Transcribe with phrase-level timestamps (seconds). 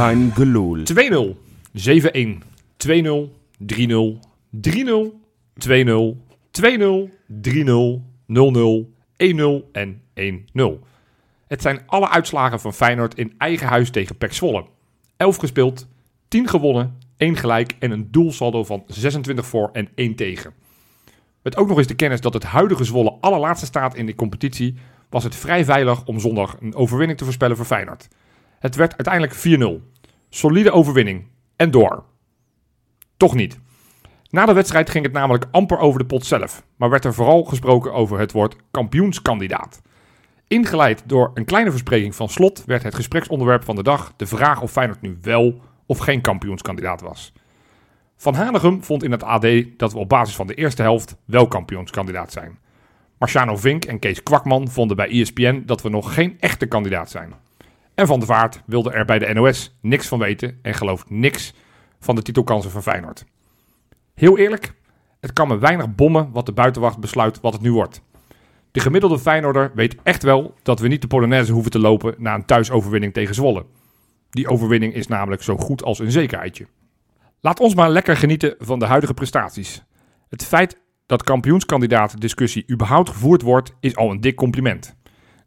[0.00, 0.82] Kein Geloel.
[0.84, 1.36] 2-0,
[1.72, 2.42] 7-1,
[2.76, 4.18] 2-0, 3-0,
[4.50, 5.12] 3-0,
[5.58, 6.16] 2-0,
[6.50, 10.62] 2-0, 3-0, 0-0, 1-0 en 1-0.
[11.46, 14.66] Het zijn alle uitslagen van Feyenoord in eigen huis tegen PEC Zwolle.
[15.16, 15.86] 11 gespeeld,
[16.28, 20.52] 10 gewonnen, 1 gelijk en een doelsaldo van 26 voor en 1 tegen.
[21.42, 24.74] Met ook nog eens de kennis dat het huidige Zwolle allerlaatste staat in de competitie,
[25.10, 28.08] was het vrij veilig om zondag een overwinning te voorspellen voor Feyenoord.
[28.60, 29.34] Het werd uiteindelijk
[29.82, 30.02] 4-0.
[30.28, 31.26] Solide overwinning.
[31.56, 32.04] En door.
[33.16, 33.58] Toch niet.
[34.30, 37.44] Na de wedstrijd ging het namelijk amper over de pot zelf, maar werd er vooral
[37.44, 39.82] gesproken over het woord kampioenskandidaat.
[40.48, 44.62] Ingeleid door een kleine verspreking van Slot werd het gespreksonderwerp van de dag de vraag
[44.62, 47.32] of Feyenoord nu wel of geen kampioenskandidaat was.
[48.16, 49.46] Van Hanegem vond in het AD
[49.76, 52.58] dat we op basis van de eerste helft wel kampioenskandidaat zijn.
[53.18, 57.32] Marciano Vink en Kees Kwakman vonden bij ESPN dat we nog geen echte kandidaat zijn.
[58.00, 61.54] En Van der Vaart wilde er bij de NOS niks van weten en gelooft niks
[61.98, 63.24] van de titelkansen van Feyenoord.
[64.14, 64.74] Heel eerlijk,
[65.20, 68.02] het kan me weinig bommen wat de buitenwacht besluit wat het nu wordt.
[68.70, 72.34] De gemiddelde Feyenoorder weet echt wel dat we niet de Polonaise hoeven te lopen na
[72.34, 73.66] een thuisoverwinning tegen Zwolle.
[74.30, 76.66] Die overwinning is namelijk zo goed als een zekerheidje.
[77.40, 79.82] Laat ons maar lekker genieten van de huidige prestaties.
[80.28, 84.96] Het feit dat kampioenskandidaat discussie überhaupt gevoerd wordt, is al een dik compliment.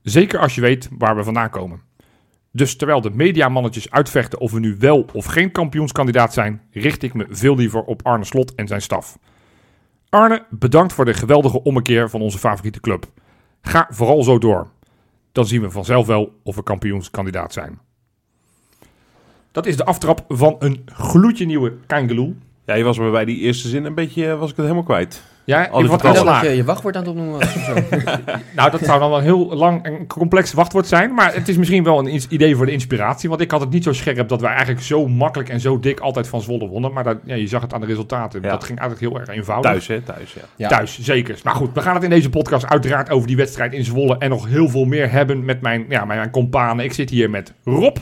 [0.01, 1.91] Zeker als je weet waar we vandaan komen.
[2.55, 7.13] Dus terwijl de mediamannetjes uitvechten of we nu wel of geen kampioenskandidaat zijn, richt ik
[7.13, 9.17] me veel liever op Arne Slot en zijn staf.
[10.09, 13.05] Arne, bedankt voor de geweldige ommekeer van onze favoriete club.
[13.61, 14.67] Ga vooral zo door.
[15.31, 17.79] Dan zien we vanzelf wel of we kampioenskandidaat zijn.
[19.51, 22.35] Dat is de aftrap van een gloedje nieuwe Kangeloel.
[22.65, 24.85] Ja, je was me bij die eerste zin een beetje, eh, was ik het helemaal
[24.85, 25.23] kwijt.
[25.45, 26.01] Ja, in wat.
[26.01, 27.73] Dat je je wachtwoord aan het opnoemen was of zo.
[28.55, 31.13] Nou, dat zou dan wel een heel lang en complex wachtwoord zijn.
[31.13, 33.29] Maar het is misschien wel een idee voor de inspiratie.
[33.29, 35.99] Want ik had het niet zo scherp dat wij eigenlijk zo makkelijk en zo dik
[35.99, 36.93] altijd van Zwolle wonnen.
[36.93, 38.41] Maar dat, ja, je zag het aan de resultaten.
[38.41, 38.49] Ja.
[38.49, 39.71] Dat ging eigenlijk heel erg eenvoudig.
[39.71, 40.01] Thuis, hè?
[40.01, 40.41] Thuis, ja.
[40.55, 40.67] Ja.
[40.67, 41.39] Thuis, zeker.
[41.43, 44.17] Maar goed, we gaan het in deze podcast uiteraard over die wedstrijd in Zwolle.
[44.17, 46.85] En nog heel veel meer hebben met mijn, ja, mijn, mijn companen.
[46.85, 47.97] Ik zit hier met Rob.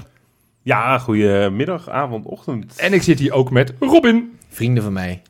[0.61, 2.75] Ja, goedemiddag, avond, ochtend.
[2.77, 4.37] En ik zit hier ook met Robin.
[4.49, 5.21] Vrienden van mij.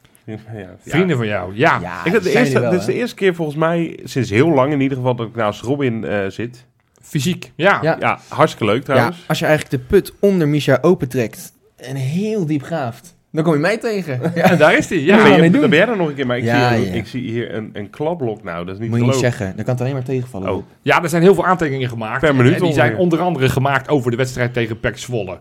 [0.86, 1.56] Vrienden van jou.
[1.56, 1.80] Ja.
[1.81, 4.50] Ja, Ik, had de eerste, wel, dit is de eerste keer volgens mij, sinds heel
[4.50, 6.66] lang in ieder geval, dat ik naast Robin eh, zit.
[7.02, 7.52] Fysiek.
[7.56, 7.80] Ja.
[7.81, 7.96] Ja.
[8.00, 9.24] Ja, hartstikke leuk Ja, trouwens.
[9.28, 13.59] als je eigenlijk de put onder Misha opentrekt en heel diep graaft, dan kom je
[13.59, 14.20] mij tegen.
[14.36, 14.50] Ja.
[14.52, 15.00] En daar is hij.
[15.00, 15.24] Ja, Ja.
[15.36, 16.94] ben, je, dan ben jij er nog een keer, maar ik, Ja, zie, hier- ja.
[17.00, 19.66] ik zie hier een, een klapblok nou, dat is niet Moet je niet zeggen, dan
[19.66, 20.53] kan het alleen maar tegenvallen.
[20.53, 20.64] Oh.
[20.81, 22.20] Ja, er zijn heel veel aantekeningen gemaakt.
[22.22, 25.40] Per minuut en die zijn onder andere gemaakt over de wedstrijd tegen PEC Zwolle.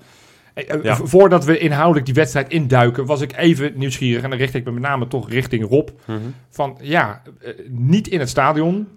[0.54, 0.96] Eh, eh, Ja.
[0.96, 4.22] Voordat we inhoudelijk die wedstrijd induiken, was ik even nieuwsgierig.
[4.22, 5.88] En dan richt ik me met name toch richting Rob.
[6.04, 6.18] Mhm.
[6.50, 8.88] Van ja, eh, niet in het stadion.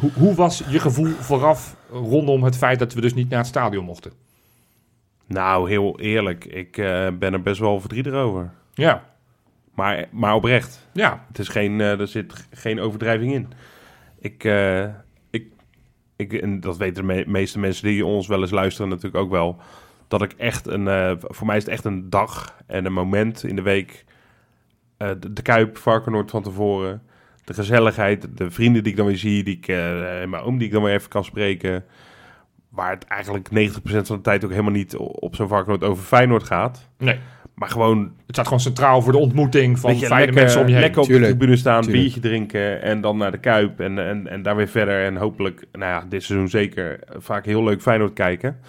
[0.00, 3.48] Hoe, hoe was je gevoel vooraf rondom het feit dat we dus niet naar het
[3.48, 4.12] stadion mochten?
[5.26, 6.72] Nou, heel eerlijk, ik
[7.18, 8.50] ben er best wel verdrietig over.
[8.74, 9.04] Ja,
[9.74, 10.86] Maar, maar oprecht.
[10.92, 13.48] ja, Het is geen, er zit geen overdrijving in.
[14.20, 14.44] Ik,
[15.30, 15.46] ik,
[16.16, 19.30] ik, en dat weten de me- meeste mensen die ons wel eens luisteren natuurlijk ook
[19.30, 19.56] wel.
[20.08, 23.44] Dat ik echt een, eh, voor mij is het echt een dag en een moment
[23.44, 24.04] in de week.
[24.96, 27.02] eh, de, de Kuip, Varkenoord van tevoren.
[27.44, 29.42] De gezelligheid, de vrienden die ik dan weer zie.
[29.44, 31.84] Die ik, eh, en mijn oom die ik dan weer even kan spreken.
[32.68, 36.42] Waar het eigenlijk 90% van de tijd ook helemaal niet op zo'n Varkenoord over Feyenoord
[36.42, 36.88] gaat.
[36.98, 37.18] nee.
[37.54, 40.66] Maar gewoon Het staat gewoon centraal voor de ontmoeting van je, fijne lekker, mensen om
[40.66, 40.82] je heen.
[40.82, 42.02] lekker op Tuurlijk, de tribune staan, tuurlijk.
[42.02, 45.04] biertje drinken en dan naar de Kuip en, en, en daar weer verder.
[45.04, 48.60] En hopelijk, nou ja, dit seizoen zeker vaak heel leuk Feyenoord kijken.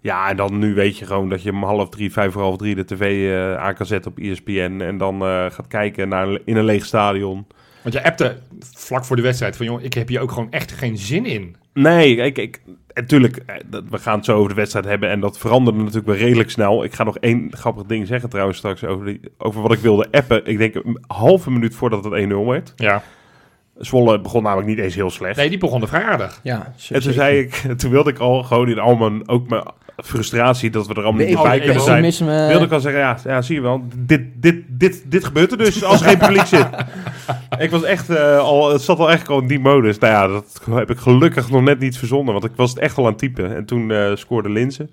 [0.00, 2.56] Ja, en dan nu weet je gewoon dat je om half drie, vijf voor half
[2.56, 4.80] drie de tv eh, aan kan zetten op ESPN.
[4.80, 7.46] En dan eh, gaat kijken naar, in een leeg stadion.
[7.82, 8.36] Want je appte
[8.74, 11.56] vlak voor de wedstrijd van, joh, ik heb hier ook gewoon echt geen zin in.
[11.74, 12.60] Nee, ik, ik,
[12.94, 16.06] natuurlijk, eh, dat- we gaan het zo over de wedstrijd hebben en dat veranderde natuurlijk
[16.06, 16.84] wel redelijk snel.
[16.84, 20.06] Ik ga nog één grappig ding zeggen trouwens straks over, die, over wat ik wilde
[20.10, 20.46] appen.
[20.46, 22.72] Ik denk een halve minuut voordat het 1-0 werd.
[22.76, 23.02] Ja.
[23.78, 25.36] Zwolle begon namelijk niet eens heel slecht.
[25.36, 26.40] Nee, die begonnen vrij aardig.
[26.42, 27.02] Ja, En zeker.
[27.02, 29.62] toen zei ik, toen wilde ik al gewoon in al mijn, ook mijn
[30.04, 32.12] frustratie dat we er allemaal niet bij kunnen zijn.
[32.12, 32.48] zijn.
[32.48, 35.58] Wilde ik al zeggen, ja, ja zie je wel, dit, dit, dit, dit gebeurt er
[35.58, 36.68] dus als er geen publiek zit.
[37.58, 39.98] Ik was echt eh, al, het zat al echt al in die modus.
[39.98, 42.96] Nou ja, dat heb ik gelukkig nog net niet verzonnen, want ik was het echt
[42.96, 43.56] al aan het typen.
[43.56, 44.90] En toen eh, scoorde Linzen.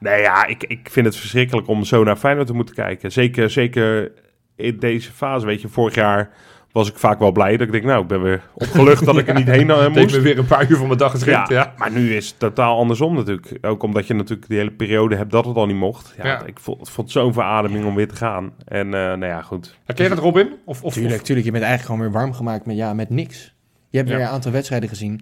[0.00, 3.12] Nee ja, ik, ik vind het verschrikkelijk om zo naar Feyenoord te moeten kijken.
[3.12, 4.12] Zeker, zeker
[4.56, 6.30] in deze fase, weet je, vorig jaar
[6.76, 9.28] was ik vaak wel blij dat ik denk, nou, ik ben weer opgelucht dat ik
[9.28, 10.14] er niet heen eh, moest.
[10.14, 11.48] me weer een paar uur van mijn dag geschrikt.
[11.48, 13.58] Ja, maar nu is het totaal andersom natuurlijk.
[13.60, 16.14] Ook omdat je natuurlijk die hele periode hebt dat het al niet mocht.
[16.16, 16.44] Ja, Ja.
[16.44, 18.52] Ik vond, vond het zo'n verademing om weer te gaan.
[18.64, 19.78] En eh, nou ja, goed.
[19.84, 20.48] Herken je dat, Robin?
[20.64, 21.26] Of, of, Tuurlijk.
[21.26, 23.54] Je bent eigenlijk gewoon weer warm gemaakt met, ja, met niks.
[23.90, 24.16] Je hebt Ja.
[24.16, 25.20] weer een aantal wedstrijden gezien.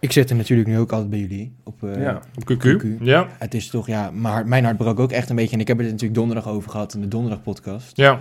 [0.00, 1.56] Ik zit er natuurlijk nu ook altijd bij jullie.
[1.64, 2.20] Op, eh, Ja.
[2.34, 2.76] Op QQ.
[2.76, 2.86] QQ.
[3.00, 3.26] Ja.
[3.38, 5.54] Het is toch, ja, mijn hart, mijn hart brak ook echt een beetje.
[5.54, 7.96] En ik heb het er natuurlijk donderdag over gehad in de donderdag podcast.
[7.96, 8.18] Ja.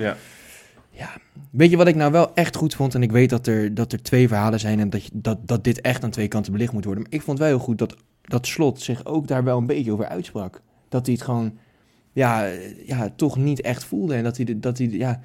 [1.51, 2.95] Weet je wat ik nou wel echt goed vond?
[2.95, 5.81] En ik weet dat er, dat er twee verhalen zijn en dat, dat, dat dit
[5.81, 7.03] echt aan twee kanten belicht moet worden.
[7.03, 9.91] Maar ik vond wel heel goed dat, dat Slot zich ook daar wel een beetje
[9.91, 10.61] over uitsprak.
[10.89, 11.57] Dat hij het gewoon,
[12.13, 12.49] ja,
[12.85, 14.15] ja toch niet echt voelde.
[14.15, 15.21] En dat hij, dat hij ja,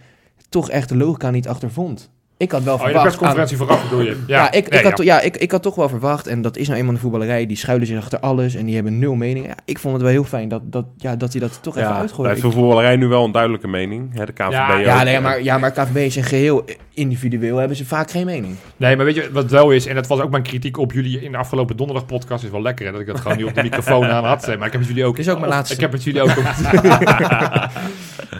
[0.48, 2.10] toch echt de logica niet achter vond.
[2.42, 3.54] Ik had wel Oh, de verwacht...
[3.54, 4.16] vooraf bedoel je?
[4.26, 5.20] Ja, ik, Nee, ik, had, ja.
[5.20, 7.86] ik, ik had toch wel verwacht, en dat is nou eenmaal de voetballerij, die schuilen
[7.86, 9.46] zich achter alles en die hebben nul mening.
[9.46, 11.88] Ja, ik vond het wel heel fijn dat, dat, ja, dat hij dat toch even
[11.88, 12.32] Ja, uitgooide.
[12.34, 14.14] heeft de voetballerij nu wel een duidelijke mening.
[14.14, 14.84] Hè, de KVB Ja, ook.
[14.84, 18.54] ja, nee, maar, ja, maar KVB is een geheel individueel, hebben ze vaak geen mening.
[18.76, 21.20] Nee, maar weet je wat wel is, en dat was ook mijn kritiek op jullie
[21.20, 23.54] in de afgelopen donderdag podcast, is wel lekker hè, dat ik dat gewoon niet op
[23.54, 24.46] de microfoon aan had.
[24.46, 25.16] Maar ik heb het jullie ook...
[25.16, 25.74] Dit is ook mijn of- laatste.
[25.74, 26.30] Ik heb het jullie ook...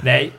[0.03, 0.33] nee,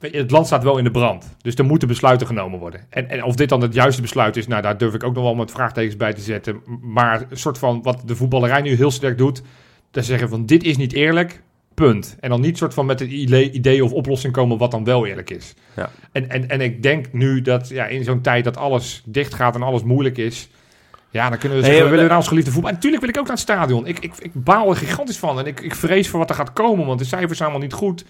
[0.00, 1.36] het land staat wel in de brand.
[1.42, 2.80] Dus er moeten besluiten genomen worden.
[2.90, 5.24] En, en of dit dan het juiste besluit is, nou daar durf ik ook nog
[5.24, 6.62] wel met vraagtekens bij te zetten.
[6.80, 9.42] Maar een soort van wat de voetballerij nu heel sterk doet,
[9.90, 11.42] te zeggen van dit is niet eerlijk,
[11.74, 12.16] punt.
[12.20, 13.12] En dan niet soort van met een
[13.56, 15.54] idee, of oplossing komen wat dan wel eerlijk is.
[15.76, 15.90] Ja.
[16.12, 19.54] En, en, en ik denk nu dat ja, in zo'n tijd dat alles dicht gaat
[19.54, 20.48] en alles moeilijk is.
[21.10, 22.68] Ja, dan kunnen we zeggen, we willen naar ons geliefde voetbal.
[22.68, 23.86] En natuurlijk wil ik ook naar het stadion.
[23.86, 25.38] Ik, ik, ik baal er gigantisch van.
[25.38, 27.76] En ik, ik vrees voor wat er gaat komen, want de cijfers zijn allemaal niet
[27.76, 28.04] goed.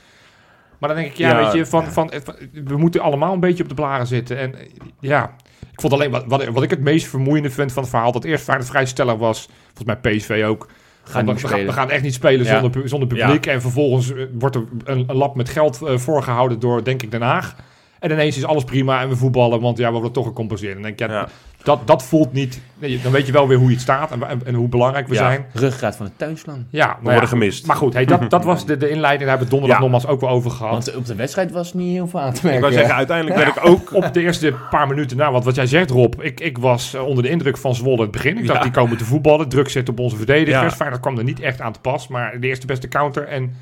[0.81, 1.87] Maar dan denk ik, ja, Ja, weet je, van.
[1.87, 2.35] Van, van,
[2.65, 4.39] we moeten allemaal een beetje op de blaren zitten.
[4.39, 4.55] En
[5.01, 5.35] ja,
[5.73, 8.25] ik vond alleen, wat, wat, wat ik het meest vermoeiende vind van het verhaal, dat
[8.25, 10.69] eerst Feyenoord vrij stellig was, volgens mij PSV ook.
[11.03, 13.47] Gaan we, gaan, we gaan echt niet spelen zonder, zonder publiek.
[13.47, 17.11] En vervolgens eh, wordt er een, een lab met geld eh, voorgehouden door, denk ik,
[17.11, 17.57] Den Haag.
[18.01, 20.77] En ineens is alles prima en we voetballen, want ja, we worden toch gecompenseerd.
[20.77, 21.29] En dan denk ik, ja, Ja.
[21.63, 22.61] dat, dat voelt niet...
[22.79, 25.09] nee, dan weet je wel weer hoe je het staat en, en, en hoe belangrijk
[25.09, 25.21] we Ja.
[25.21, 25.47] zijn.
[25.53, 26.65] Ruggraat van het tuinslang.
[26.71, 27.67] Ja, nou ja, worden gemist.
[27.67, 29.21] Maar goed, hey, dat, dat was de, de inleiding.
[29.29, 29.83] Daar hebben we donderdag Ja.
[29.83, 30.73] nogmaals ook wel over gehad.
[30.73, 32.61] Want op de wedstrijd was niet heel veel aan te Ik merken.
[32.61, 33.95] wou zeggen, uiteindelijk werd ik ook...
[33.95, 37.07] op de eerste paar minuten na, want wat jij zegt Rob, ik, ik was eh,
[37.07, 38.39] onder de indruk van Zwolle het begin.
[38.39, 38.65] Ik dacht, Ja.
[38.65, 40.63] die komen te voetballen, druk zetten op onze verdedigers.
[40.71, 40.71] Ja.
[40.77, 43.27] Feyenoord kwam er niet echt aan te pas, maar de eerste beste counter.
[43.27, 43.57] En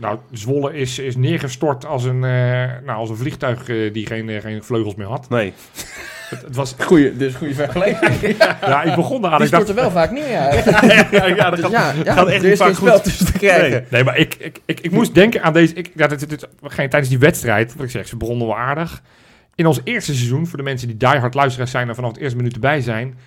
[0.00, 2.30] nou, Zwolle is, is neergestort als een, eh,
[2.84, 5.28] nou, als een vliegtuig eh, die geen, eh, geen vleugels meer had.
[5.28, 5.52] Nee.
[6.28, 8.36] Het, het was, Goeie, dus goede vergelijking.
[8.60, 9.36] ja, ik begon eraan.
[9.36, 10.52] Die Ik dacht, storten wel vaak neer, ja.
[11.10, 13.04] ja, ja, dat Dus gaat, ja, ja, gaat echt er niet vaak goed.
[13.04, 13.70] tussen te krijgen.
[13.70, 13.82] Nee.
[13.88, 15.74] Nee, maar ik, ik, ik, ik moest denken aan deze...
[15.74, 18.56] Ik, ja, dit, dit, dit- geen tijdens die wedstrijd, wat ik zeg, ze begonnen wel
[18.56, 19.02] aardig.
[19.54, 21.88] In ons eerste seizoen, voor de mensen die diehard luisteraars zijn...
[21.88, 23.18] en vanaf het eerste minuut erbij zijn...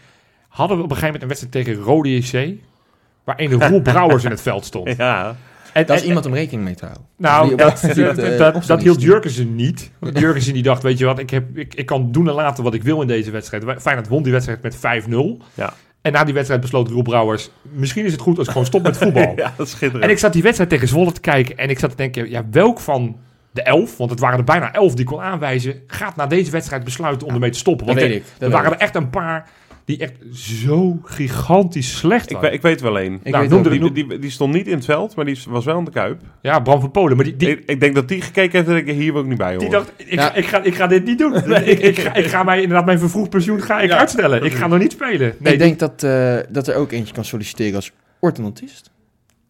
[0.48, 2.54] hadden we op een gegeven moment een wedstrijd tegen Rode JC...
[3.24, 4.98] waar een Roel Brouwers in het veld stond.
[4.98, 5.36] Ja.
[5.74, 7.06] En, Dat is en- iemand om rekening mee te houden.
[7.18, 9.92] Nou, dat, dat, dat, dat, hield Jurgensen niet.
[10.00, 12.64] Want Jurgensen die dacht, weet je wat, ik, heb, ik, ik kan doen en laten
[12.64, 13.64] wat ik wil in deze wedstrijd.
[13.82, 14.80] Feyenoord won die wedstrijd met 5-0.
[15.54, 15.74] Ja.
[16.02, 17.50] En na die wedstrijd besloot Roel Brouwers...
[17.62, 19.34] misschien is het goed als ik gewoon stop met voetbal.
[19.36, 20.04] ja, dat is schitterend.
[20.04, 22.44] En ik zat die wedstrijd tegen Zwolle te kijken en ik zat te denken, ja,
[22.52, 23.18] welk van
[23.52, 26.52] de elf, want het waren er bijna elf die ik kon aanwijzen, gaat na deze
[26.52, 27.86] wedstrijd besluiten om ermee te stoppen?
[27.86, 28.32] Dat Want weet er, ik.
[28.34, 29.50] er Dat waren weet er echt een paar
[29.86, 32.50] die echt zo gigantisch slecht Ik, waren.
[32.50, 33.20] weet- ik weet wel één.
[33.24, 33.32] ik.
[33.32, 35.78] Nou, noemde ook- Die, die, die stond niet in het veld, maar die was wel
[35.78, 36.22] in de Kuip.
[36.42, 38.76] Ja, Bram van Polen, maar die, die, Ik, ik denk dat die gekeken heeft en
[38.88, 39.72] ik hier ik niet bij die horen.
[39.72, 40.34] dacht, ik, Ja.
[40.34, 41.36] ik, ga, ik ga dit niet doen.
[41.66, 43.98] ik, ik, ga, ik ga mij inderdaad mijn vervroegd pensioen ga ik Ja.
[43.98, 44.44] uitstellen.
[44.44, 45.36] Ik ga nog niet spelen.
[45.40, 48.92] Nee, ik denk dat, eh, dat er ook eentje kan solliciteren als orthodontist.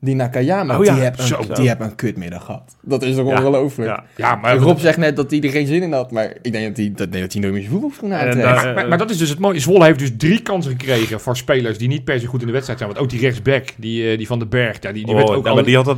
[0.03, 1.39] Die Nakayama, Oh ja, die heeft zo.
[1.49, 2.75] een, die een kutmiddag gehad.
[2.81, 3.89] Dat is toch Ja, ongelooflijk.
[3.89, 4.03] Ja.
[4.15, 6.67] ja, maar, Rob zegt net dat hij er geen zin in had, maar ik denk
[6.67, 8.47] dat hij, dat, nee, dat hij nooit meer zijn voetbalschoenen En aantrekt.
[8.47, 9.59] daar- Maar, maar, maar dat is dus het mooie.
[9.59, 12.53] Zwolle heeft dus drie kansen gekregen voor spelers die niet per se goed in de
[12.53, 12.91] wedstrijd zijn.
[12.91, 15.35] Want ook die rechtsback, die, eh, die van den Berg, ja, die, die werd Oh,
[15.35, 15.97] ook ja, al- maar die had dat,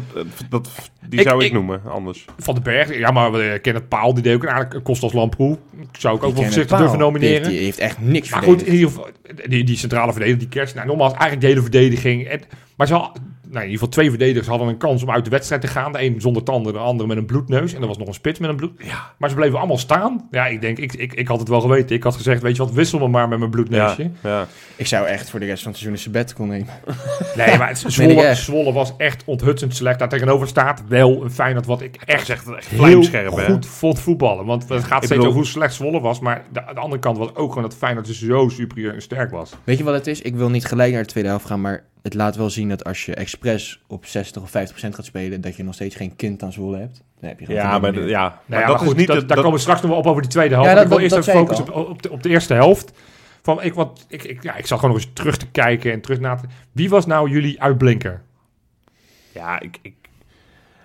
[0.50, 0.70] dat
[1.10, 2.26] die Ik- zou ik, ik- noemen, anders.
[2.38, 2.98] van den Berg.
[2.98, 5.58] Ja, maar we kennen het Paal, die deed ook een aardig kost als Lamproe.
[5.92, 7.42] Zou ik ook wel voorzichtig durven nomineren.
[7.50, 8.96] Die, die heeft echt niks maar goed, in verdedigd.
[8.96, 10.76] ieder geval, die, die centrale verdediger, die kerst.
[10.76, 12.28] Nou, nogmaals, eigenlijk de hele verdediging.
[12.28, 12.42] En,
[12.78, 13.20] maar ze had,
[13.56, 15.92] nou, in ieder geval twee verdedigers hadden een kans om uit de wedstrijd te gaan.
[15.92, 17.74] De een zonder tanden, de andere met een bloedneus.
[17.74, 18.72] En er was nog een spits met een bloed.
[18.78, 19.14] Ja.
[19.18, 20.28] Maar ze bleven allemaal staan.
[20.32, 21.96] Ja, ik denk, ik, ik, ik had het wel geweten.
[21.96, 24.10] Ik had gezegd, weet je wat, wissel me maar met mijn bloedneusje.
[24.24, 24.48] ja.
[24.76, 26.68] Ik zou echt voor de rest van het seizoen een sabbatical nemen.
[27.36, 28.36] Nee, maar het, ik Zwolle.
[28.36, 30.00] Zwolle was echt onthutsend slecht.
[30.00, 33.30] Daar tegenover staat wel een Feyenoord wat ik echt, Echt, echt heel hè?
[33.46, 34.46] goed vond voetballen.
[34.46, 36.20] Want het gaat steeds bedoel- over hoe slecht Zwolle was.
[36.20, 39.32] Maar de, de andere kant was ook gewoon dat Feyenoord dus zo superieur en sterk
[39.32, 39.52] was.
[39.64, 40.22] Weet je wat het is?
[40.22, 42.84] Ik wil niet gelijk naar de tweede helft gaan, maar het laat wel zien dat
[42.84, 43.16] als je
[43.46, 46.52] expres op 60 of 50 procent gaat spelen, dat je nog steeds geen kind aan
[46.54, 47.04] Zwolle hebt.
[47.20, 49.08] Dan heb je gewoon Ja, maar, ja, Nou maar ja, dat maar goed, is niet...
[49.08, 50.70] dat, daar dat- komen we straks nog wel op over die tweede helft.
[50.70, 52.54] Ja, ik dat- wil dat- eerst even ik focussen op, op, de, op de eerste
[52.54, 52.92] helft.
[53.42, 56.02] Van, ik, wat, ik, ik, ja, ik zat gewoon nog eens terug te kijken en
[56.02, 56.48] terug na te...
[56.72, 58.22] Wie was nou jullie uitblinker?
[59.32, 59.94] Ja, ik, ik,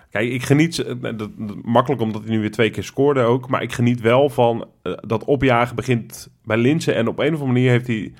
[0.09, 3.49] kijk, ik geniet eh, dat, dat- makkelijk omdat hij nu weer twee keer scoorde ook,
[3.49, 7.39] maar ik geniet wel van eh, dat opjagen begint bij Linsen en op een of
[7.39, 8.13] andere manier heeft hij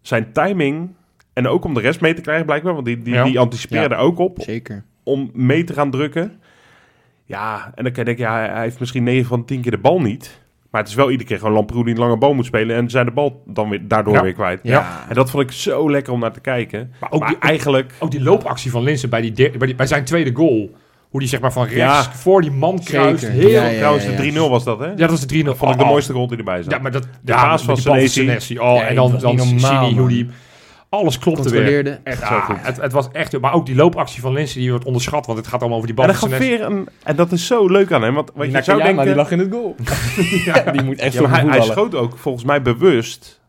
[0.00, 0.90] zijn timing
[1.32, 3.24] en ook om de rest mee te krijgen blijkbaar, want die, die, Ja.
[3.24, 4.84] die anticipeerde ook op Zeker.
[5.02, 6.32] om mee te gaan drukken.
[7.24, 9.78] Ja, en dan kan je denken, ja, hij heeft misschien 9 van 10 keer de
[9.78, 10.40] bal niet.
[10.70, 12.76] Maar het is wel iedere keer gewoon Lamproe die een lange bal moet spelen...
[12.76, 14.22] en zijn de bal dan weer, daardoor Ja.
[14.22, 14.60] weer kwijt.
[14.62, 15.04] Ja.
[15.08, 16.92] En dat vond ik zo lekker om naar te kijken.
[17.00, 17.92] Maar ook, maar die, eigenlijk...
[17.98, 20.70] ook die loopactie van Linsen bij, die bij, die, bij zijn tweede goal.
[21.08, 22.02] Hoe die zeg maar van rechts Ja.
[22.12, 23.28] voor die man kruist.
[23.28, 24.10] Heel, Ja, ja, ja, Trouwens, ja.
[24.16, 24.94] de 3-0 was dat, hè?
[24.94, 26.72] dat was de 3 0 Vond ik de mooiste goal die erbij zat.
[26.72, 27.02] Ja, maar dat...
[27.02, 28.58] De ja, van Senesi.
[28.58, 30.08] Oh, Ja, en dan, dan Sini, hoe man.
[30.08, 30.28] die...
[30.92, 32.00] Alles klopte weer.
[32.04, 32.56] Echt Ja, zo goed.
[32.60, 33.40] Het, het was echt...
[33.40, 35.26] Maar ook die loopactie van Linsen, die wordt onderschat.
[35.26, 36.44] Want het gaat allemaal over die bal En, Senesi.
[36.44, 38.14] Veer een, en dat is zo leuk aan hem.
[38.14, 39.04] Want wat je zou denken...
[39.04, 39.76] die lag in het goal.
[40.44, 43.40] ja, die moet echt Ja, hij, hij schoot ook volgens mij bewust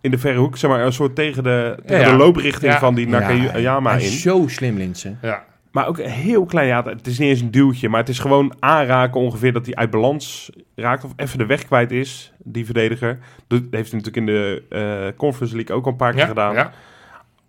[0.00, 2.10] in de verre hoek, zeg maar, een soort tegen de, tegen Ja, ja.
[2.12, 2.78] de looprichting Ja.
[2.78, 3.98] van die Nakayama in.
[3.98, 5.18] is zo slim, Linsen.
[5.22, 5.44] Ja.
[5.72, 8.18] Maar ook een heel klein, ja, het is niet eens een duwtje, maar het is
[8.18, 12.64] gewoon aanraken ongeveer dat hij uit balans raakt of even de weg kwijt is, die
[12.64, 13.18] verdediger.
[13.48, 16.26] Dat heeft hij natuurlijk in de eh, Conference League ook al een paar keer Ja,
[16.26, 16.70] gedaan.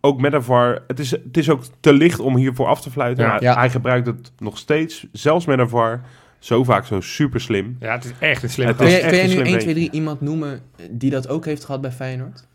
[0.05, 0.83] Ook met een VAR.
[0.88, 3.38] Het is, het is ook te licht om hiervoor af te fluiten.
[3.39, 3.55] Ja.
[3.55, 6.01] Hij gebruikt het nog steeds, zelfs met een VAR,
[6.39, 7.77] zo vaak zo super slim.
[7.79, 9.45] ja, het is echt een slim Het Kun is jij, kun jij een nu slim
[9.45, 9.72] 1, beetje.
[9.72, 12.48] 2, 3 iemand noemen die dat ook heeft gehad bij Feyenoord?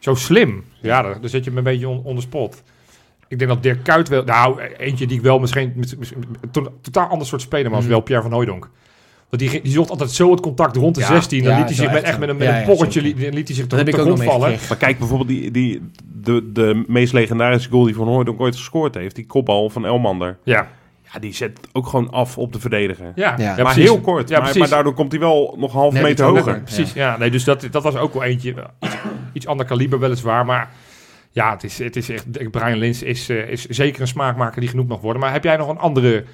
[0.00, 0.64] Zo slim.
[0.80, 2.62] Ja, daar, daar zet je me een beetje on, on the spot.
[3.28, 4.24] Ik denk dat Dirk Kuyt wel...
[4.24, 5.72] Nou, eentje die ik wel misschien...
[5.76, 7.90] mis- mis- een to- totaal ander soort speler, maar was Mhm.
[7.92, 8.70] wel Pierre van Hooijdonk.
[9.30, 11.06] Want die, die zocht altijd zo het contact rond de Ja.
[11.06, 11.42] 16.
[11.42, 13.48] Dan Ja, liet hij zich met, echt met een, met Ja, een pocketje liet, liet
[13.48, 14.58] hij zich Dat nog grond vallen.
[14.68, 15.82] Maar kijk bijvoorbeeld die, die,
[16.22, 19.14] de, de meest legendarische goal die Van Hooydonk ooit gescoord heeft.
[19.14, 20.38] Die kopbal van Elmander.
[20.44, 20.68] Ja,
[21.12, 23.12] Ja, die zet ook gewoon af op de verdediger.
[23.14, 23.34] ja.
[23.38, 23.54] Ja.
[23.54, 23.82] maar precies.
[23.82, 24.28] heel kort.
[24.28, 24.60] Ja, maar, precies.
[24.60, 26.60] maar daardoor komt hij wel nog een half meter hoger.
[26.60, 27.16] Precies, ja.
[27.18, 28.54] Nee, dus dat, dat was ook wel eentje.
[28.80, 28.94] Iets,
[29.32, 30.70] iets ander kaliber weliswaar, maar...
[31.32, 32.50] Ja, het is, het is echt...
[32.50, 35.22] Brian Lins is, eh, is zeker een smaakmaker die genoemd mag worden.
[35.22, 36.24] Maar heb jij nog een andere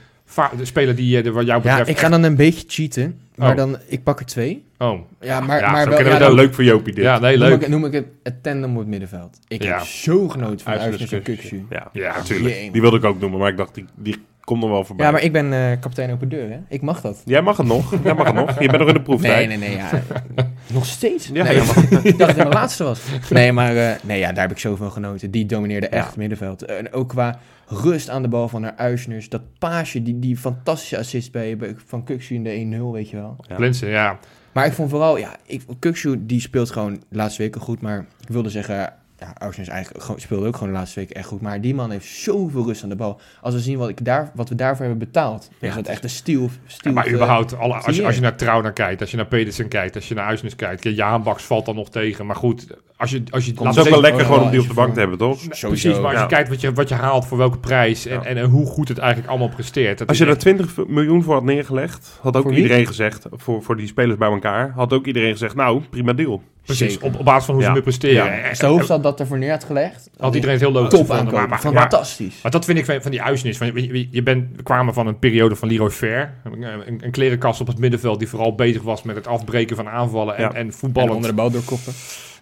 [0.57, 1.89] de speler die eh, wat jou Ja, betreft...
[1.89, 3.21] ik ga dan een beetje cheaten.
[3.35, 3.57] Maar Oh.
[3.57, 4.65] dan, ik pak er twee.
[4.79, 7.05] Oh, Ja, maar, Ja, maar zo wel, kunnen ja, Ja, dan leuk voor Jopie dit.
[7.05, 7.61] ja, nee, noem, leuk.
[7.63, 9.39] ik, noem ik het, het tandem op het middenveld.
[9.49, 9.77] Ik Ja.
[9.77, 11.65] heb zo genoten van Uisnes en Kukshu.
[11.71, 12.73] Ja, Ja, natuurlijk.
[12.73, 14.17] Die wilde ik ook noemen, maar ik dacht, die, die
[14.47, 15.07] komt nog wel voorbij.
[15.07, 16.59] Ja, maar ik ben eh, kapitein open deur, hè?
[16.69, 17.23] Ik mag dat.
[17.25, 17.95] Jij mag het nog.
[18.05, 18.61] Jij mag het nog.
[18.61, 19.49] Je bent nog in de proeftijd.
[19.49, 19.77] Nee, nee, nee.
[19.77, 20.03] Ja.
[20.73, 21.31] Nog steeds?
[21.33, 23.01] Ja, nee, ja, ik dacht dat het mijn laatste was.
[23.31, 25.31] Nee, maar eh, nee, ja, daar heb ik zoveel genoten.
[25.31, 26.09] Die domineerde echt Ja.
[26.09, 26.63] het middenveld.
[26.65, 29.29] En ook qua rust aan de bal van haar Uisners.
[29.29, 33.37] Dat paasje, die, die fantastische assist bij, van Kukshu in de 1-0, weet je wel.
[33.59, 33.71] Ja.
[33.89, 34.19] Ja.
[34.53, 37.81] Maar ik vond vooral, ja, ik, Kukshu die speelt gewoon de laatste weken goed.
[37.81, 41.27] Maar ik wilde zeggen, ja, Uisners eigenlijk gewoon- speelde ook gewoon de laatste weken echt
[41.29, 41.41] goed.
[41.41, 43.21] Maar die man heeft zoveel rust aan de bal.
[43.41, 45.87] Als we zien wat, ik daar, wat we daarvoor hebben betaald, Ja, is dat het
[45.89, 46.51] echt een stiel.
[46.67, 49.17] stiel maar eh, überhaupt, alle, als, je, als je naar Trouw naar kijkt, als je
[49.17, 52.27] naar Pedersen kijkt, als je naar Uisnes kijkt, ja, Jaan Baks valt dan nog tegen.
[52.27, 53.23] Maar goed, als je...
[53.31, 55.01] Als je Komt Het is ook wel lekker gewoon om die op de bank te
[55.01, 55.39] hebben, toch?
[55.41, 55.69] Sowieso.
[55.69, 56.27] Precies, maar als je Ja.
[56.27, 58.25] kijkt wat je, wat je haalt, voor welke prijs en, Ja.
[58.25, 59.99] en, en hoe goed het eigenlijk allemaal presteert.
[59.99, 62.63] Dat Als je er echt- 20 miljoen voor had neergelegd, had ook Voor wie?
[62.63, 66.43] iedereen gezegd, voor, voor die spelers bij elkaar, had ook iedereen gezegd, nou, prima deal.
[66.67, 67.69] Precies, op, op basis van hoe Ja.
[67.71, 68.37] ze nu presteren.
[68.37, 68.49] Ja.
[68.49, 71.11] Als de hoofdstad dat er voor neer had gelegd, had iedereen het heel logisch top
[71.11, 71.49] gevonden.
[71.49, 72.35] Maar, fantastisch.
[72.43, 73.57] maar dat vind ik van, van die Uisnes.
[73.57, 76.35] Van, je, je, je bent, we kwamen van een periode van Leroy Fair.
[76.45, 80.37] Een, een klerenkast op het middenveld die vooral bezig was met het afbreken van aanvallen
[80.37, 80.49] en, Ja.
[80.53, 81.15] en En voetballen.
[81.15, 81.93] onder de bal doorkoppen.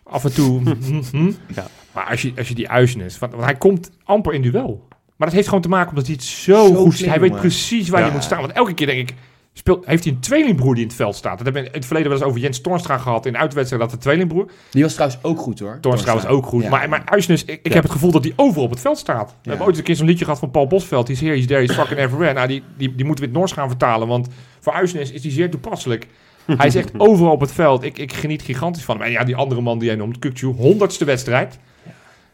[0.02, 0.60] af en toe.
[0.64, 1.32] hm, hm.
[1.54, 1.66] Ja.
[1.92, 4.86] Maar als je, als je die Uisnes, want, want hij komt amper in duel.
[5.16, 7.36] Maar dat heeft gewoon te maken omdat hij het zo, Zo goed slim, Hij weet
[7.36, 8.06] precies waar Ja.
[8.06, 8.40] je moet staan.
[8.40, 9.14] Want elke keer denk ik,
[9.56, 11.36] speelt, heeft hij een tweelingbroer die in het veld staat.
[11.36, 13.82] Dat hebben we in het verleden wel eens over Jens Toornstra gehad in uitwedstrijd.
[13.82, 14.50] Dat de tweelingbroer.
[14.70, 15.78] Die was trouwens ook goed hoor.
[15.80, 16.62] Toornstra was ook goed.
[16.62, 16.68] Ja.
[16.68, 17.72] Maar, maar Uisnes, ik, ik Ja.
[17.74, 19.28] heb het gevoel dat hij overal op het veld staat.
[19.30, 19.48] We Ja.
[19.48, 21.06] hebben ooit een keer zo'n liedje gehad van Paul Bosveld.
[21.06, 22.32] Die is here, he's there, he's fucking everywhere.
[22.32, 24.08] Nou, die, die, die moeten we in het Noors gaan vertalen.
[24.08, 24.28] Want
[24.60, 26.06] voor Uisnes is die zeer toepasselijk.
[26.44, 27.82] Hij is echt overal op het veld.
[27.82, 29.04] Ik, ik geniet gigantisch van hem.
[29.06, 31.58] En ja, die andere man die jij noemt, Kukcu, honderdste wedstrijd.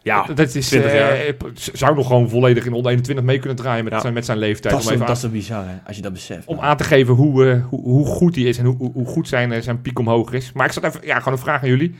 [0.02, 1.12] Ja, Dat- is, 20 jaar.
[1.12, 4.00] eh, zou nog gewoon volledig in onder 21 mee kunnen draaien met, Ja.
[4.00, 4.74] zijn, met zijn leeftijd.
[4.74, 6.46] Dat is, om, even dat is aan, toch bizar hè, als je dat beseft.
[6.46, 9.28] om aan te geven hoe, eh, hoe, hoe goed hij is en hoe, hoe, goed
[9.28, 10.52] zijn, eh, zijn piek omhoog is.
[10.52, 11.94] Maar ik zat even, ja, gewoon een vraag aan jullie.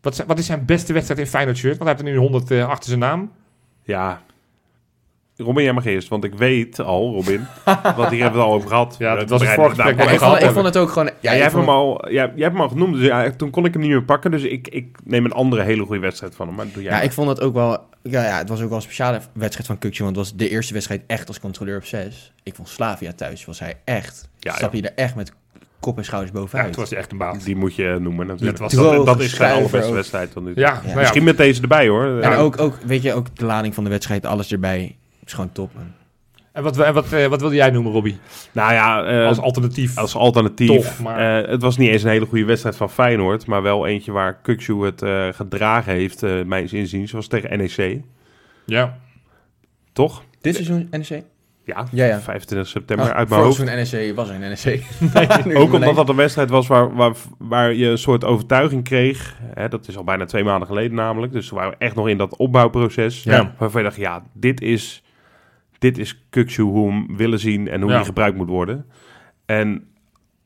[0.00, 1.78] Wat, zijn- wat is zijn beste wedstrijd in Feyenoord shirt?
[1.78, 3.30] Want hij heeft er nu 100 eh, achter zijn naam.
[3.82, 4.22] ja.
[5.42, 7.46] Robin, jij mag eerst, want ik weet al, Robin,
[7.96, 8.96] want hier hebben we het al over gehad.
[8.98, 10.00] Ja, dat was het vorige ik,
[10.40, 11.06] ik vond het ook gewoon...
[11.06, 13.50] Ja, Ja, jij, hebt hem al, ja, jij hebt hem al genoemd, dus ja, toen
[13.50, 14.30] kon ik hem niet meer pakken.
[14.30, 16.56] Dus ik, ik neem een andere hele goede wedstrijd van hem.
[16.56, 17.04] Maar doe jij ja, maar.
[17.04, 17.90] ik vond het ook wel...
[18.02, 20.48] Ja, ja, het was ook wel een speciale wedstrijd van Kukje, want het was de
[20.48, 22.32] eerste wedstrijd echt als controleur op zes.
[22.42, 24.28] Ik vond Slavia thuis, was hij echt...
[24.38, 25.32] Ja, stap je er echt met
[25.80, 26.66] kop en schouders Ja, bovenuit.
[26.66, 27.44] het was echt een baas.
[27.44, 28.58] Die moet je noemen natuurlijk.
[28.58, 29.94] Dat was- dat, is zijn allerbeste ook.
[29.94, 30.62] wedstrijd tot nu toe.
[30.62, 30.94] Ja, nou ja.
[30.94, 32.04] Misschien met deze erbij hoor.
[32.04, 32.36] En Ja.
[32.36, 34.96] ook, ook, weet je, ook de lading van de wedstrijd, alles erbij.
[35.26, 35.92] Is gewoon top, man.
[36.52, 38.18] En wat, en wat, eh, wat wilde jij noemen, Robbie?
[38.52, 39.98] Nou ja, eh, Als alternatief.
[39.98, 40.68] als alternatief.
[40.68, 43.46] Toch, maar- eh, het was niet eens een hele goede wedstrijd van Feyenoord.
[43.46, 47.12] Maar wel eentje waar Kukshu het eh, gedragen heeft, eh mijns inziens.
[47.12, 48.00] was tegen NEC.
[48.64, 48.98] ja.
[49.92, 50.22] Toch?
[50.40, 51.22] Dit seizoen NEC?
[51.64, 52.20] Ja, Ja, ja.
[52.20, 53.64] 25 september Oh, uit mijn hoofd.
[53.64, 54.82] NEC was een NEC.
[55.60, 59.36] Ook omdat dat een wedstrijd was waar, waar, waar je een soort overtuiging kreeg.
[59.54, 61.32] Hè, dat is al bijna twee maanden geleden namelijk.
[61.32, 63.22] Dus we waren echt nog in dat opbouwproces.
[63.22, 63.54] Ja.
[63.58, 65.02] Waarvan je dacht, ja, dit is,
[65.82, 67.96] dit is Kukshu hoe we hem willen zien en hoe Ja.
[67.96, 68.86] hij gebruikt moet worden.
[69.46, 69.84] En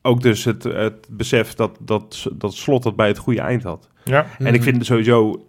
[0.01, 3.89] ook dus het, het besef dat, dat, dat Slot dat bij het goede eind had.
[4.03, 4.25] Ja.
[4.37, 5.45] En ik vind sowieso,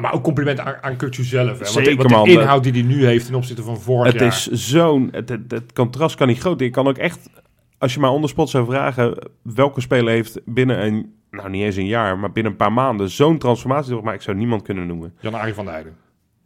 [0.00, 1.50] Maar ook complimenten aan, aan Kukçu zelf.
[1.52, 1.58] Hè?
[1.58, 2.42] Want, Zeker, de, want de man.
[2.42, 4.28] inhoud die hij nu heeft ten opzichte van vorig het jaar.
[4.28, 5.08] is zo'n...
[5.12, 6.60] Het, het, het contrast kan niet groot.
[6.60, 7.30] Je kan ook echt,
[7.78, 9.30] als je maar onder spot zou vragen...
[9.42, 12.18] welke speler heeft binnen een, nou niet eens een jaar...
[12.18, 14.16] maar binnen een paar maanden zo'n transformatie doorgemaakt...
[14.18, 15.14] ik zou niemand kunnen noemen.
[15.20, 15.96] Jan-Arie van der Heijden.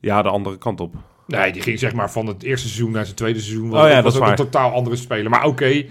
[0.00, 0.94] Ja, de andere kant op.
[1.26, 3.68] Nee, die ging zeg maar van het eerste seizoen naar zijn tweede seizoen.
[3.70, 4.30] Was, Oh ja, was dat is ook waar.
[4.30, 5.30] een totaal andere speler.
[5.30, 5.84] Maar oké,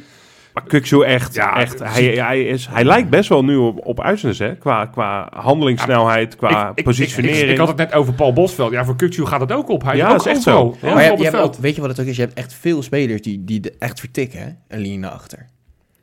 [0.54, 3.86] Maar Kukzu echt, Ja, echt het- hij, hij, is, hij lijkt best wel nu op,
[3.86, 4.56] op Uisnes, hè?
[4.56, 7.44] Qua, qua handelingssnelheid, qua ik, ik, positionering.
[7.44, 8.72] Ik, ik had het net over Paul Bosveld.
[8.72, 9.84] Ja, voor Kukçu gaat het ook op.
[9.84, 10.76] Hij Ja, dat is echt zo.
[10.82, 10.88] Ja.
[10.94, 11.56] Maar je, hebt- je het hebt veld.
[11.56, 12.16] ook, weet je wat het ook is?
[12.16, 14.48] Je hebt echt veel spelers die, die de- echt vertikken, hè?
[14.76, 15.46] Een linie naar achter.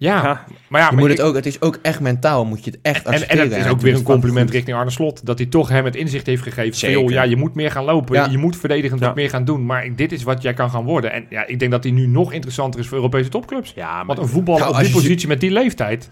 [0.02, 0.44] Ja, Ja.
[0.68, 2.71] maar ja, Je maar moet ik- het, ook, het is ook echt mentaal, moet je
[2.71, 3.49] het echt En, en accepteren.
[3.52, 5.26] het is ook weer een compliment richting Arne Slot.
[5.26, 6.71] Dat hij toch hem het inzicht heeft gegeven.
[6.71, 7.00] Van, Zeker.
[7.00, 8.14] joh, ja, je moet meer gaan lopen.
[8.14, 8.26] Ja.
[8.30, 9.06] Je moet verdedigend Ja.
[9.06, 9.66] wat meer gaan doen.
[9.66, 11.12] Maar dit is wat jij kan gaan worden.
[11.12, 13.73] En ja, ik denk dat hij nu nog interessanter is voor Europese topclubs.
[13.75, 16.09] Ja, maar, Want een voetballer Nou, op die je- positie met die leeftijd.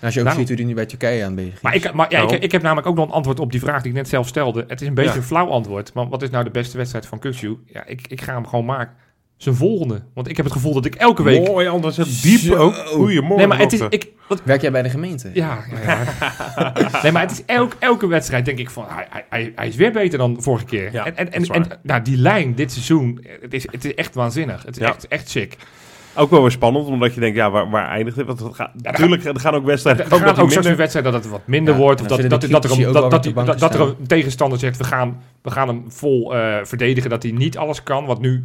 [0.00, 1.60] En als je ook ziet hoe hij nu bij Turkije aan bezig is.
[1.60, 2.40] Maar, ik, maar ja, ik, Nou.
[2.42, 4.64] ik heb namelijk ook nog een antwoord op die vraag die ik net zelf stelde.
[4.68, 5.16] Het is een beetje Ja.
[5.16, 5.92] een flauw antwoord.
[5.94, 7.48] Maar wat is nou de beste wedstrijd van Kukçu?
[7.72, 8.94] Ja, ik, ik ga hem gewoon maken.
[9.38, 10.02] Zijn volgende.
[10.14, 11.46] Want ik heb het gevoel dat ik elke week...
[11.46, 12.54] Mooi, anders het diep Zo.
[12.54, 12.74] ook.
[12.74, 13.36] Goedemorgen.
[13.36, 13.80] Nee, maar het is...
[13.88, 15.30] Ik, wat, Werk jij bij de gemeente?
[15.32, 16.04] ja, ja,
[16.56, 16.72] ja.
[17.02, 18.84] nee, maar het is elk, elke wedstrijd denk ik van...
[18.88, 20.92] Hij, hij- hij, hij is weer beter dan vorige keer.
[20.92, 24.14] Ja, en en, en, en nou, die lijn dit seizoen, het is, het is echt
[24.14, 24.62] waanzinnig.
[24.62, 24.88] Het is Ja.
[24.88, 25.56] echt, echt sick.
[26.14, 28.26] Ook wel weer spannend, omdat je denkt, ja, waar, waar eindigt dit?
[28.26, 30.76] Want het gaat, natuurlijk, er gaan ook wedstrijden Er dat ook minder...
[30.76, 32.00] wedstrijd dat het wat minder Ja, wordt.
[32.00, 32.48] Of dat, dat, dat, er
[32.92, 37.22] dat, dat, er een tegenstander zegt, we gaan, we gaan hem vol eh, verdedigen dat
[37.22, 38.06] hij niet alles kan.
[38.06, 38.44] Want nu,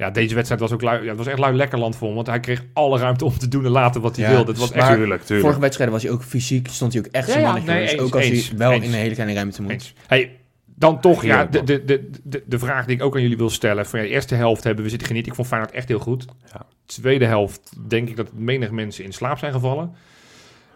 [0.00, 2.16] ja, deze wedstrijd was ook lui, ja, het was echt lui lekker land voor hem.
[2.16, 4.50] Want hij kreeg alle ruimte om te doen en laten wat hij Ja, wilde.
[4.50, 5.40] Het was echt Tuurlijk, tuurlijk.
[5.40, 7.72] Vorige wedstrijden was hij ook fysiek, stond hij ook echt zijn ja, mannetje.
[7.72, 8.84] nee, dus eens, ook als eens, hij wel eens.
[8.84, 9.70] in een hele kleine ruimte moet.
[9.70, 9.94] eens.
[10.06, 13.50] Hey, dan toch, ja, de, de, de, de vraag die ik ook aan jullie wil
[13.50, 13.86] stellen.
[13.86, 15.30] Van ja, de eerste helft hebben we zitten genieten.
[15.30, 16.24] Ik vond Feyenoord echt heel goed.
[16.52, 16.66] Ja.
[16.86, 19.94] Tweede helft denk ik dat menig mensen in slaap zijn gevallen.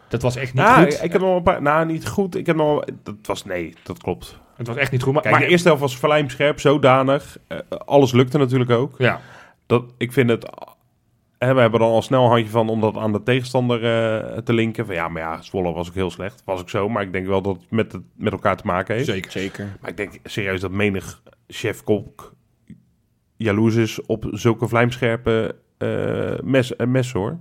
[0.08, 1.02] Dat was echt niet Nou, goed.
[1.02, 1.62] ik heb nog een paar...
[1.62, 2.36] Nou, niet goed.
[2.36, 2.84] Ik heb nog...
[3.02, 3.44] Dat was...
[3.44, 4.38] Nee, dat klopt.
[4.56, 5.12] Het was echt niet goed.
[5.12, 7.38] Maar, Kijk, maar de eerste helft was vlijmscherp, zodanig.
[7.46, 8.94] Eh, alles lukte natuurlijk ook.
[8.98, 9.20] ja,
[9.66, 10.50] Dat, ik vind het...
[11.38, 14.38] Hè, we hebben dan al snel een handje van om dat aan de tegenstander eh,
[14.38, 14.86] te linken.
[14.86, 16.42] Van ja, maar ja, Zwolle was ook heel slecht.
[16.44, 18.94] Was ook zo, maar ik denk wel dat het met, het, met elkaar te maken
[18.94, 19.06] heeft.
[19.06, 19.30] zeker.
[19.30, 19.76] Zeker.
[19.80, 22.34] Maar ik denk serieus dat menig chef-kok
[23.36, 27.38] jaloers is op zulke vlijmscherpe eh mes, messen, hoor.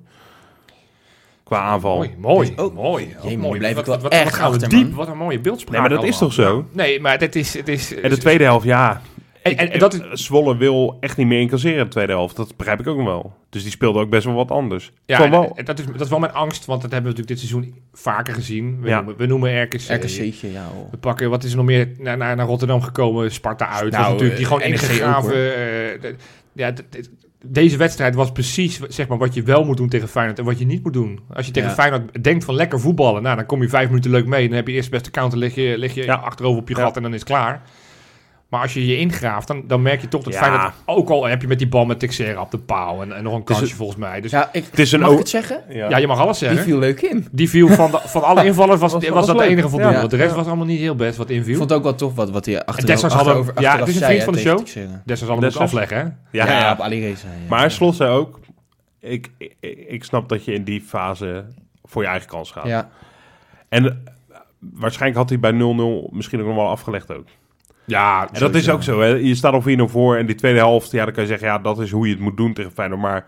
[1.53, 1.95] Qua aanval.
[1.97, 3.15] Mooi, mooi, Dus ook- mooi.
[3.23, 4.87] Jee, mooi, blijf wat, ik wel wat, echt wat gaan we achter, diep.
[4.87, 4.95] man.
[4.95, 6.65] Wat een mooie beeldspraak Nee, maar dat is toch zo?
[6.71, 7.53] Nee, maar het is...
[7.53, 9.01] Het is En de tweede helft, ja.
[9.41, 10.01] En, en, en dat is...
[10.25, 12.35] Zwolle wil echt niet meer incasseren in de tweede helft.
[12.35, 13.33] Dat begrijp ik ook nog wel.
[13.49, 14.91] Dus die speelde ook best wel wat anders.
[15.05, 17.41] Ja, wel, en dat, is, dat is wel mijn angst, want dat hebben we natuurlijk
[17.41, 18.81] dit seizoen vaker gezien.
[18.81, 18.95] We, Ja.
[18.97, 19.81] noemen, we noemen RKC.
[19.89, 20.65] RKC'tje, ja.
[20.75, 20.87] hoor.
[20.91, 23.31] We pakken, wat is er nog meer naar, naar, naar Rotterdam gekomen?
[23.31, 23.91] Sparta uit.
[23.91, 25.31] Nou, natuurlijk die eh, gewoon ook, ingegraven.
[25.33, 26.15] eh, de-
[26.53, 26.73] ja,
[27.45, 30.59] deze wedstrijd was precies zeg maar, wat je wel moet doen tegen Feyenoord en wat
[30.59, 31.19] je niet moet doen.
[31.33, 31.75] Als je tegen Ja.
[31.75, 34.47] Feyenoord denkt van lekker voetballen, nou, dan kom je vijf minuten leuk mee.
[34.47, 36.15] Dan heb je eerst best de counter, lig je, lig je Ja.
[36.15, 37.61] achterover op je gat en dan is het klaar.
[38.53, 40.39] Maar als je je ingraaft, dan, dan merk je toch dat Ja.
[40.39, 40.73] Feyenoord...
[40.85, 43.33] Ook al heb je met die bal met Texera op de paal en, en nog
[43.33, 44.21] een is kansje volgens mij.
[44.21, 45.63] Dus ja, ik, Het is een mag ik het zeggen?
[45.69, 45.97] ja.
[45.97, 46.65] je mag alles Die zeggen.
[46.65, 47.27] viel leuk in.
[47.31, 50.07] Die viel van, de, van alle invallers, was, was, Was- was dat de enige voldoende.
[50.07, 50.35] De rest Ja.
[50.35, 51.57] was allemaal niet heel best wat Ik inviel.
[51.57, 54.07] vond het ook wel tof wat, wat hij achter, hadden- ja, achteraf het is een
[54.07, 54.57] vriend van de show.
[54.57, 55.59] Dessers allemaal moeten Dessers?
[55.59, 56.03] afleggen, hè?
[56.37, 56.71] Ja, Ja, ja.
[56.71, 57.49] op.
[57.49, 58.39] Maar Slot zei ook...
[58.99, 59.55] Ik, ik,
[59.87, 61.45] ik snap dat je in die fase
[61.83, 62.67] voor je eigen kans gaat.
[62.67, 62.89] Ja,
[63.69, 63.91] En eh,
[64.59, 67.25] waarschijnlijk had hij bij 0-0 misschien ook nog wel afgelegd ook.
[67.85, 68.99] Ja, En dat is ook zo.
[68.99, 69.07] Hè?
[69.07, 71.59] Je staat al 4-0 voor en die tweede helft, ja, dan kan je zeggen, ja,
[71.59, 73.01] dat is hoe je het moet doen tegen Feyenoord.
[73.01, 73.25] Maar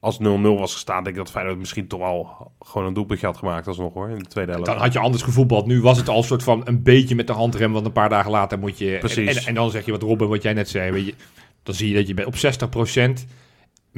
[0.00, 3.26] als het 0-0 was gestaan, denk ik dat Feyenoord misschien toch al gewoon een doelpuntje
[3.26, 4.66] had gemaakt alsnog hoor, in de tweede helft.
[4.66, 5.66] Dan had je anders gevoetbald.
[5.66, 8.08] Nu was het al een soort van een beetje met de handrem, want een paar
[8.08, 8.96] dagen later moet je...
[8.98, 9.36] Precies.
[9.36, 11.14] En, en, en dan zeg je wat Robin, wat jij net zei, weet je,
[11.62, 13.26] dan zie je dat je bent op 60%.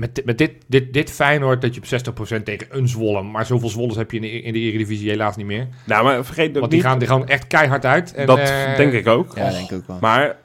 [0.01, 3.69] Met, met dit, dit, dit Feyenoord dat je op 60% tegen een Zwolle, maar zoveel
[3.69, 5.69] Zwolles heb je in de, in de Eredivisie helaas niet meer.
[5.85, 8.15] Nou, maar vergeet ook Want die niet, gaan, die gaan echt keihard uit.
[8.15, 9.33] En, dat eh, denk ik ook.
[9.37, 9.99] ja denk ik ook wel.
[10.01, 10.37] Maar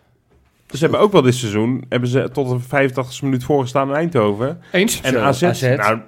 [0.69, 4.61] ze hebben ook wel dit seizoen, hebben ze tot de 85e minuut voorgestaan in Eindhoven.
[4.71, 5.01] Eens?
[5.01, 5.61] En Zo, AZ, AZ.
[5.61, 5.99] nou,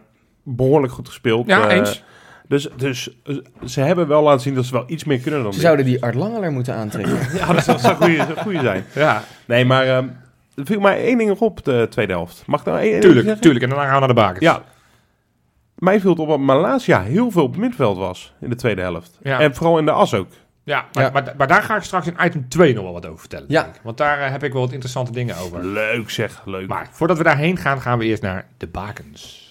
[0.44, 1.48] behoorlijk goed gespeeld.
[1.48, 2.04] Ja, Eh, eens.
[2.48, 5.52] Dus, dus eh, ze hebben wel laten zien dat ze wel iets meer kunnen dan
[5.52, 5.66] Ze dit.
[5.68, 7.18] zouden die Art Langeler moeten aantrekken.
[7.38, 8.86] Ja, dat zou- zou een goeie zijn.
[8.96, 10.08] Ja, Nee, maar ehm
[10.58, 12.44] er viel mij één ding op de tweede helft.
[12.46, 13.64] Mag ik nou één tuurlijk, tuurlijk.
[13.64, 14.40] En daarna gaan we naar de bakens.
[14.40, 14.64] Ja.
[15.76, 18.82] Mij viel het op dat Malasia heel veel op het middenveld was in de tweede
[18.82, 19.18] helft.
[19.22, 19.40] Ja.
[19.40, 20.28] En vooral in de as ook.
[20.64, 21.10] Ja, maar, Ja.
[21.10, 23.46] Maar, maar daar ga ik straks in item 2 nog wel wat over vertellen.
[23.50, 23.62] Ja.
[23.64, 23.82] denk ik.
[23.84, 25.66] Want daar eh, heb ik wel wat interessante dingen over.
[25.66, 26.68] Leuk zeg, leuk.
[26.68, 29.46] Maar voordat we daarheen gaan, gaan we eerst naar de bakens.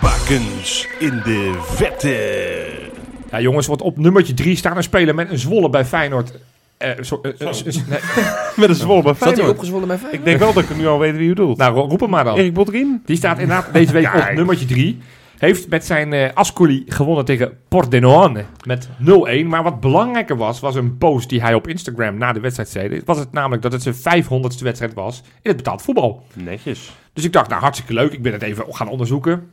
[0.00, 2.90] Bakens in de vette.
[3.30, 6.32] Ja, jongens, want op nummertje 3 staat een speler met een zwolle bij Feyenoord.
[6.80, 7.98] Eh, zo- eh, eh, nee.
[8.56, 9.50] Met een Zwolle bij Zat hij Feyenoord.
[9.50, 10.18] opgezwollen bij Feyenoord?
[10.20, 11.56] Ik denk wel dat ik nu al weet wie je bedoelt.
[11.58, 12.36] Nou, ro- roep hem maar dan.
[12.36, 13.02] Erik Botteguin?
[13.04, 14.98] Die staat inderdaad deze week op nummertje 3.
[15.38, 19.46] heeft met zijn Ascoli gewonnen tegen Pordenone met 0-1.
[19.46, 23.02] Maar wat belangrijker was, was een post die hij op Instagram na de wedstrijd zei.
[23.04, 26.24] Was het namelijk dat het zijn 500ste wedstrijd was in het betaald voetbal.
[26.34, 26.92] Netjes.
[27.12, 28.12] Dus ik dacht, nou hartstikke leuk.
[28.12, 29.50] Ik ben het even gaan onderzoeken.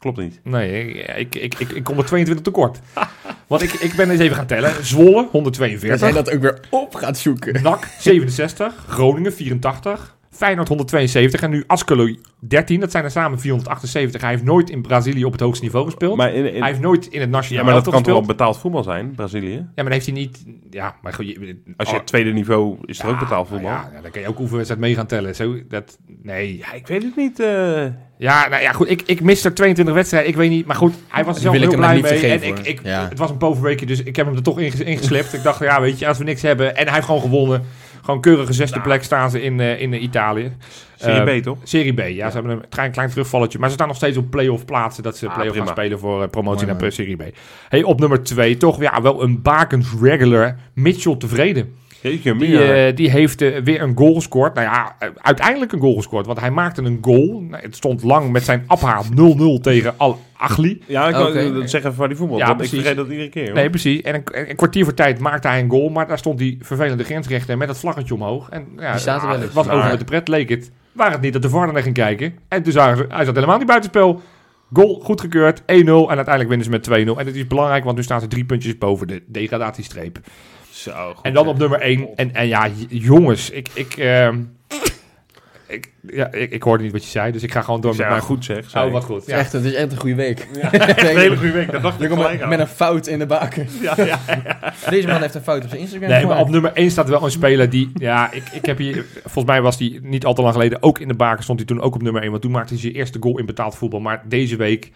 [0.00, 0.40] Klopt niet.
[0.44, 2.78] Nee, ik, ik, ik, ik kom er 22 tekort.
[3.46, 4.84] Want ik, ik ben eens even gaan tellen.
[4.84, 6.00] Zwolle, Dat 142.
[6.00, 7.62] jij dat ook weer op gaat zoeken.
[7.62, 12.80] NAC 67, Groningen 84, Feyenoord 172 en nu Ascoli 13.
[12.80, 14.20] Dat zijn er samen 478.
[14.20, 16.16] Hij heeft nooit in Brazilië op het hoogste niveau gespeeld.
[16.16, 18.22] Maar in, in- hij heeft nooit in het ja, nationale maar dat kan toch wel
[18.22, 19.66] betaald voetbal zijn, Brazilië?
[19.74, 20.44] Ja, maar heeft hij niet...
[20.70, 23.48] Ja, maar goed, je- Als je oh, het tweede niveau is er ja, ook betaald
[23.48, 23.70] voetbal.
[23.70, 25.34] Ja, ja, dan kan je ook oefenwedstrijd mee gaan tellen.
[25.34, 26.56] Zo, dat, nee.
[26.58, 27.40] Ja, ik weet het niet.
[27.40, 27.84] eh.
[28.18, 28.90] Ja, nou ja, goed.
[28.90, 30.30] Ik, ik mis er 22 wedstrijden.
[30.30, 30.66] Ik weet niet.
[30.66, 32.18] Maar goed, hij was er zelf wil ik heel hem blij niet mee.
[32.30, 33.08] vergeven, en ik, ik, Ja.
[33.08, 35.32] Het was een bovenweekje, dus ik heb hem er toch inges- ingeslept.
[35.34, 36.76] ik dacht, ja, weet je, als we niks hebben.
[36.76, 37.62] En hij heeft gewoon gewonnen.
[38.04, 40.52] Gewoon keurige zesde plek staan ze in, eh, in eh, Italië.
[40.96, 41.58] Serie Eh, B, toch?
[41.62, 43.58] Serie B, ja, Ze hebben een klein, klein terugvalletje.
[43.58, 45.02] Maar ze staan nog steeds op play-off plaatsen.
[45.02, 47.22] Dat ze Ah, play-off gaan spelen voor eh, promotie Mooi, naar eh, Serie B.
[47.68, 50.56] Hey, op nummer twee, toch ja, wel een bakens regular.
[50.74, 51.74] Mitchell tevreden.
[52.02, 54.54] Jeetje, Die, eh, die heeft eh, weer een goal gescoord.
[54.54, 56.26] Nou ja, eh, uiteindelijk een goal gescoord.
[56.26, 57.40] Want hij maakte een goal.
[57.40, 60.82] Nou, het stond lang met zijn Abha 0-0 tegen Al-Achli.
[60.86, 61.52] ja, ik oké.
[61.52, 62.38] dat zeggen waar die voetbal.
[62.38, 62.78] Ja, want precies.
[62.78, 63.44] ik vergeet dat iedere keer.
[63.46, 63.54] hoor.
[63.54, 64.00] Nee, precies.
[64.00, 65.88] En een, een kwartier voor tijd maakte hij een goal.
[65.88, 68.48] Maar daar stond die vervelende grensrechter met dat vlaggetje omhoog.
[68.48, 70.70] En ja, Die staat er wel het was over met de pret, leek het.
[70.92, 72.34] Waar het niet dat de VAR naar ging kijken.
[72.48, 74.20] En toen zagen ze, hij zat helemaal niet buitenspel.
[74.72, 75.64] Goal goedgekeurd, 1-0.
[75.64, 76.92] En uiteindelijk winnen ze met 2-0.
[77.18, 80.18] En dat is belangrijk, want nu staan ze drie puntjes boven de degradatiestreep.
[80.82, 82.08] Zo, goed En dan op nummer 1.
[82.16, 84.38] En, en ja, jongens, ik, ik, ehm,
[85.66, 87.98] ik, ja, ik, ik hoorde niet wat je zei, dus ik ga gewoon door Ik
[87.98, 88.76] met mijn ja, goed zeg.
[88.76, 89.16] Oh, wat goed.
[89.16, 89.38] Het is, Ja.
[89.38, 90.46] echt, het is echt een goede week.
[90.72, 93.68] Een hele goede week, dat dacht ik met, met een fout in de baken.
[93.82, 94.18] Ja, ja.
[94.90, 97.24] Deze man heeft een fout op zijn Instagram Nee, maar op nummer 1 staat wel
[97.24, 100.42] een speler die, ja, ik, ik heb hier, volgens mij was die niet al te
[100.42, 102.50] lang geleden ook in de baken, stond hij toen ook op nummer 1, want toen
[102.50, 104.00] maakte hij zijn eerste goal in betaald voetbal.
[104.00, 104.90] Maar deze week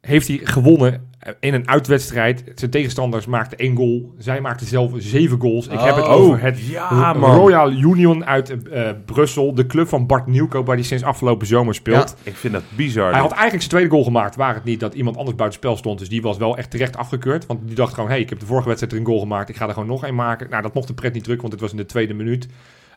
[0.00, 1.08] heeft hij gewonnen
[1.40, 2.44] in een uitwedstrijd.
[2.54, 5.66] Zijn tegenstanders maakten één goal, zij maakten zelf zeven goals.
[5.66, 7.12] Ik heb het Oh, over het ja.
[7.12, 11.74] Royal Union uit eh, Brussel, de club van Bart Nieuwkoop, waar hij sinds afgelopen zomer
[11.74, 12.16] speelt.
[12.22, 13.10] Ik vind dat bizar.
[13.10, 15.98] Hij had eigenlijk zijn tweede goal gemaakt, waar het niet dat iemand anders buitenspel stond.
[15.98, 17.46] Dus die was wel echt terecht afgekeurd.
[17.46, 19.48] Want die dacht gewoon, hé, hey, ik heb de vorige wedstrijd er een goal gemaakt.
[19.48, 20.50] Ik ga er gewoon nog één maken.
[20.50, 22.48] Nou, dat mocht de pret niet drukken, want het was in de tweede minuut.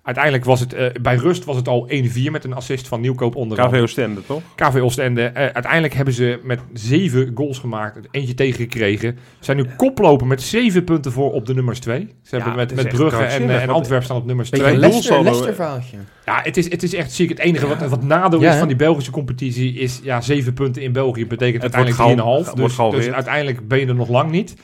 [0.03, 3.35] Uiteindelijk was het, eh, bij rust was het al 1-4 met een assist van Nieuwkoop
[3.35, 4.41] onder KV Oostende, toch?
[4.55, 5.21] KV Oostende.
[5.23, 9.17] Eh, uiteindelijk hebben ze met zeven goals gemaakt, eentje tegengekregen.
[9.39, 12.07] Ze zijn nu koplopen met zeven punten voor op de nummers twee.
[12.23, 14.75] Ze hebben met, met Brugge en, eh, en Antwerpen staan op nummers Beetje twee.
[14.75, 15.97] een Leicester, doelsaldo, Leicester verhaaltje.
[16.25, 17.29] Ja, het is, het is echt ziek.
[17.29, 19.99] Het enige wat, wat nadeel Ja, is van die Belgische competitie is...
[20.03, 22.45] Ja, zeven punten in België betekent Het uiteindelijk wordt 3,5.
[22.53, 24.55] gehaal- wordt Dus, dus uiteindelijk ben je er nog lang niet.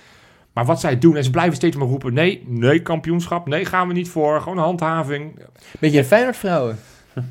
[0.59, 2.13] Maar wat zij doen, en ze blijven steeds maar roepen...
[2.13, 3.47] Nee, nee, kampioenschap.
[3.47, 4.41] Nee, gaan we niet voor.
[4.41, 5.39] Gewoon een handhaving.
[5.79, 6.79] Beetje Feyenoord vrouwen.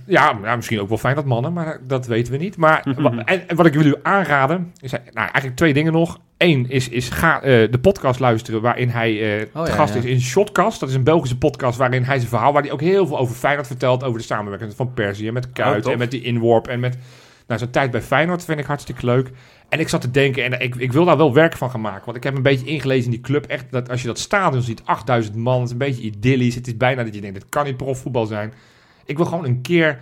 [0.07, 2.57] Ja, ja, misschien ook wel fijn dat mannen, maar dat weten we niet.
[2.57, 2.83] Maar,
[3.25, 6.19] en, en wat ik wil u aanraden, is nou, eigenlijk twee dingen nog.
[6.37, 9.95] Eén is, is ga eh, de podcast luisteren waarin hij eh Oh, te ja, gast
[9.95, 9.99] ja.
[10.01, 10.81] is in Shotcast.
[10.81, 13.35] Dat is een Belgische podcast waarin hij zijn verhaal, waar hij ook heel veel over
[13.35, 15.93] Feyenoord vertelt, over de samenwerking van Persie en met Kuit tof.
[15.93, 16.99] en met die inworp en met
[17.49, 19.31] nou, zijn tijd bij Feyenoord vind ik hartstikke leuk.
[19.69, 22.05] En ik zat te denken, en ik, ik wil daar wel werk van gaan maken.
[22.05, 23.47] Want ik heb een beetje ingelezen in die club.
[23.47, 26.55] Echt, dat als je dat stadion ziet, 8000 man, het is een beetje idyllisch.
[26.55, 28.53] Het is bijna dat je denkt, dit kan niet profvoetbal zijn.
[29.05, 29.99] Ik wil gewoon een keer,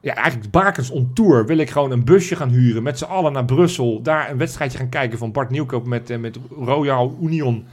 [0.00, 2.82] ja, eigenlijk Bakens on tour, wil ik gewoon een busje gaan huren.
[2.82, 4.02] Met z'n allen naar Brussel.
[4.02, 7.66] Daar een wedstrijdje gaan kijken van Bart Nieuwkoop met, eh, met Royal Union.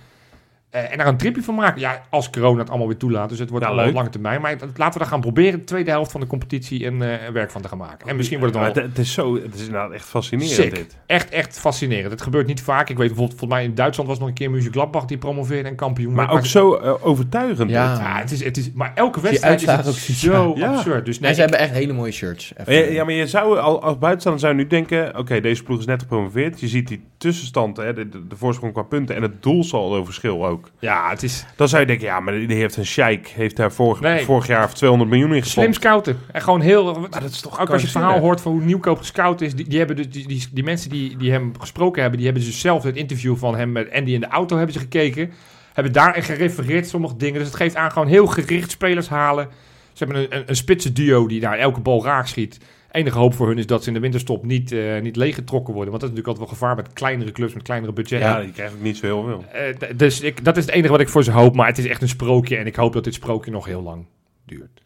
[0.84, 1.80] Eh, en daar een tripje van maken.
[1.82, 3.30] Ja, als corona het allemaal weer toelaat.
[3.30, 4.42] Dus het wordt Ja, allemaal op lange termijn.
[4.42, 5.60] Maar laten we daar gaan proberen.
[5.60, 8.08] De tweede helft van de competitie en eh, werk van te gaan maken.
[8.08, 10.76] En misschien wordt het dan het, het is zo, het is inderdaad echt fascinerend Sick.
[10.76, 10.98] dit.
[11.06, 12.12] echt, echt fascinerend.
[12.12, 12.90] Het gebeurt niet vaak.
[12.90, 15.70] Ik weet bijvoorbeeld, volgens mij in Duitsland was nog een keer Muziek Gladbach die promoveerde
[15.70, 17.70] en kampioen Maar ook zo eh, overtuigend.
[17.70, 18.20] Ja.
[18.20, 20.68] het is, het is, maar elke wedstrijd is het ook zo Ja.
[20.74, 21.06] absurd.
[21.06, 22.54] Dus nee, en ze ik- hebben echt hele mooie shirts.
[22.58, 22.74] Even.
[22.74, 25.80] Ja, ja, maar je zou al- als buitenstaander zou je nu denken: oké, deze ploeg
[25.80, 26.60] is net gepromoveerd.
[26.60, 30.46] Je ziet die tussenstand, hè, de, de, de voorsprong qua punten en het doelsaldo verschil
[30.48, 30.67] ook.
[30.80, 33.72] Ja, het is Dan zou je denken: ja, maar die heeft een sheik, heeft daar
[33.72, 34.26] vorig, Nee.
[34.26, 35.76] vorig jaar of 200 miljoen in slim gepompt.
[35.76, 36.20] scouten.
[36.32, 37.00] En gewoon heel...
[37.00, 39.56] Maar dat is toch ook als je het verhaal hoort van hoe Nieuwkoop gescout is,
[39.56, 42.46] die, die, hebben dus, die, die, die mensen die, die hem gesproken hebben, die hebben
[42.46, 45.32] dus zelf het interview van hem met Andy in de auto hebben ze gekeken.
[45.74, 47.40] Hebben daarin gerefereerd sommige dingen.
[47.40, 49.48] Dus het geeft aan gewoon heel gericht spelers halen.
[49.94, 52.58] Ze hebben een, een, een spitse duo die daar elke bal raak schiet.
[52.92, 55.92] Enige hoop voor hun is dat ze in de winterstop niet, eh niet leeggetrokken worden.
[55.92, 58.30] Want dat is natuurlijk altijd wel gevaar met kleinere clubs, met kleinere budgetten.
[58.30, 59.46] Ja, die krijgt ook niet zo heel veel.
[59.52, 61.56] Eh, dus ik, dat is het enige wat ik voor ze hoop.
[61.56, 62.58] Maar het is echt een sprookje.
[62.58, 64.06] En ik hoop dat dit sprookje nog heel lang
[64.46, 64.82] duurt.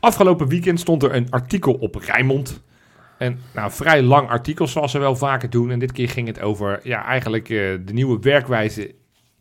[0.00, 2.62] Afgelopen weekend stond er een artikel op Rijnmond.
[3.18, 5.70] En nou, vrij lang artikel, zoals ze wel vaker doen.
[5.70, 8.94] En dit keer ging het over ja, eigenlijk eh, de nieuwe werkwijze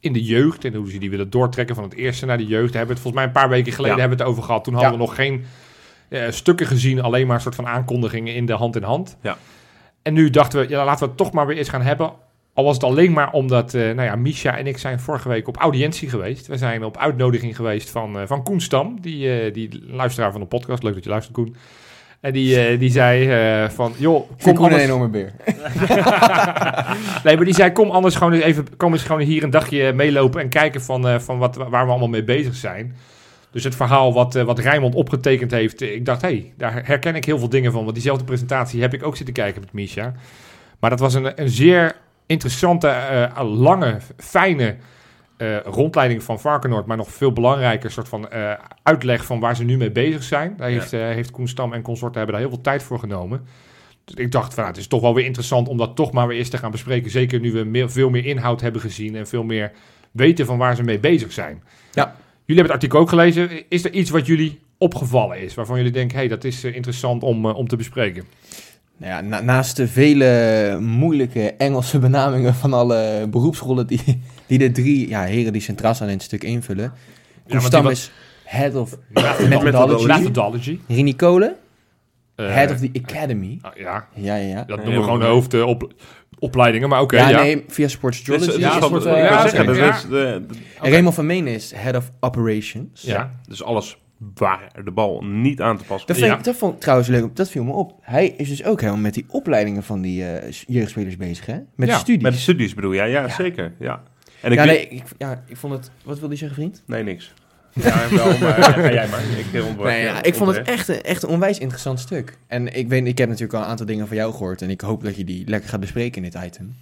[0.04, 0.66] in de jeugd.
[0.66, 2.74] En hoe ze die willen doortrekken van het eerste naar de jeugd.
[2.74, 4.02] Daar hebben we het volgens mij een paar weken geleden Ja.
[4.02, 4.64] hebben we het over gehad.
[4.64, 4.98] Toen hadden Ja.
[4.98, 5.46] we nog geen
[6.10, 9.18] eh, stukken gezien, alleen maar een soort van aankondigingen in de hand in hand.
[9.22, 9.38] Ja.
[10.02, 12.14] En nu dachten we, ja, laten we het toch maar weer eens gaan hebben.
[12.54, 15.48] Al was het alleen maar omdat, eh, nou ja, Misha en ik zijn vorige week
[15.48, 16.48] op audiëntie geweest.
[16.48, 20.48] We zijn op uitnodiging geweest van, eh, van Koen Stam, die, die luisteraar van de
[20.48, 20.84] podcast.
[20.84, 21.56] Leuk dat je luistert, Koen.
[22.24, 24.84] En die, eh, die zei eh, van, joh, Kom Koen een anders...
[24.84, 25.32] enorme beer.
[27.24, 29.94] Nee, maar die zei, kom anders gewoon eens even, kom eens gewoon hier een dagje
[29.94, 32.96] meelopen en kijken van, eh, van wat, waar we allemaal mee bezig zijn.
[33.52, 37.26] Dus het verhaal wat, wat Rijmond opgetekend heeft, ik dacht, hé, hey, daar herken ik
[37.26, 37.82] heel veel dingen van.
[37.82, 40.14] Want diezelfde presentatie heb ik ook zitten kijken met Misha.
[40.80, 42.94] Maar dat was een, een zeer interessante,
[43.42, 44.76] lange, fijne
[45.44, 46.86] eh, rondleiding van Varkenoord.
[46.86, 48.54] Maar nog veel belangrijker soort van eh,
[48.84, 50.54] uitleg van waar ze nu mee bezig zijn.
[50.58, 53.46] Daar heeft, eh, heeft Koen Stam en consorten hebben daar heel veel tijd voor genomen.
[54.06, 56.28] Dus ik dacht, van, nou, het is toch wel weer interessant om dat toch maar
[56.28, 57.12] weer eens te gaan bespreken.
[57.12, 59.72] Zeker nu we meer, veel meer inhoud hebben gezien en veel meer
[60.12, 61.64] weten van waar ze mee bezig zijn.
[61.92, 62.16] Ja.
[62.46, 63.70] Jullie hebben het artikel ook gelezen.
[63.70, 67.46] Is er iets wat jullie opgevallen is, waarvan jullie denken, hey, dat is interessant om,
[67.46, 68.24] om te bespreken?
[68.98, 74.72] Nou ja, na- naast de vele moeilijke Engelse benamingen van alle beroepsrollen die, die de
[74.72, 76.90] drie ja, heren die centraal staan in het stuk invullen.
[76.90, 76.98] Koen
[77.48, 78.12] want die Stam wat- is
[78.44, 78.98] Head of
[79.50, 80.08] Methodology.
[80.08, 80.80] Methodology.
[80.88, 81.56] Rini Kolen,
[82.36, 83.60] Eh, Head of the Academy.
[83.62, 84.64] ah, ja, Ja, ja, ja.
[84.64, 87.42] dat noemen we gewoon de hoofdopleidingen, maar oké, ja, ja.
[87.42, 88.46] nee, via Sportsology.
[88.46, 90.02] Dus, ja, dus eh, wil ja, dat ja.
[90.10, 90.42] de-
[90.82, 93.02] En Raymond van Meen is Head of Operations.
[93.02, 93.30] Ja.
[93.48, 93.98] dus alles
[94.34, 96.38] waar de bal niet aan te passen Dat, vind Ja.
[96.38, 97.98] ik, dat vond ik trouwens leuk, dat viel me op.
[98.02, 101.58] Hij is dus ook helemaal met die opleidingen van die eh, jeugdspelers bezig, hè?
[101.76, 102.24] Met Ja, de studies.
[102.24, 103.04] Met de studies bedoel je?
[103.04, 103.74] Ja, zeker.
[103.80, 104.04] Ja.
[104.42, 105.92] En ik ja, nee, ik, ja, ik vond het...
[106.04, 106.84] Wat wil je zeggen, vriend?
[106.86, 107.34] nee, niks.
[107.82, 109.22] Ja, wel, maar ga jij maar.
[109.38, 112.38] Ik Nee, ja, ik vond het echt, een- echt een onwijs interessant stuk.
[112.48, 114.62] En ik, weet, ik heb natuurlijk al een aantal dingen van jou gehoord.
[114.62, 116.74] En ik hoop dat je die lekker gaat bespreken in dit item.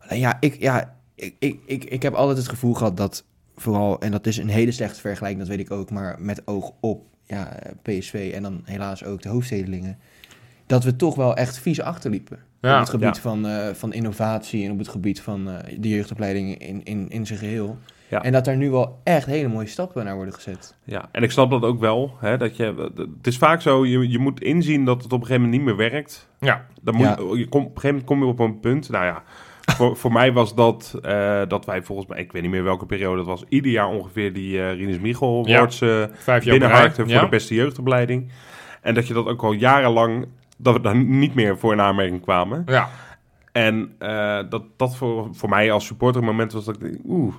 [0.00, 3.24] Alleen ja, ik, ja ik, ik, ik, ik heb altijd het gevoel gehad dat
[3.56, 4.00] vooral...
[4.00, 5.90] En dat is een hele slechte vergelijking, dat weet ik ook.
[5.90, 9.98] Maar met oog op ja, PSV en dan helaas ook de hoofdstedelingen.
[10.66, 12.38] Dat we toch wel echt vies achterliepen.
[12.60, 13.22] Ja, op het gebied ja.
[13.22, 17.26] van, eh, van innovatie en op het gebied van eh, de jeugdopleiding in, in, in
[17.26, 17.78] zijn geheel.
[18.08, 18.22] Ja.
[18.22, 20.74] En dat daar nu wel echt hele mooie stappen naar worden gezet.
[20.84, 22.16] Ja, en ik snap dat ook wel.
[22.20, 25.26] Hè, dat je, het is vaak zo, je, je moet inzien dat het op een
[25.26, 26.28] gegeven moment niet meer werkt.
[26.40, 26.66] Ja.
[26.82, 27.16] Dan moet Ja.
[27.18, 28.88] je, je kom, op een gegeven moment kom je op een punt.
[28.90, 29.22] Nou ja,
[29.66, 32.86] voor, voor mij was dat eh, dat wij volgens mij, ik weet niet meer welke
[32.86, 35.56] periode dat was, ieder jaar ongeveer die eh Rinus Michel Ja.
[35.56, 36.02] Awards eh
[36.98, 38.32] op voor de beste jeugdopleiding.
[38.82, 40.26] En dat je dat ook al jarenlang,
[40.56, 42.62] dat we daar niet meer voor in aanmerking kwamen.
[42.66, 42.88] Ja,
[43.52, 43.94] En
[44.48, 47.34] dat dat voor, voor mij als supporter een moment was dat ik denk, oeh,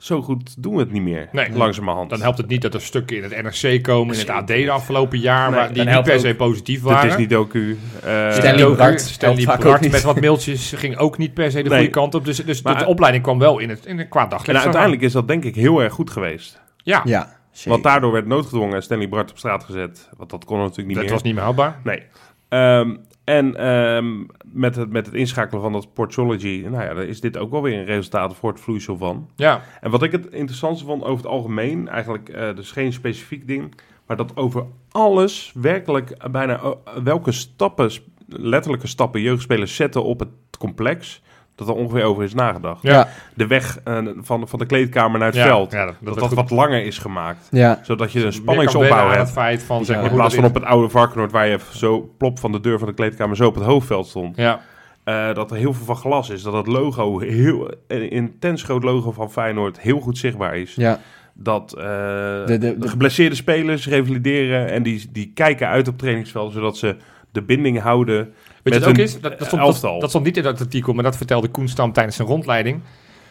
[0.00, 1.28] zo goed doen we het niet meer.
[1.32, 1.52] Nee.
[1.52, 2.10] Langzamerhand.
[2.10, 4.70] dan helpt het niet dat er stukken in het NRC komen, in het AD de
[4.70, 7.08] afgelopen jaar, Nee, waar, die niet per se positief waren.
[7.08, 7.78] Disney docu.
[8.02, 9.90] eh, Stanley Doku, Bart Stanley Bart niet.
[9.92, 11.78] met wat mailtjes ging ook niet per se de Nee.
[11.78, 12.24] goede kant op.
[12.24, 14.58] Dus, dus Maar- de, opleiding kwam wel in, het, in een kwaad daglicht.
[14.58, 16.60] en uiteindelijk is dat denk ik heel erg goed geweest.
[16.76, 17.70] Ja, Ja, zeker.
[17.70, 20.08] Want daardoor werd noodgedwongen Stanley Bart op straat gezet.
[20.16, 21.12] Want dat kon natuurlijk niet dat meer.
[21.14, 21.80] was niet meer houdbaar.
[21.84, 22.02] Nee.
[22.48, 22.96] Ehm,
[23.30, 27.36] en ehm, met, het, met het inschakelen van dat Sportsology, nou ja, daar is dit
[27.36, 29.28] ook wel weer een resultaat voor het vloeisel van.
[29.36, 33.46] Ja, En wat ik het interessantste vond over het algemeen, eigenlijk eh, dus geen specifiek
[33.46, 33.74] ding,
[34.06, 36.72] maar dat over alles werkelijk bijna eh,
[37.04, 37.90] welke stappen,
[38.26, 41.22] letterlijke stappen jeugdspelers zetten op het complex,
[41.66, 42.82] dat er ongeveer over is nagedacht.
[42.82, 43.08] Ja.
[43.34, 46.22] De weg eh, van, van de kleedkamer naar het ja, veld, ja, dat, dat dat,
[46.28, 47.78] dat wat langer is gemaakt, ja.
[47.82, 49.20] zodat je een spanningsopbouw hebt.
[49.20, 50.02] het feit van, zeg Ja.
[50.02, 52.78] maar, In plaats van op het oude Varkenoord waar je zo plop van de deur
[52.78, 54.36] van de kleedkamer zo op het hoofdveld stond.
[54.36, 54.60] Ja,
[55.04, 56.42] Eh, dat er heel veel van glas is.
[56.42, 60.74] Dat het logo, heel, een intens groot logo van Feyenoord, heel goed zichtbaar is.
[60.74, 60.98] ja.
[61.34, 65.98] Dat eh, De- de, de- de- geblesseerde spelers revalideren en die, die kijken uit op
[65.98, 66.96] trainingsveld, zodat ze
[67.32, 68.16] de binding houden.
[68.16, 69.20] Weet Met je het ook is?
[69.20, 71.92] Dat, dat, stond, dat, dat stond niet in dat artikel, maar dat vertelde Koen Stam
[71.92, 72.80] tijdens zijn rondleiding.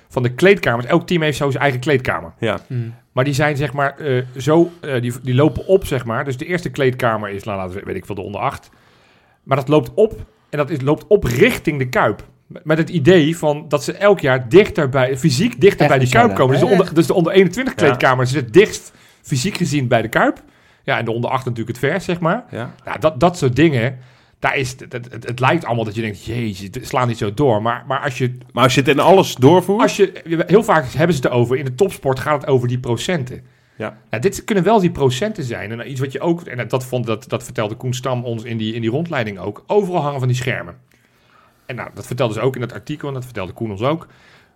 [0.09, 0.85] Van de kleedkamers.
[0.85, 2.33] Elk team heeft zo zijn eigen kleedkamer.
[2.39, 2.93] Ja, Mm.
[3.11, 6.25] Maar die zijn zeg maar eh, zo, eh, die, die lopen op zeg maar.
[6.25, 8.69] Dus de eerste kleedkamer is, nou, laten we, weet ik veel, de onder 8.
[9.43, 10.13] Maar dat loopt op
[10.49, 12.23] en dat is, loopt op richting de Kuip.
[12.63, 16.09] Met- het idee van dat ze elk jaar dichter bij, fysiek dichter Echt bij die.
[16.09, 16.51] Kuip komen.
[16.59, 20.07] Dus de, onder, dus de onder 21 kleedkamer zit het dichtst fysiek gezien bij de
[20.07, 20.41] Kuip.
[20.89, 22.45] Ja, en de onder 8 natuurlijk het vers, zeg maar.
[22.51, 22.73] ja.
[22.85, 23.99] Nou, dat, dat soort dingen,
[24.39, 27.17] daar is, het, het, het, het lijkt allemaal dat je denkt, jezus, het slaat niet
[27.17, 27.61] zo door.
[27.61, 30.85] Maar, maar als je Maar als je het in alles doorvoert, als je, heel vaak
[30.85, 31.57] hebben ze het erover.
[31.57, 33.41] In de topsport gaat het over die procenten.
[33.75, 33.97] Ja.
[34.09, 35.71] Nou, dit kunnen wel die procenten zijn.
[35.71, 38.57] En iets wat je ook, en dat, vond, dat, dat vertelde Koen Stam ons in
[38.57, 39.63] die, in die rondleiding ook.
[39.67, 40.77] Overal hangen van die schermen.
[41.65, 43.07] En nou, dat vertelden ze ook in dat artikel.
[43.07, 44.07] En dat vertelde Koen ons ook.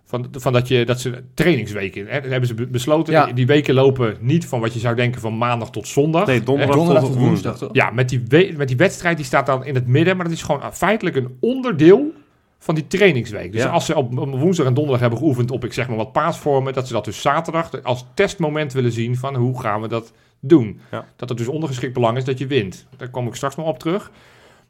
[0.06, 2.06] Van, van dat, je, dat ze trainingsweken.
[2.06, 3.12] Hè, dat hebben ze be- besloten.
[3.12, 3.24] Ja.
[3.24, 6.26] Die, die weken lopen niet van wat je zou denken van maandag tot zondag.
[6.26, 7.68] nee, donderdag, Donderdag tot tot woensdag, toch?
[7.72, 10.16] Ja, met die, we- met die wedstrijd die staat dan in het midden.
[10.16, 12.12] Maar dat is gewoon feitelijk een onderdeel
[12.58, 13.52] van die trainingsweek.
[13.52, 13.68] Dus Ja.
[13.68, 16.72] als ze op, op woensdag en donderdag hebben geoefend op, ik zeg maar wat paasvormen,
[16.72, 20.80] dat ze dat dus zaterdag als testmoment willen zien van hoe gaan we dat doen.
[20.90, 21.04] Ja.
[21.16, 22.86] Dat het dus ondergeschikt belang is dat je wint.
[22.96, 24.10] Daar kom ik straks nog op terug.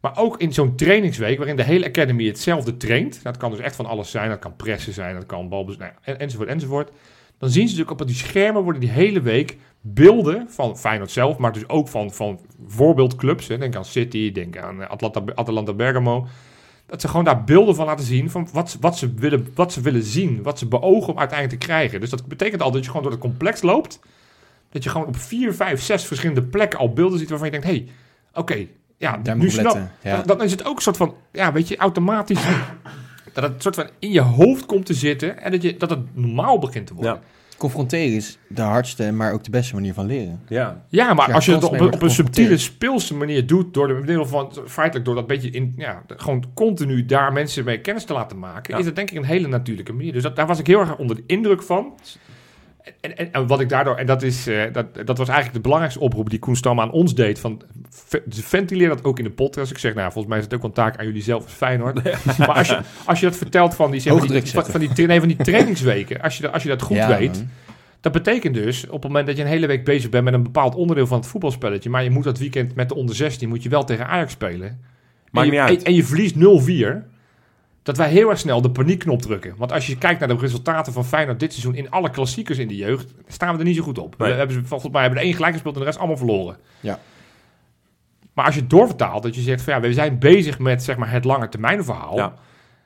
[0.04, 3.22] Maar ook in zo'n trainingsweek waarin de hele academy hetzelfde traint.
[3.22, 4.28] Dat kan dus echt van alles zijn.
[4.28, 5.76] Dat kan pressen zijn, dat kan balbez...
[5.76, 6.90] Nou, ja, en, enzovoort, enzovoort.
[7.38, 11.36] Dan zien ze natuurlijk op die schermen worden die hele week beelden van Feyenoord zelf,
[11.36, 13.48] maar dus ook van, van voorbeeldclubs.
[13.48, 13.58] Hè.
[13.58, 16.26] Denk aan City, denk aan eh, Atlanta, Atalanta Bergamo.
[16.86, 19.80] Dat ze gewoon daar beelden van laten zien van wat, wat, ze willen, wat ze
[19.80, 22.00] willen zien, wat ze beogen om uiteindelijk te krijgen.
[22.00, 24.00] Dus dat betekent al dat je gewoon door het complex loopt.
[24.70, 27.66] Dat je gewoon op vier, vijf, zes verschillende plekken al beelden ziet waarvan je denkt,
[27.66, 27.88] hé, hey,
[28.32, 29.90] oké, ja, Daar nu moet ik snap, letten.
[30.02, 30.16] Ja.
[30.16, 32.42] dan, dan is het ook een soort van, ja, weet je, automatisch
[33.32, 36.16] dat het soort van in je hoofd komt te zitten en dat, je, dat het
[36.16, 37.12] normaal begint te worden.
[37.12, 37.20] Ja.
[37.56, 40.40] Confronteren is de hardste, maar ook de beste manier van leren.
[40.48, 40.84] Ja.
[40.88, 43.74] Ja, maar Ja, als je het op, een- op wordt een subtiele, speelse manier doet,
[43.74, 47.80] door de middel van, feitelijk door dat beetje in, ja, gewoon continu daar mensen mee
[47.80, 48.78] kennis te laten maken, Ja.
[48.78, 50.12] is dat denk ik een hele natuurlijke manier.
[50.12, 51.92] Dus dat, daar was ik heel erg onder de indruk van.
[53.00, 55.60] En, en, en wat ik daardoor, en dat, is, eh, dat, dat was eigenlijk de
[55.60, 59.30] belangrijkste oproep die Koen Stam aan ons deed, van ve- ventileer dat ook in de
[59.30, 59.70] podcast.
[59.70, 62.02] Ik zeg, nou, volgens mij is het ook een taak aan jullie zelf als Feyenoord.
[62.38, 64.80] maar als je, als je dat vertelt van die, zeg maar, Hoge die, van, van
[64.80, 67.48] die, nee, van die trainingsweken, als je, dat- als je dat goed Ja, weet, man.
[68.00, 70.42] dat betekent dus, op het moment dat je een hele week bezig bent met een
[70.42, 73.62] bepaald onderdeel van het voetbalspelletje, maar je moet dat weekend met de onder 16, moet
[73.62, 74.80] je wel tegen Ajax spelen.
[75.30, 75.78] Maakt en, je, niet uit.
[75.78, 76.38] En, en je verliest 0-4,
[77.84, 79.54] dat wij heel erg snel de paniekknop drukken.
[79.56, 82.68] Want als je kijkt naar de resultaten van Feyenoord dit seizoen in alle klassiekers in
[82.68, 84.18] de jeugd, staan we er niet zo goed op.
[84.18, 84.30] Nee.
[84.30, 86.56] We hebben, ze- volgens mij hebben er één gelijk gespeeld en de rest allemaal verloren.
[86.80, 86.98] Ja.
[88.32, 90.96] Maar als je het doorvertaalt, dat je zegt van ja, we zijn bezig met zeg
[90.96, 92.16] maar, het lange termijn verhaal.
[92.16, 92.34] Ja.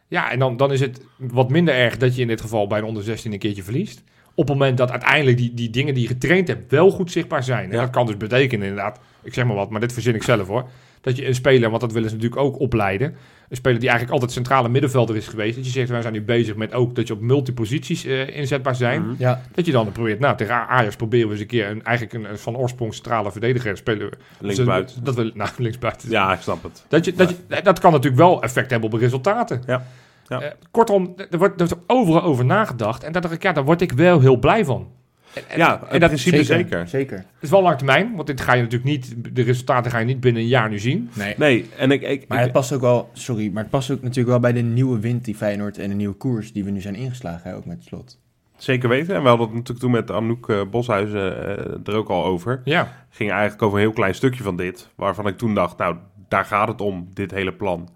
[0.08, 2.78] Ja, en dan, dan is het wat minder erg dat je in dit geval bij
[2.78, 4.02] een onder 16 een keertje verliest.
[4.34, 7.42] Op het moment dat uiteindelijk die, die dingen die je getraind hebt wel goed zichtbaar
[7.42, 7.64] zijn.
[7.70, 7.80] En Ja.
[7.80, 10.68] dat kan dus betekenen inderdaad, ik zeg maar wat, maar dit verzin ik zelf hoor.
[11.00, 13.16] Dat je een speler, want dat willen ze natuurlijk ook opleiden.
[13.48, 15.56] Een speler die eigenlijk altijd centrale middenvelder is geweest.
[15.56, 18.74] Dat je zegt, wij zijn nu bezig met ook dat je op multiposities eh, inzetbaar
[18.74, 19.02] zijn.
[19.02, 19.14] Mhm.
[19.18, 22.16] Ja, Dat je dan probeert, nou tegen Ajax proberen we eens een keer een, eigenlijk
[22.18, 24.11] een, een van oorsprong centrale verdediger spelen.
[24.40, 25.04] Linksbuiten.
[25.04, 26.11] Dat we, nou, linksbuiten.
[26.11, 26.84] Ja, ik snap het.
[26.88, 29.62] Dat, je, dat, je, dat kan natuurlijk wel effect hebben op de resultaten.
[29.66, 29.87] Ja.
[30.28, 30.40] Ja.
[30.40, 33.04] Eh, kortom, er wordt, er wordt overal over nagedacht.
[33.04, 34.88] En dat dacht ik, ja, daar word ik wel heel blij van.
[35.35, 36.88] En, Ja, en in dat principe zeker.
[36.88, 37.25] Zeker.
[37.41, 40.21] is wel lang termijn, want dit ga je natuurlijk niet, de resultaten ga je niet
[40.21, 41.11] binnen een jaar nu zien.
[41.12, 41.35] Nee.
[41.38, 42.03] Nee, en ik...
[42.03, 44.53] ik, Maar ik- het past ook wel, sorry, maar het past ook natuurlijk wel bij
[44.53, 47.57] de nieuwe wind die Feyenoord en de nieuwe koers die we nu zijn ingeslagen, hè,
[47.57, 48.19] ook met het slot.
[48.57, 49.14] Zeker weten.
[49.14, 52.61] En we hadden het natuurlijk toen met Anouk eh, Boshuizen eh, er ook al over.
[52.64, 54.88] Ja, ging eigenlijk over een heel klein stukje van dit.
[54.95, 55.97] Waarvan ik toen dacht, nou,
[56.29, 57.88] daar gaat het om, dit hele plan.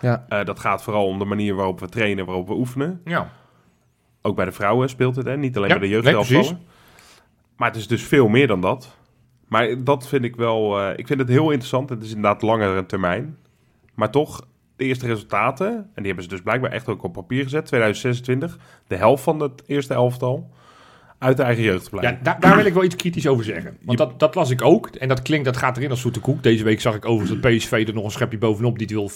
[0.00, 0.24] Ja.
[0.28, 3.00] Eh, dat gaat vooral om de manier waarop we trainen, waarop we oefenen.
[3.04, 3.30] ja.
[4.22, 5.36] Ook bij de vrouwen speelt het, hè?
[5.36, 6.60] niet alleen Ja, bij de nee, jeugdelftallen.
[7.56, 8.96] maar het is dus veel meer dan dat.
[9.48, 11.88] Maar dat vind ik wel, eh, ik vind het heel interessant.
[11.88, 13.38] Het is inderdaad langere termijn.
[13.94, 17.42] Maar toch, de eerste resultaten, en die hebben ze dus blijkbaar echt ook op papier
[17.42, 20.50] gezet, 2026, de helft van het eerste elftal,
[21.20, 22.16] uit de eigen jeugdopleiding.
[22.18, 23.76] ja daar, daar wil ik wel iets kritisch over zeggen.
[23.84, 24.86] Want dat, dat las ik ook.
[24.88, 26.42] En dat klinkt, dat gaat erin als zoete koek.
[26.42, 28.78] Deze week zag ik overigens dat PSV er nog een schepje bovenop.
[28.78, 29.14] Die wil 75%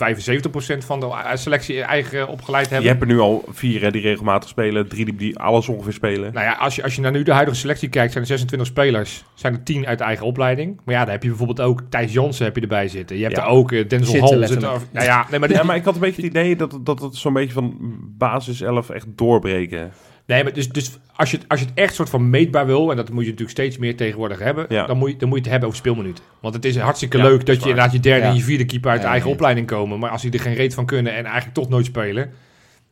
[0.78, 2.90] van de eh, selectie eigen opgeleid Je hebben.
[2.90, 6.32] hebt er nu al vier hè, die regelmatig spelen, drie die, die alles ongeveer spelen.
[6.32, 8.68] Nou ja, als je, als je naar nu de huidige selectie kijkt, zijn er 26
[8.68, 9.24] spelers.
[9.34, 10.80] Zijn er 10 uit de eigen opleiding.
[10.84, 13.16] Maar ja, dan heb je bijvoorbeeld ook Thijs Jansen heb je erbij zitten.
[13.16, 13.42] Je hebt Ja.
[13.42, 14.46] er ook eh, Denzel Zitten Hall.
[14.46, 14.92] Zit letterlijk.
[14.92, 17.00] nou ja, nee, maar, dit- Ja, maar ik had een beetje het idee dat, dat
[17.00, 17.76] het zo'n beetje van
[18.18, 19.92] basis 11 echt doorbreken.
[20.26, 22.90] Nee, maar dus, dus als, je, het- als je het echt soort van meetbaar wil,
[22.90, 24.86] en dat moet je natuurlijk steeds meer tegenwoordig hebben, Ja.
[24.86, 26.24] dan, moet je, dan moet je het hebben over speelminuten.
[26.40, 28.90] Want het is hartstikke leuk dat dat je inderdaad je derde en je vierde keeper
[28.90, 29.98] uit de eigen opleiding komen.
[29.98, 32.30] Maar als die er geen reet van kunnen en eigenlijk toch nooit spelen,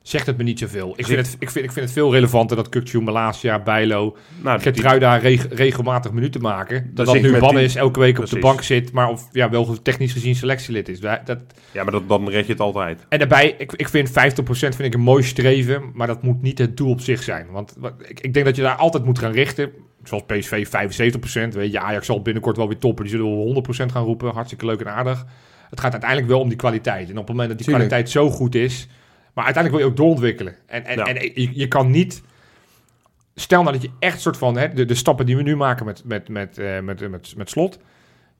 [0.02, 0.92] zegt het me niet zoveel.
[0.96, 4.60] Ik vind het, ik vind, ik vind het veel relevanter dat Kukcu, Malasia, Bijlo, Nou,
[4.60, 6.90] Getruida reg regelmatig minuten maken.
[6.94, 9.82] Dat dat nu die- is, elke week op de bank zit, maar of ja, wel
[9.82, 11.00] technisch gezien selectielid is.
[11.00, 11.38] Dat,
[11.72, 13.06] ja, maar dat, dan red je het altijd.
[13.08, 14.12] en daarbij, ik, ik vind 50%
[14.52, 17.46] vind ik een mooi streven, maar dat moet niet het doel op zich zijn.
[17.50, 17.76] Want
[18.08, 19.70] ik, ik denk dat je daar altijd moet gaan richten.
[20.04, 23.04] Zoals PSV 75%, weet je, Ajax zal binnenkort wel weer toppen.
[23.04, 25.24] Die zullen wel 100% gaan roepen, hartstikke leuk en aardig.
[25.70, 27.04] Het gaat uiteindelijk wel om die kwaliteit.
[27.10, 27.88] En op het moment dat die Tuurlijk.
[27.88, 28.88] kwaliteit zo goed is,
[29.34, 30.54] maar uiteindelijk wil je ook doorontwikkelen.
[30.66, 31.06] En, en, Ja.
[31.06, 32.22] en je, je kan niet...
[33.34, 35.86] Stel nou dat je echt soort van hè, de, de stappen die we nu maken
[35.86, 37.78] met, met, met, eh, met, met, met slot.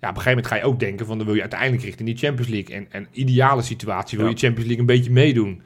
[0.01, 2.09] Ja, op een gegeven moment ga je ook denken van dan wil je uiteindelijk richting
[2.09, 2.75] die Champions League.
[2.75, 4.33] En een ideale situatie wil Ja.
[4.33, 5.63] je Champions League een beetje meedoen.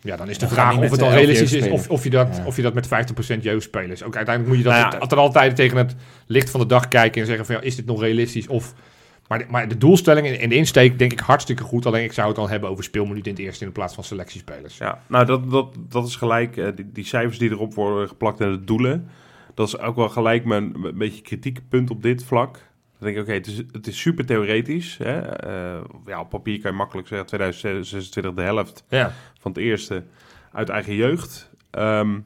[0.00, 2.10] Ja, dan is de Dan vraag of het de elf realistisch is of, of, je
[2.10, 2.44] dat, Ja.
[2.46, 4.02] of je dat met 50% jeugdspelers.
[4.02, 4.98] Ook uiteindelijk moet je dat Nou ja.
[4.98, 5.94] altijd altijd tegen het
[6.26, 8.46] licht van de dag kijken en zeggen van ja, is dit nog realistisch?
[8.46, 8.74] Of,
[9.28, 11.86] maar, de, maar de doelstelling en de insteek denk ik hartstikke goed.
[11.86, 14.78] Alleen ik zou het dan hebben over speelminuten in het eerste in plaats van selectiespelers.
[14.78, 16.56] Ja, nou, dat, dat, dat is gelijk.
[16.56, 19.08] eh, die, die cijfers die erop worden geplakt en de doelen.
[19.54, 22.52] Dat is ook wel gelijk mijn een beetje kritiekpunt op dit vlak.
[22.98, 24.96] Dan denk ik, oké, het, is, het is super theoretisch.
[24.98, 25.18] Hè?
[25.20, 29.12] Eh, ja, op papier kan je makkelijk zeggen 2026 de helft Ja.
[29.40, 30.04] van het eerste
[30.52, 31.50] uit eigen jeugd.
[31.70, 32.18] Ehm,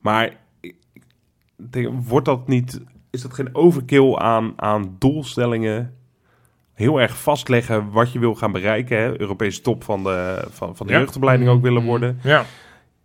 [0.00, 0.36] maar
[1.70, 2.80] denk, wordt dat niet...
[3.10, 5.96] is dat geen overkill aan, aan doelstellingen?
[6.78, 8.98] Heel erg vastleggen wat je wil gaan bereiken.
[8.98, 9.20] Hè?
[9.20, 10.98] Europese top van de, van, van de Ja.
[10.98, 12.18] jeugdopleiding ook willen worden.
[12.22, 12.44] Ja.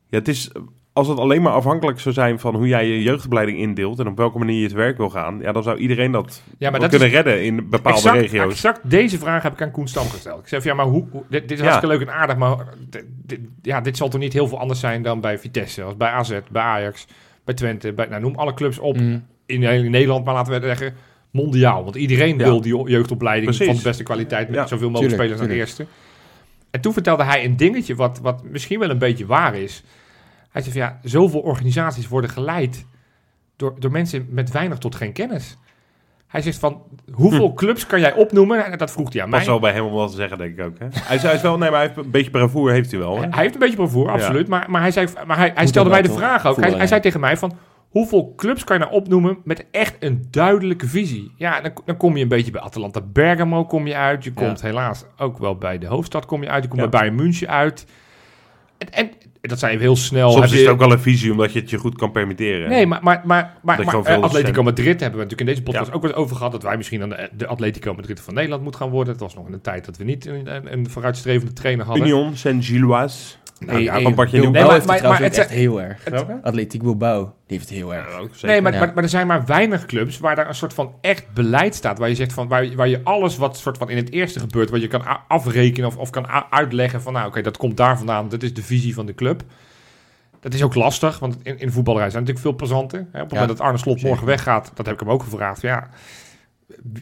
[0.09, 0.51] Ja, het is,
[0.93, 4.17] als het alleen maar afhankelijk zou zijn van hoe jij je jeugdopleiding indeelt en op
[4.17, 6.89] welke manier je het werk wil gaan, ja, dan zou iedereen dat Ja, maar dat
[6.89, 8.51] kunnen is redden in bepaalde exact, regio's.
[8.51, 10.39] Exact deze vraag heb ik aan Koen Stam gesteld.
[10.41, 11.63] Ik zei van, ja, maar hoe, hoe- dit, dit is Ja.
[11.63, 12.57] hartstikke leuk en aardig, maar
[12.89, 15.97] dit, dit- ja, dit zal toch niet heel veel anders zijn dan bij Vitesse, als
[15.97, 17.07] bij AZ, bij Ajax,
[17.45, 19.26] bij Twente, bij, nou, noem alle clubs op Mm.
[19.45, 20.93] in, in Nederland, maar laten we zeggen
[21.34, 21.84] mondiaal.
[21.84, 23.68] Want iedereen wil die jeugdopleiding Precies.
[23.68, 25.86] van de beste kwaliteit met zoveel mogelijk tuurlijk, spelers naar de eerste.
[26.72, 29.84] En toen vertelde hij een dingetje wat, wat misschien wel een beetje waar is.
[30.50, 32.86] Hij zei van ja, zoveel organisaties worden geleid
[33.56, 35.58] door, door mensen met weinig tot geen kennis.
[36.28, 36.82] Hij zegt van,
[37.12, 38.66] hoeveel clubs kan jij opnoemen?
[38.66, 39.40] En dat vroeg hij aan mij.
[39.40, 40.80] Pas wel bij hem om wat te zeggen, denk ik ook.
[40.80, 40.88] Hè?
[40.92, 43.16] Hij, is wel, nee, maar hij heeft een beetje bravoer heeft hij wel.
[43.16, 43.28] Hè?
[43.30, 44.48] Hij heeft een beetje bravoer, absoluut.
[44.48, 46.62] Maar, maar hij, zei, maar hij, hij stelde mij de vraag ook.
[46.62, 47.58] Hij zei tegen mij van...
[47.94, 51.32] Hoeveel clubs kan je nou opnoemen met echt een duidelijke visie?
[51.38, 54.24] Ja, dan, dan kom je een beetje bij Atalanta Bergamo kom je uit.
[54.24, 56.64] Je komt helaas ook wel bij de hoofdstad kom je uit.
[56.64, 56.89] Je komt Ja.
[56.89, 57.86] bij Bayern München uit.
[58.78, 59.10] En, en
[59.41, 60.32] dat zijn heel snel.
[60.32, 62.70] Soms is het ook wel een visie, omdat je het je goed kan permitteren.
[62.70, 65.88] Nee, maar, maar, maar, maar, maar eh, Atletico Madrid hebben we natuurlijk in deze podcast
[65.88, 65.94] Ja.
[65.94, 66.52] ook eens over gehad.
[66.52, 69.14] Dat wij misschien dan de, de Atletico Madrid van Nederland moeten gaan worden.
[69.14, 70.26] Het was nog in de tijd dat we niet
[70.66, 72.04] een vooruitstrevende trainer hadden.
[72.08, 73.36] Union Saint-Gilloise.
[73.66, 74.51] Nou, ja, je nieuw.
[74.51, 76.03] Nee, maar- heeft het maar- het echt heel erg.
[76.03, 76.39] Welke?
[76.43, 78.11] Atletiek Bilbao, die heeft het heel erg.
[78.11, 78.47] Ja, ook zeker.
[78.47, 78.80] Nee, maar, Ja.
[78.80, 81.97] maar, maar er zijn maar weinig clubs waar daar een soort van echt beleid staat.
[81.99, 84.39] Waar je zegt van waar, je- waar je alles wat soort van in het eerste
[84.39, 87.97] gebeurt, wat je kan afrekenen of, of kan uitleggen van nou oké, dat komt daar
[87.97, 89.41] vandaan, dat is de visie van de club.
[90.39, 92.97] Dat is ook lastig, want in, in de voetballerij zijn natuurlijk veel plezanten.
[92.99, 93.05] Hè?
[93.05, 95.61] Op het Ja, moment dat Arne Slot morgen weggaat, dat heb ik hem ook gevraagd.
[95.61, 95.89] Ja,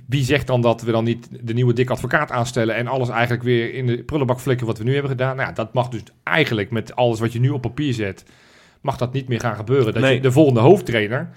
[0.08, 3.44] wie zegt dan dat we dan niet de nieuwe dik advocaat aanstellen en alles eigenlijk
[3.44, 5.36] weer in de prullenbak flikken wat we nu hebben gedaan?
[5.36, 8.26] Nou, ja, dat mag dus eigenlijk met alles wat je nu op papier zet,
[8.82, 9.94] mag dat niet meer gaan gebeuren.
[9.94, 10.14] Dat Nee.
[10.14, 11.30] je de volgende hoofdtrainer,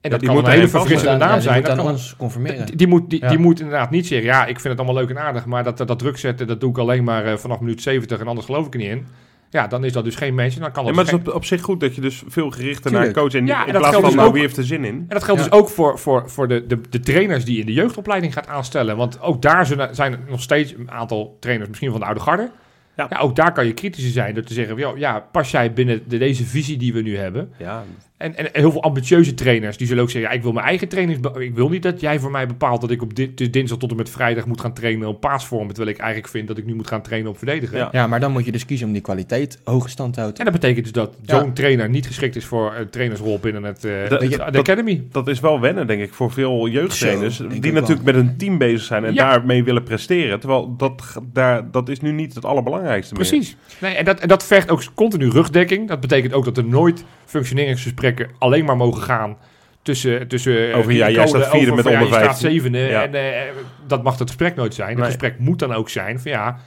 [0.00, 1.56] en dat die kan moet een hele verfrissende Ja, naam die zijn.
[1.58, 2.66] moet dat kan- ons conformeren.
[2.66, 3.28] die, die moet, die, Ja.
[3.28, 5.78] die moet inderdaad niet zeggen, ja, ik vind het allemaal leuk en aardig, maar dat,
[5.78, 8.66] dat druk zetten, dat doe ik alleen maar eh, vanaf minuut 70 en anders geloof
[8.66, 9.06] ik er niet in.
[9.52, 11.22] Ja, dan is dat dus geen mens en dan kan Ja, dat maar dus het
[11.22, 13.14] is geen- op, op zich goed dat je dus veel gerichter Tuurlijk.
[13.14, 14.84] naar coach en Ja, en in plaats van dus nou, ook- wie heeft er zin
[14.84, 14.94] in.
[14.94, 15.48] En dat geldt Ja.
[15.48, 18.46] dus ook voor, voor, voor de, de, de trainers die je in de jeugdopleiding gaat
[18.46, 18.96] aanstellen.
[18.96, 22.50] Want ook daar zijn er nog steeds een aantal trainers, misschien van de oude garde.
[22.96, 23.06] Ja.
[23.10, 23.18] Ja.
[23.18, 26.02] ook daar kan je kritisch in zijn door te zeggen, ja, ja pas jij binnen
[26.08, 27.52] de, deze visie die we nu hebben.
[27.58, 27.84] Ja,
[28.22, 30.88] En, en heel veel ambitieuze trainers, die zullen ook zeggen, ja, ik wil mijn eigen
[30.88, 31.20] trainings...
[31.20, 33.78] be- Ik wil niet dat jij voor mij bepaalt dat ik op dit, dus dinsdag
[33.78, 35.74] tot en met vrijdag moet gaan trainen op paasvormen.
[35.74, 37.78] Terwijl ik eigenlijk vind dat ik nu moet gaan trainen op verdedigen.
[37.78, 37.88] Ja.
[37.92, 40.38] Ja, maar dan moet je dus kiezen om die kwaliteit hoge stand te houden.
[40.44, 41.38] En dat betekent dus dat Ja.
[41.40, 44.58] zo'n trainer niet geschikt is voor een trainersrol binnen het, eh, Dat- de, dat- de
[44.58, 45.02] academy.
[45.10, 47.36] dat is wel wennen, denk ik, voor veel jeugdtrainers.
[47.36, 49.30] Zo, die natuurlijk met een team bezig zijn en Ja.
[49.30, 50.40] daarmee willen presteren.
[50.40, 53.26] Terwijl dat, daar, dat is nu niet het allerbelangrijkste meer.
[53.28, 53.56] Precies.
[53.80, 55.88] Nee, en, dat, en dat vergt ook continu rugdekking.
[55.88, 59.36] Dat betekent ook dat er nooit functioneringsgesprekken alleen maar mogen gaan
[59.82, 60.28] tussen...
[60.28, 62.50] tussen eh, Over, ja, jij staat vierde met onder staat 15.
[62.50, 62.78] zevende.
[62.78, 63.02] Ja.
[63.02, 63.40] En eh,
[63.86, 64.88] dat mag het gesprek nooit zijn.
[64.88, 65.06] Het Nee.
[65.06, 66.58] gesprek moet dan ook zijn van ja...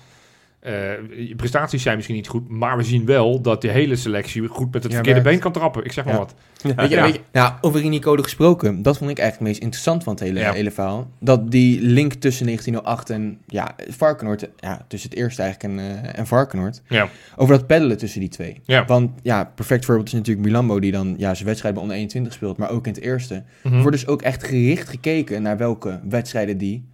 [0.65, 4.47] eh, je prestaties zijn misschien niet goed, maar we zien wel dat de hele selectie
[4.47, 5.41] goed met het Ja, verkeerde werkt.
[5.41, 5.83] been kan trappen.
[5.85, 6.19] Ik zeg maar Ja.
[6.19, 6.33] wat.
[6.61, 7.03] Weet je, Ja.
[7.03, 10.21] weet je, nou, over Unicode gesproken, dat vond ik eigenlijk het meest interessant van het
[10.23, 10.51] hele, Ja.
[10.51, 11.09] hele verhaal.
[11.19, 16.19] Dat die link tussen 1908 en ja, Varkenoord, ja, tussen het eerste eigenlijk en, eh,
[16.19, 17.07] en Varkenoord, Ja.
[17.35, 18.59] over dat peddelen tussen die twee.
[18.63, 18.85] Ja.
[18.85, 22.33] Want ja, perfect voorbeeld is natuurlijk Milambo, die dan ja, zijn wedstrijd bij onder 21
[22.33, 23.43] speelt, maar ook in het eerste.
[23.63, 23.73] Mhm.
[23.75, 26.85] Er wordt dus ook echt gericht gekeken naar welke wedstrijden die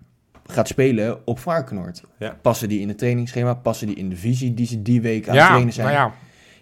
[0.52, 2.04] gaat spelen op Varkenoord.
[2.18, 2.38] Ja.
[2.42, 5.34] Passen die in het trainingsschema, passen die in de visie die ze die week aan
[5.36, 5.88] het Ja, trainen zijn.
[5.88, 6.14] nou ja.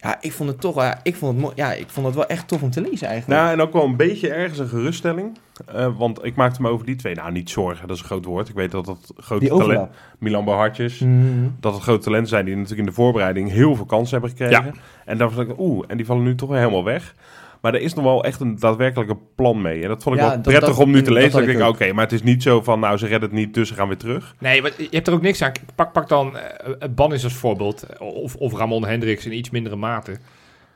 [0.02, 2.26] Ja, ik vond het toch, wel- ja, ik vond het, ja, ik vond het wel
[2.28, 3.42] echt tof om te lezen eigenlijk.
[3.42, 5.38] Nou, en ook wel een beetje ergens een geruststelling.
[5.66, 8.26] Eh, want ik maakte me over die twee, nou niet zorgen, dat is een groot
[8.26, 8.50] woord.
[8.50, 9.90] Ik weet dat dat grote talent.
[10.20, 11.48] Milan Hartjes, Mhm.
[11.60, 14.74] dat het grote talenten zijn die natuurlijk in de voorbereiding heel veel kansen hebben gekregen.
[15.06, 17.16] En dan was ik, oeh, en die vallen nu toch weer helemaal weg.
[17.62, 19.82] Maar er is nog wel echt een daadwerkelijke plan mee.
[19.82, 21.32] En dat vond ik Ja, wel dat- prettig dat- om nu te lezen.
[21.32, 23.54] Dat ik denk, oké, maar het is niet zo van, nou ze redden het niet,
[23.54, 24.36] dus ze gaan weer terug.
[24.40, 25.52] Nee, maar je hebt er ook niks aan.
[25.76, 27.86] Pak, pak dan eh Bannis als voorbeeld.
[28.00, 30.18] Of, of Ramon Hendricks in iets mindere mate.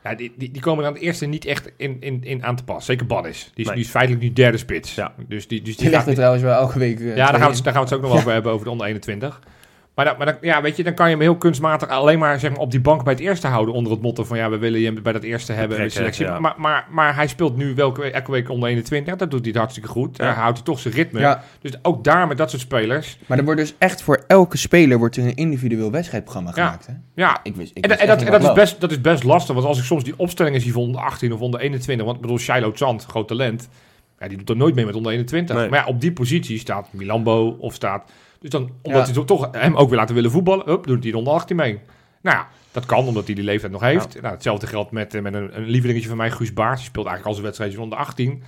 [0.03, 2.55] Ja, die, die, die komen er aan het eerste niet echt in, in, in aan
[2.55, 2.85] te pas.
[2.85, 3.43] Zeker Bannis.
[3.43, 3.75] Die is, Nee.
[3.75, 4.95] die is feitelijk nu derde spits.
[4.95, 5.13] Ja.
[5.27, 6.99] Dus die, dus die Die gaat er trouwens wel elke week.
[6.99, 8.71] eh, ja, daar gaan, we, daar gaan we het ook nog over hebben, over de
[8.71, 9.39] onder 21.
[9.95, 12.39] Maar, dan, maar dan, ja, weet je, dan kan je hem heel kunstmatig alleen maar,
[12.39, 13.73] zeg maar op die bank bij het eerste houden.
[13.73, 15.91] Onder het motto van ja, we willen je bij dat eerste hebben.
[15.91, 16.25] Selectie.
[16.25, 16.39] ja.
[16.39, 19.15] maar, maar, maar hij speelt nu welke, elke week onder 21.
[19.15, 20.17] Dat doet hij het hartstikke goed.
[20.17, 20.23] Ja.
[20.23, 21.19] Hij houdt hij toch zijn ritme.
[21.19, 23.17] Ja, Dus ook daar met dat soort spelers.
[23.25, 26.87] maar er wordt dus echt voor elke speler wordt er een individueel wedstrijdprogramma gemaakt.
[26.87, 26.93] Hè?
[27.15, 28.91] Ja, Ik wist, ik En, wist en, echt dat, niet en dat, is best, dat
[28.91, 31.59] is best lastig, want als ik soms die opstellingen zie van onder 18 of onder
[31.59, 33.69] 21, want ik bedoel, Shiloh Zand, groot talent,
[34.19, 35.55] ja, die doet er nooit mee met onder 21.
[35.55, 35.69] Nee.
[35.69, 38.11] Maar ja, op die positie staat Milambo of staat...
[38.43, 39.13] Dus dan, omdat Ja.
[39.13, 41.79] hij toch hem ook weer laten willen voetballen, up, doet hij de onder 18 mee.
[42.21, 44.21] Nou ja, dat kan, omdat hij die leeftijd nog heeft.
[44.21, 46.79] Nou, hetzelfde geldt met, eh, met een, een lievelingetje van mij, Guus Baars.
[46.79, 48.43] Die speelt eigenlijk al zijn wedstrijdjes onder 18.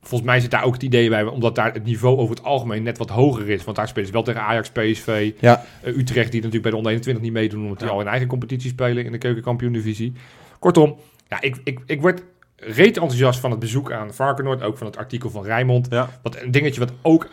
[0.00, 2.82] Volgens mij zit daar ook het idee bij, omdat daar het niveau over het algemeen
[2.82, 3.64] net wat hoger is.
[3.64, 5.64] Want daar spelen ze wel tegen Ajax, PSV, Ja.
[5.82, 8.28] eh, Utrecht, die natuurlijk bij de onder 21 niet meedoen, omdat die al in eigen
[8.28, 10.12] competitie spelen in de keukenkampioen-divisie.
[10.58, 10.96] Kortom,
[11.28, 12.22] ja, ik, ik, ik word
[12.56, 15.86] reet enthousiast van het bezoek aan Varkenoord, ook van het artikel van Rijmond.
[15.90, 16.08] Ja.
[16.22, 17.26] Wat een dingetje wat ook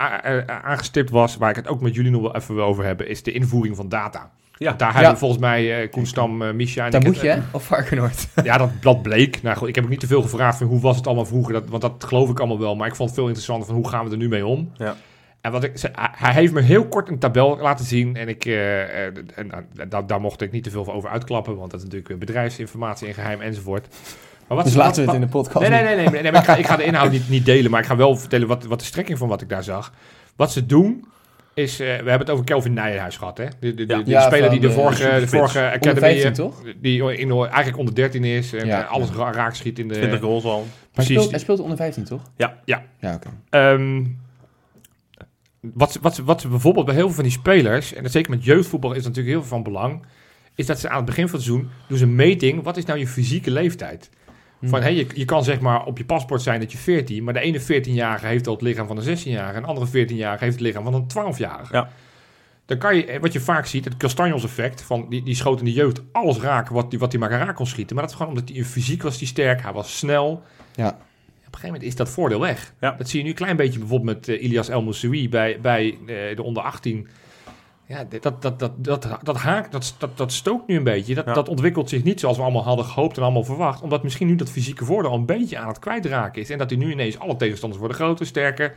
[0.47, 3.23] aangestipt was, waar ik het ook met jullie nog wel even wil over hebben, is
[3.23, 4.31] de invoering van data.
[4.57, 4.65] Ja.
[4.67, 7.29] Want daar hebben volgens mij eh Koen Stam, eh, Misha en Daar moet het- je,
[7.29, 7.39] hè?
[7.51, 8.27] Of Varkenoord.
[8.43, 9.41] ja, dat, dat bleek.
[9.41, 11.53] Nou goed, ik heb ook niet te veel gevraagd van hoe was het allemaal vroeger.
[11.53, 12.75] Dat, want dat geloof ik allemaal wel.
[12.75, 14.71] Maar ik vond het veel interessanter van hoe gaan we er nu mee om.
[14.77, 14.95] Ja.
[15.41, 18.15] En wat ik, ze- hij- heeft me heel kort een tabel laten zien.
[18.15, 21.55] En, ik, eh, eh, en eh, daar, daar mocht ik niet te veel over uitklappen.
[21.57, 23.87] Want dat is natuurlijk eh, bedrijfsinformatie en geheim enzovoort.
[24.55, 25.95] Maar wat Dus laten we het in de podcast Nee, nee, nee.
[25.95, 27.71] nee, nee, nee, maar ik, ga, ik ga de inhoud niet, niet delen.
[27.71, 29.93] Maar ik ga wel vertellen wat, wat de strekking van wat ik daar zag.
[30.35, 31.05] Wat ze doen
[31.53, 31.71] is...
[31.79, 33.45] eh, we hebben het over Kelvin Nijenhuis gehad, hè?
[33.59, 34.01] De, de, de, Ja.
[34.03, 35.99] de Ja, speler die de de vorige, de vorige Academy...
[35.99, 36.61] 15, eh, toch?
[36.81, 38.53] Die in, eigenlijk onder 13 is.
[38.53, 38.83] En Ja.
[38.83, 39.93] eh, alles ra- raak schiet in de...
[39.93, 40.59] 20 goals al.
[40.59, 41.13] Maar hij Precies.
[41.15, 42.21] speelt, hij speelt onder 15, toch?
[42.37, 42.57] Ja.
[42.65, 42.83] Ja.
[42.99, 43.27] Ja, oké.
[43.49, 44.03] Ehm,
[45.59, 48.43] wat, ze- wat, wat bijvoorbeeld bij heel veel van die spelers, en dat zeker met
[48.45, 50.05] jeugdvoetbal is natuurlijk heel veel van belang,
[50.55, 52.63] is dat ze aan het begin van het seizoen doen ze een meting.
[52.63, 54.09] Wat is nou je fysieke leeftijd?
[54.65, 54.81] Van, Hmm.
[54.81, 57.39] hey, je, je kan zeg maar op je paspoort zijn dat je 14, maar de
[57.39, 60.65] ene 14-jarige heeft al het lichaam van een 16-jarige en de andere 14-jarige heeft het
[60.65, 61.73] lichaam van een 12-jarige.
[61.73, 61.89] Ja.
[62.65, 65.59] Dan kan je, eh, wat je vaak ziet, het Castanjos effect, van die, die schoot
[65.59, 67.95] in de jeugd alles raken wat hij wat die maar raak kon schieten.
[67.95, 70.43] Maar dat is gewoon omdat hij fysiek was die sterk, hij was snel.
[70.75, 70.87] Ja.
[70.87, 70.95] Op een
[71.45, 72.73] gegeven moment is dat voordeel weg.
[72.79, 72.91] Ja.
[72.91, 75.97] Dat zie je nu een klein beetje bijvoorbeeld met eh, Ilias El Moussoui bij, bij
[76.05, 77.07] eh, de onder 18.
[77.87, 81.15] Ja, dat, dat, dat, dat, dat, haakt, dat, dat, dat stookt nu een beetje.
[81.15, 81.33] Dat, Ja.
[81.33, 83.81] dat ontwikkelt zich niet zoals we allemaal hadden gehoopt en allemaal verwacht.
[83.81, 86.49] Omdat misschien nu dat fysieke voordeel al een beetje aan het kwijtraken is.
[86.49, 88.73] En dat hij nu ineens alle tegenstanders worden groter, sterker.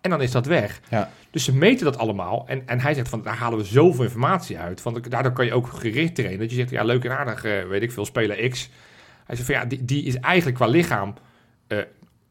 [0.00, 0.80] En dan is dat weg.
[0.90, 1.10] Ja.
[1.30, 2.44] Dus ze meten dat allemaal.
[2.46, 4.80] En, en hij zegt van, daar halen we zoveel informatie uit.
[4.80, 6.38] Van, daardoor kan je ook gericht trainen.
[6.38, 8.70] Dat je zegt, ja, leuk en aardig, eh, weet ik veel, speler X.
[9.24, 11.14] Hij zegt van, ja, die, die is eigenlijk qua lichaam
[11.66, 11.78] eh,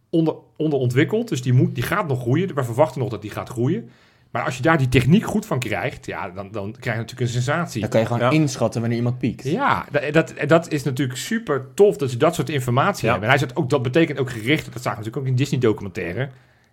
[0.09, 1.27] onder, onderontwikkeld.
[1.29, 2.55] Dus die, moet, die gaat nog groeien.
[2.55, 3.89] We verwachten nog dat die gaat groeien.
[4.33, 7.19] Maar als je daar die techniek goed van krijgt, ja, dan, dan krijg je natuurlijk
[7.19, 7.81] een sensatie.
[7.81, 8.29] Dan kan je gewoon Ja.
[8.29, 9.43] inschatten wanneer iemand piekt.
[9.43, 13.11] Ja, dat, dat, dat is natuurlijk super tof dat ze dat soort informatie Ja.
[13.11, 13.29] hebben.
[13.29, 16.29] En hij zegt ook, dat betekent ook gericht, dat zagen we natuurlijk ook in Disney-documentaire.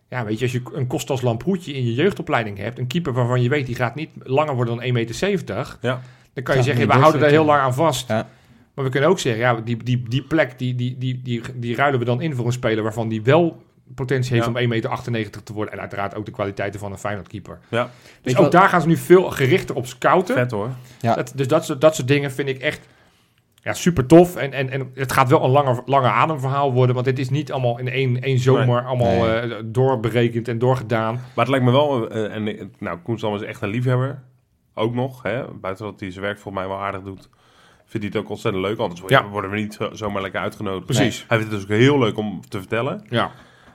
[0.08, 3.42] Ja, weet je, als je een Kostas Lamproetje in je jeugdopleiding hebt, een keeper waarvan
[3.42, 6.00] je weet, die gaat niet langer worden dan 1,70 meter, Ja.
[6.32, 8.08] dan kan je Ja, zeggen, we houden daar heel lang aan vast.
[8.08, 8.28] Ja.
[8.74, 11.74] Maar we kunnen ook zeggen, ja, die, die, die plek, die, die, die, die, die
[11.74, 13.62] ruilen we dan in voor een speler waarvan die wel
[13.94, 14.50] potentie heeft Ja.
[14.50, 15.74] om 1,98 meter te worden.
[15.74, 17.58] En uiteraard ook de kwaliteiten van een Feyenoord-keeper.
[17.68, 17.82] Ja.
[17.84, 17.90] Dus
[18.22, 20.34] Weet ook wat- daar gaan ze nu veel gerichter op scouten.
[20.34, 20.68] Vet hoor.
[21.00, 21.14] Ja.
[21.14, 22.88] Dat, dus dat, soort- dat soort dingen vind ik echt
[23.62, 24.36] ja, super tof.
[24.36, 26.94] En, en, en het gaat wel een langer, langer ademverhaal worden.
[26.94, 28.84] Want dit is niet allemaal in één, één zomer Nee.
[28.86, 29.40] allemaal Nee.
[29.54, 31.14] eh, doorberekend en doorgedaan.
[31.14, 34.22] Maar het lijkt me wel, eh, en eh, nou, Koen Stam is echt een liefhebber.
[34.74, 35.44] Ook nog, hè?
[35.60, 37.28] buiten dat hij zijn werk volgens mij wel aardig doet.
[37.84, 39.28] Vindt hij het ook ontzettend leuk, anders Ja.
[39.28, 40.84] worden we niet zo- zomaar lekker uitgenodigd.
[40.86, 41.24] Precies.
[41.28, 43.04] Hij vindt het dus ook heel leuk om te vertellen.
[43.08, 43.30] Ja,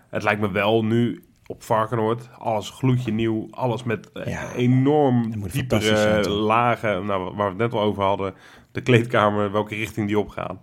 [0.10, 4.52] Het lijkt me wel nu op Varkenoord, alles gloedje nieuw, alles met eh, Ja.
[4.52, 8.34] enorm diepere lagen, nou, waar we het net al over hadden,
[8.72, 10.60] de kleedkamer, welke richting die opgaan.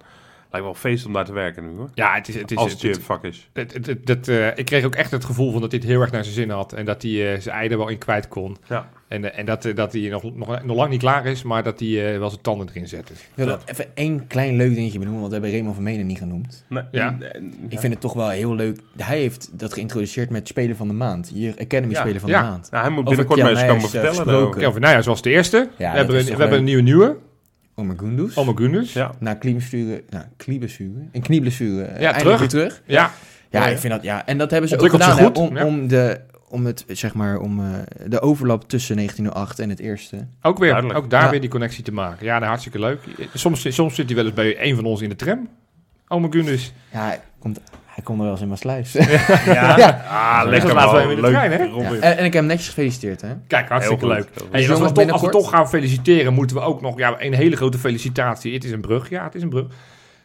[0.52, 1.90] Lijkt wel feest om daar te werken nu hoor.
[1.94, 2.34] ja het is...
[2.34, 3.48] Het is Als het, het je het, vak is.
[3.52, 5.88] het- het- het- het, eh, ik kreeg ook echt het gevoel van dat hij het
[5.90, 6.72] heel erg naar zijn zin had.
[6.72, 8.56] En dat hij eh, zijn ei er wel in kwijt kon.
[8.68, 8.88] Ja.
[9.08, 11.80] En, eh, en dat, dat hij nog, nog, nog lang niet klaar is, maar dat
[11.80, 13.10] hij eh, wel zijn tanden erin zet.
[13.10, 16.06] Ik wil dat even één klein leuk dingetje benoemen, want we hebben Raymond van Menen
[16.06, 16.64] niet genoemd.
[16.68, 17.06] Nee, Ja.
[17.06, 18.78] en- en- Ik vind het toch wel heel leuk.
[18.96, 21.28] Hij heeft dat geïntroduceerd met Spelen van de Maand.
[21.28, 22.00] Hier, Academy Ja.
[22.00, 22.42] Spelen van Ja.
[22.42, 22.70] de Maand.
[22.70, 24.50] Nou, hij moet Over binnenkort eens komen vertellen.
[24.50, 25.68] Kelvin Nijhuis was de eerste.
[25.78, 27.16] Ja, we hebben, een, we hebben een nieuwe nieuwe.
[27.82, 28.36] Oma Gundus.
[28.36, 28.92] Allemaal Gunners.
[28.92, 29.12] Ja.
[29.18, 32.38] Na knieblessure, nou, knieblessure, een knieblessure, Ja, terug.
[32.38, 32.82] weer terug.
[32.86, 33.10] Ja,
[33.50, 33.66] Ja, Ja.
[33.70, 34.26] ik vind dat, ja.
[34.26, 35.64] En dat hebben ze ook gedaan hè, om, ja.
[35.66, 37.66] om, de, om het, zeg maar, om eh,
[38.06, 40.26] de overlap tussen 1908 en het eerste.
[40.42, 40.98] Ook, weer, Duidelijk.
[40.98, 41.30] ook daar Ja.
[41.30, 42.26] weer die connectie te maken.
[42.26, 42.98] Ja, nou, hartstikke leuk.
[43.34, 45.48] Soms, soms zit hij wel eens bij een van ons in de tram.
[46.08, 46.72] Oh mijn goodness.
[46.92, 47.60] Ja, hij komt,
[47.94, 48.92] hij komt er wel eens in Maasluis.
[49.44, 50.04] Ja, Ja.
[50.08, 51.30] Ah, lekker in de Leuk.
[51.30, 51.62] trein, hè?
[51.62, 51.92] Ja.
[51.92, 53.28] En, en ik heb hem netjes gefeliciteerd, hè?
[53.46, 54.28] Kijk, hartstikke leuk.
[54.50, 56.98] Hey, Dus als, we toch, als we binnenkort- toch gaan feliciteren, moeten we ook nog
[56.98, 58.54] ja, een hele grote felicitatie.
[58.54, 59.08] Het is een brug.
[59.08, 59.66] Ja, het is een brug.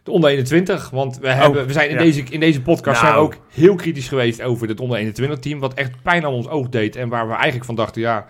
[0.04, 0.90] De onder 21.
[0.90, 2.06] Want we, hebben, we zijn in, Oh, ja.
[2.12, 3.14] deze, in deze podcast Nou.
[3.14, 5.60] zijn we ook heel kritisch geweest over het onder 21 team.
[5.60, 6.96] Wat echt pijn aan ons oog deed.
[6.96, 8.26] En waar we eigenlijk van dachten, ja,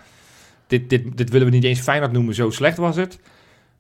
[0.68, 2.36] dit, dit, dit willen we niet eens Feyenoord noemen.
[2.36, 3.20] Zo slecht was het.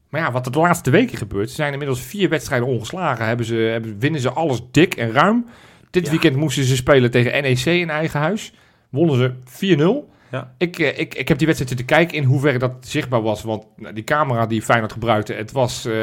[0.09, 1.49] Maar ja, wat er de laatste weken gebeurt.
[1.49, 3.25] Ze zijn inmiddels vier wedstrijden ongeslagen.
[3.25, 5.45] Hebben ze, hebben, winnen ze alles dik en ruim.
[5.89, 6.11] Dit Ja.
[6.11, 8.53] weekend moesten ze spelen tegen NEC in eigen huis.
[8.89, 9.33] Wonnen ze
[10.05, 10.16] 4-0.
[10.31, 10.51] Ja.
[10.57, 13.43] Ik, eh, ik, ik heb die wedstrijd zitten kijken in hoeverre dat zichtbaar was.
[13.43, 15.93] Want nou, die camera die Feyenoord gebruikte, het was eh,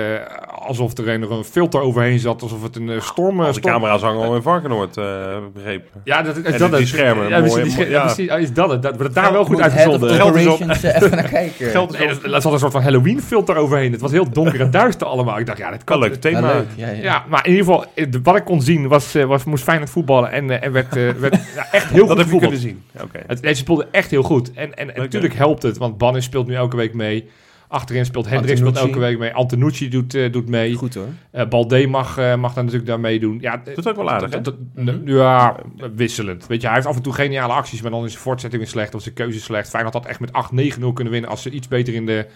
[0.66, 2.42] alsof er een, een filter overheen zat.
[2.42, 3.34] Alsof het een eh, storm...
[3.34, 6.00] eh, Al die storm- camera's hangen al in Varkenoord, eh begrepen.
[6.04, 6.88] Ja, dat, En dat die het.
[6.88, 8.18] schermen, Ja, mooi, precies.
[8.26, 8.82] Is dat het?
[8.82, 10.10] Dat wordt daar wel goed uitgezonden.
[10.14, 10.60] Geld is op.
[10.60, 11.66] Even naar kijken.
[11.70, 12.24] Geld is op.
[12.24, 13.92] er zat een soort van Halloween filter overheen.
[13.92, 15.38] Het was heel donker en duister allemaal.
[15.38, 16.52] Ik dacht, ja, dit kan Wel leuk Ja, thema.
[16.52, 16.66] leuk.
[16.76, 17.02] Ja, ja.
[17.02, 19.90] Ja, maar in ieder geval, de- wat ik kon zien was, eh, was moest Feyenoord
[19.90, 22.40] voetballen en, en werd, werd ja, echt heel Dat goed heb je gevoetbald.
[22.40, 22.82] kunnen zien.
[23.02, 23.18] Oké.
[23.26, 24.52] Het, deze speelde echt heel goed.
[24.52, 27.28] En, en, natuurlijk helpt het, want Bannis speelt nu elke week mee.
[27.68, 29.32] Achterin speelt Hendrik speelt elke week mee.
[29.34, 30.74] Antonucci doet, eh, doet mee.
[30.74, 31.06] Goed hoor.
[31.30, 33.38] Eh Balde mag, eh, mag daar natuurlijk daar meedoen.
[33.40, 34.40] Ja, Doet ook wel aardig, hè?
[34.40, 35.56] dat- dat- Ja,
[35.94, 36.46] wisselend.
[36.46, 38.70] Weet je, hij heeft af en toe geniale acties, maar dan is zijn voortzetting weer
[38.70, 39.68] slecht of zijn keuze slecht.
[39.68, 42.26] Feyenoord had echt met 8-9-0 kunnen winnen als ze iets beter in de,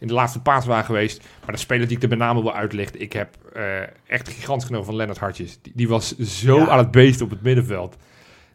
[0.00, 1.24] in de laatste paas waren geweest.
[1.44, 3.62] Maar de speler die ik er met name wil uitlichten, ik heb eh,
[4.06, 5.58] echt gigantisch genomen van Lennart Hartjes.
[5.62, 6.68] Die, die was zo Ja.
[6.68, 7.96] aan het beest op het middenveld.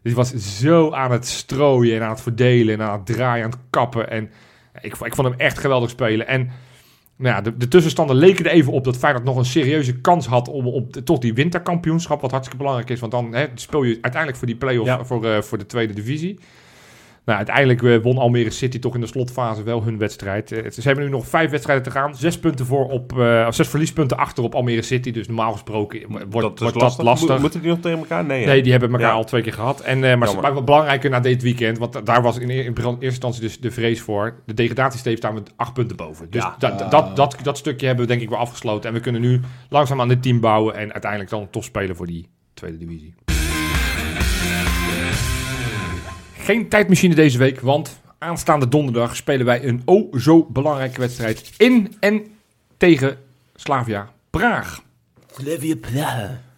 [0.03, 3.49] Die was zo aan het strooien en aan het verdelen en aan het draaien, aan
[3.51, 4.09] het kappen.
[4.09, 4.29] En
[4.81, 6.27] ik, ik vond hem echt geweldig spelen.
[6.27, 6.49] En
[7.15, 10.25] nou ja, de, de tussenstanden leken er even op dat Feyenoord nog een serieuze kans
[10.27, 12.99] had om op de- toch die winterkampioenschap, wat hartstikke belangrijk is.
[12.99, 15.05] Want dan hè, speel je uiteindelijk voor die play-off Ja.
[15.05, 16.39] voor, eh, voor de tweede divisie.
[17.25, 20.51] Nou, uiteindelijk eh, won Almere City toch in de slotfase wel hun wedstrijd.
[20.51, 22.15] Eh, ze hebben nu nog vijf wedstrijden te gaan.
[22.15, 25.11] Zes punten voor op, eh, zes verliespunten achter op Almere City.
[25.11, 27.03] Dus normaal gesproken wordt, wordt dat lastig.
[27.05, 27.29] lastig.
[27.29, 28.25] Mo- Moeten die nog tegen elkaar?
[28.25, 28.51] Nee, hè?
[28.51, 29.13] Nee, die hebben elkaar Ja.
[29.13, 29.79] al twee keer gehad.
[29.81, 33.41] En, maar, wat belangrijker na dit weekend, want da- daar was in, in eerste instantie
[33.41, 34.35] dus de vrees voor.
[34.45, 36.27] De degradatiesteep staan we acht punten boven.
[36.29, 36.55] Dus Ja.
[36.59, 38.89] da- da- dat, dat, dat stukje hebben we denk ik wel afgesloten.
[38.89, 42.07] En we kunnen nu langzaam aan dit team bouwen en uiteindelijk dan toch spelen voor
[42.07, 43.13] die tweede divisie.
[46.51, 51.93] Geen tijdmachine deze week, want aanstaande donderdag spelen wij een oh zo belangrijke wedstrijd in
[51.99, 52.25] en
[52.77, 53.17] tegen
[53.55, 54.81] Slavia Praag.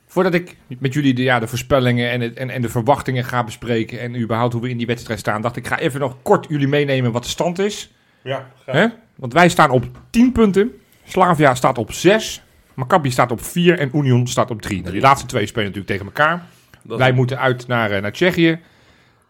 [0.08, 3.44] Voordat ik met jullie de, ja, de voorspellingen en, het, en, en de verwachtingen ga
[3.44, 6.46] bespreken en überhaupt hoe we in die wedstrijd staan, dacht ik ga even nog kort
[6.50, 7.92] jullie meenemen wat de stand is.
[8.24, 8.76] Ja, graag.
[8.76, 8.88] Hè?
[9.16, 10.72] Want wij staan op 10 punten,
[11.04, 12.42] Slavia staat op 6,
[12.74, 14.80] Maccabi staat op 4 en Union staat op 3.
[14.82, 16.46] Nou, die laatste twee spelen natuurlijk tegen elkaar.
[16.84, 18.60] Dat- Wij moeten uit naar, eh, naar Tsjechië,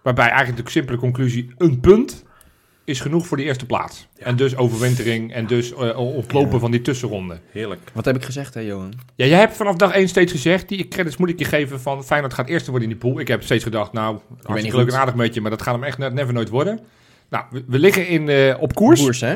[0.04, 2.24] waarbij eigenlijk de simpele conclusie, een punt
[2.86, 4.08] is genoeg voor die eerste plaats.
[4.18, 6.60] En dus overwintering en dus eh, ontlopen Ja.
[6.60, 7.40] van die tussenronde.
[7.52, 7.80] Heerlijk.
[7.94, 8.94] Wat heb ik gezegd hè Johan?
[9.16, 12.04] Ja, jij hebt vanaf dag 1 steeds gezegd, die credits moet ik je geven van
[12.04, 13.20] Feyenoord gaat eerste worden in die pool.
[13.20, 15.74] Ik heb steeds gedacht, nou, hartstikke niet leuk en aardig met je, maar dat gaat
[15.74, 16.80] hem echt ne- never nooit worden.
[17.30, 19.36] Nou, we, we liggen in, eh, op koers, Koers hè?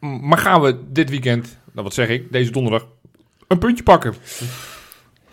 [0.00, 2.86] maar gaan we dit weekend, nou wat zeg ik, deze donderdag,
[3.48, 4.14] een puntje pakken.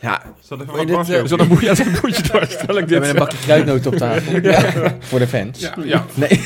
[0.02, 0.22] Ja,
[0.52, 2.78] even wat dit, dwars, eh, Zo dan moet je, ja, zo moet je dwars, stel
[2.78, 3.10] ik we hebben dit.
[3.10, 4.42] een bakje kruidnoten op tafel.
[5.10, 5.60] Voor de fans.
[5.60, 6.06] Ja, ja.
[6.14, 6.44] Nee.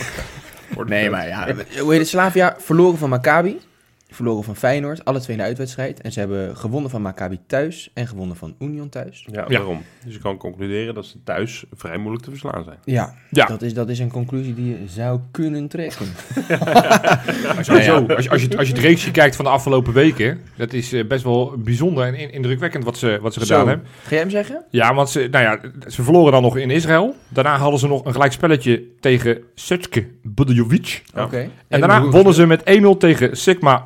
[0.85, 1.47] nee, maar ja.
[1.79, 2.07] Hoe heet het?
[2.09, 3.59] Slavia verloren van Maccabi.
[4.15, 5.05] Verloren van Feyenoord.
[5.05, 6.01] Alle twee in de uitwedstrijd.
[6.01, 7.91] En ze hebben gewonnen van Maccabi thuis.
[7.93, 9.27] En gewonnen van Union thuis.
[9.31, 9.57] Ja, Ja.
[9.57, 9.81] daarom.
[10.05, 12.77] Dus je kan concluderen dat ze thuis vrij moeilijk te verslaan zijn.
[12.83, 13.45] Ja, Ja.
[13.45, 16.05] Dat, is, dat is een conclusie die je zou kunnen trekken.
[17.57, 20.93] Als, je, als, je, als je het reeksje kijkt van de afgelopen weken, dat is
[20.93, 23.67] eh, best wel bijzonder en in- indrukwekkend wat ze, wat ze gedaan Zo.
[23.67, 23.87] hebben.
[24.03, 24.63] Ga jij hem zeggen?
[24.69, 25.59] Ja, want ze, nou ja,
[25.89, 27.15] ze verloren dan nog in Israël.
[27.27, 31.03] Daarna hadden ze nog een gelijkspelletje tegen Sutske Budjovic.
[31.13, 31.23] Ja.
[31.23, 31.49] Oké.
[31.67, 33.81] En daarna wonnen ze met 1-0 tegen Sigma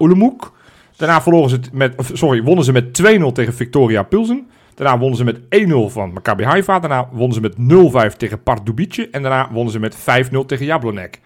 [0.95, 4.47] Daarna verloren ze het met, sorry, wonnen ze met 2-0 tegen Victoria Pilsen.
[4.75, 6.79] Daarna wonnen ze met 1-0 van Maccabi Haifa.
[6.79, 9.09] Daarna wonnen ze met 0-5 tegen Pardubice.
[9.11, 11.19] En daarna wonnen ze met 5-0 tegen Jablonek.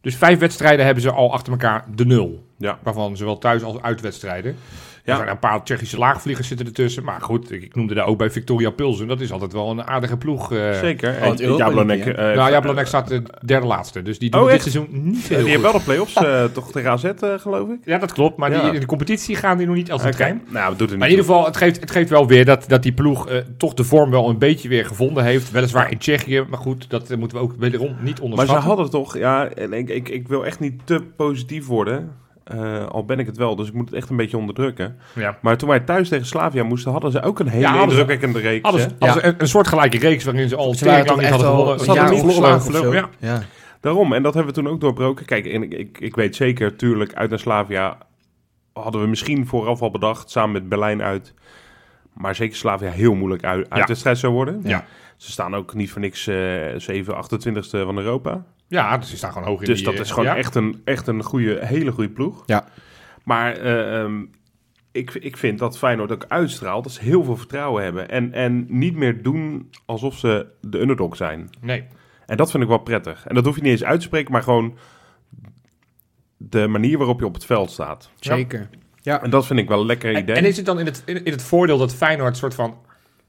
[0.00, 2.44] Dus vijf wedstrijden hebben ze al achter elkaar de nul.
[2.56, 2.78] Ja.
[2.82, 4.56] Waarvan zowel thuis als uitwedstrijden.
[5.04, 5.12] Ja.
[5.12, 7.04] Er zijn een paar Tsjechische laagvliegers zitten ertussen.
[7.04, 9.06] Maar goed, ik, ik noemde daar ook bij Victoria Pilsen.
[9.08, 10.52] Dat is altijd wel een aardige ploeg.
[10.52, 10.72] eh.
[10.78, 11.10] Zeker.
[11.20, 14.02] Oh, En Europa Jablonek, eh, Nou, eh, Jablonek staat de derde laatste.
[14.02, 14.62] Dus die doen Oh, dit echt?
[14.70, 15.46] seizoen niet heel die goed.
[15.46, 17.78] hebben wel de play-offs eh, toch tegen AZ, geloof ik.
[17.84, 18.36] Ja, dat klopt.
[18.36, 18.62] Maar Ja.
[18.64, 20.42] die, in de competitie gaan die nog niet als een trein.
[20.48, 21.16] Nou, dat doet het Maar niet.
[21.16, 23.74] in ieder geval, het geeft, het geeft wel weer dat, dat die ploeg eh, toch
[23.74, 25.50] de vorm wel een beetje weer gevonden heeft.
[25.50, 28.62] Weliswaar in Tsjechië, maar goed, dat moeten we ook wederom niet Maar onderschatten.
[28.62, 32.22] ze hadden toch, ja, en ik, ik, ik wil echt niet te positief worden.
[32.44, 34.96] Eh, al ben ik het wel, dus ik moet het echt een beetje onderdrukken.
[35.14, 35.38] ja.
[35.42, 38.62] Maar toen wij thuis tegen Slavia moesten, hadden ze ook een hele Ja, indrukwekkende reeks.
[38.62, 38.94] Hadden ze, hè?
[39.06, 39.28] hadden Ja.
[39.28, 41.72] ze een, een soortgelijke reeks waarin ze al Ze waren lang niet echt hadden gewonnen.
[41.74, 43.26] een Ze hadden jaar niet ongeslagen verloren, of zo.
[43.26, 43.32] ja.
[43.32, 43.42] Ja.
[43.80, 45.24] Daarom, en dat hebben we toen ook doorbroken.
[45.26, 47.98] Kijk, en ik, ik, ik weet zeker, tuurlijk, uit naar Slavia
[48.72, 51.34] hadden we misschien vooraf al bedacht, samen met Berlijn uit.
[52.12, 54.60] Maar zeker Slavia heel moeilijk uit, uitwedstrijd zou worden.
[54.64, 54.84] Ja.
[55.16, 58.44] Ze staan ook niet voor niks eh 7, 28ste van Europa.
[58.68, 60.36] Ja, dus ze staan gewoon hoog in Dus die, dat eh, is gewoon ja.
[60.36, 62.42] echt een, echt een goede, hele goede ploeg.
[62.46, 62.64] Ja.
[63.24, 64.24] Maar eh, ehm,
[64.92, 68.08] ik, ik vind dat Feyenoord ook uitstraalt dat ze heel veel vertrouwen hebben.
[68.08, 71.50] En, en niet meer doen alsof ze de underdog zijn.
[71.60, 71.86] Nee.
[72.26, 73.26] En dat vind ik wel prettig.
[73.26, 74.78] En dat hoef je niet eens uit te spreken, maar gewoon
[76.36, 78.10] de manier waarop je op het veld staat.
[78.20, 78.68] Zeker.
[79.02, 80.36] En dat vind ik wel een lekker En, idee.
[80.36, 82.76] en is het dan in het, in, in het voordeel dat Feyenoord soort van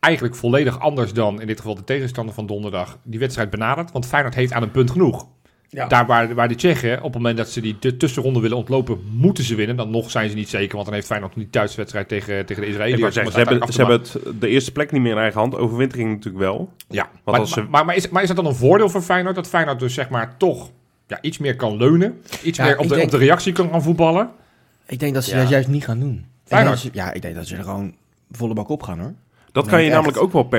[0.05, 3.91] eigenlijk volledig anders dan in dit geval de tegenstander van donderdag die wedstrijd benadert?
[3.91, 5.27] Want Feyenoord heeft aan een punt genoeg.
[5.69, 5.87] Ja.
[5.87, 8.99] Daar waar, waar de Tsjechen, op het moment dat ze die de tussenronde willen ontlopen,
[9.11, 9.75] moeten ze winnen.
[9.75, 12.69] Dan nog zijn ze niet zeker, want dan heeft Feyenoord niet thuiswedstrijd tegen, tegen de
[12.69, 13.13] Israëliërs.
[13.13, 15.55] ze hebben, ze hebben het, de eerste plek niet meer in eigen hand.
[15.55, 16.69] Overwintering natuurlijk wel.
[16.89, 19.01] Ja, maar, als ze- maar, maar, maar, is, maar is dat dan een voordeel voor
[19.01, 19.35] Feyenoord?
[19.35, 20.71] Dat Feyenoord dus zeg maar toch
[21.07, 22.21] ja, iets meer kan leunen.
[22.43, 24.29] Iets Ja, meer op de, denk- op de reactie kan gaan voetballen.
[24.85, 25.41] Ik denk dat ze Ja.
[25.41, 26.25] dat juist niet gaan doen.
[26.43, 26.89] Feyenoord.
[26.93, 27.93] ja, ik denk dat ze er gewoon
[28.31, 29.13] volle bak op gaan hoor.
[29.55, 29.95] Dat Nee, kan je echt.
[29.95, 30.49] namelijk ook wel,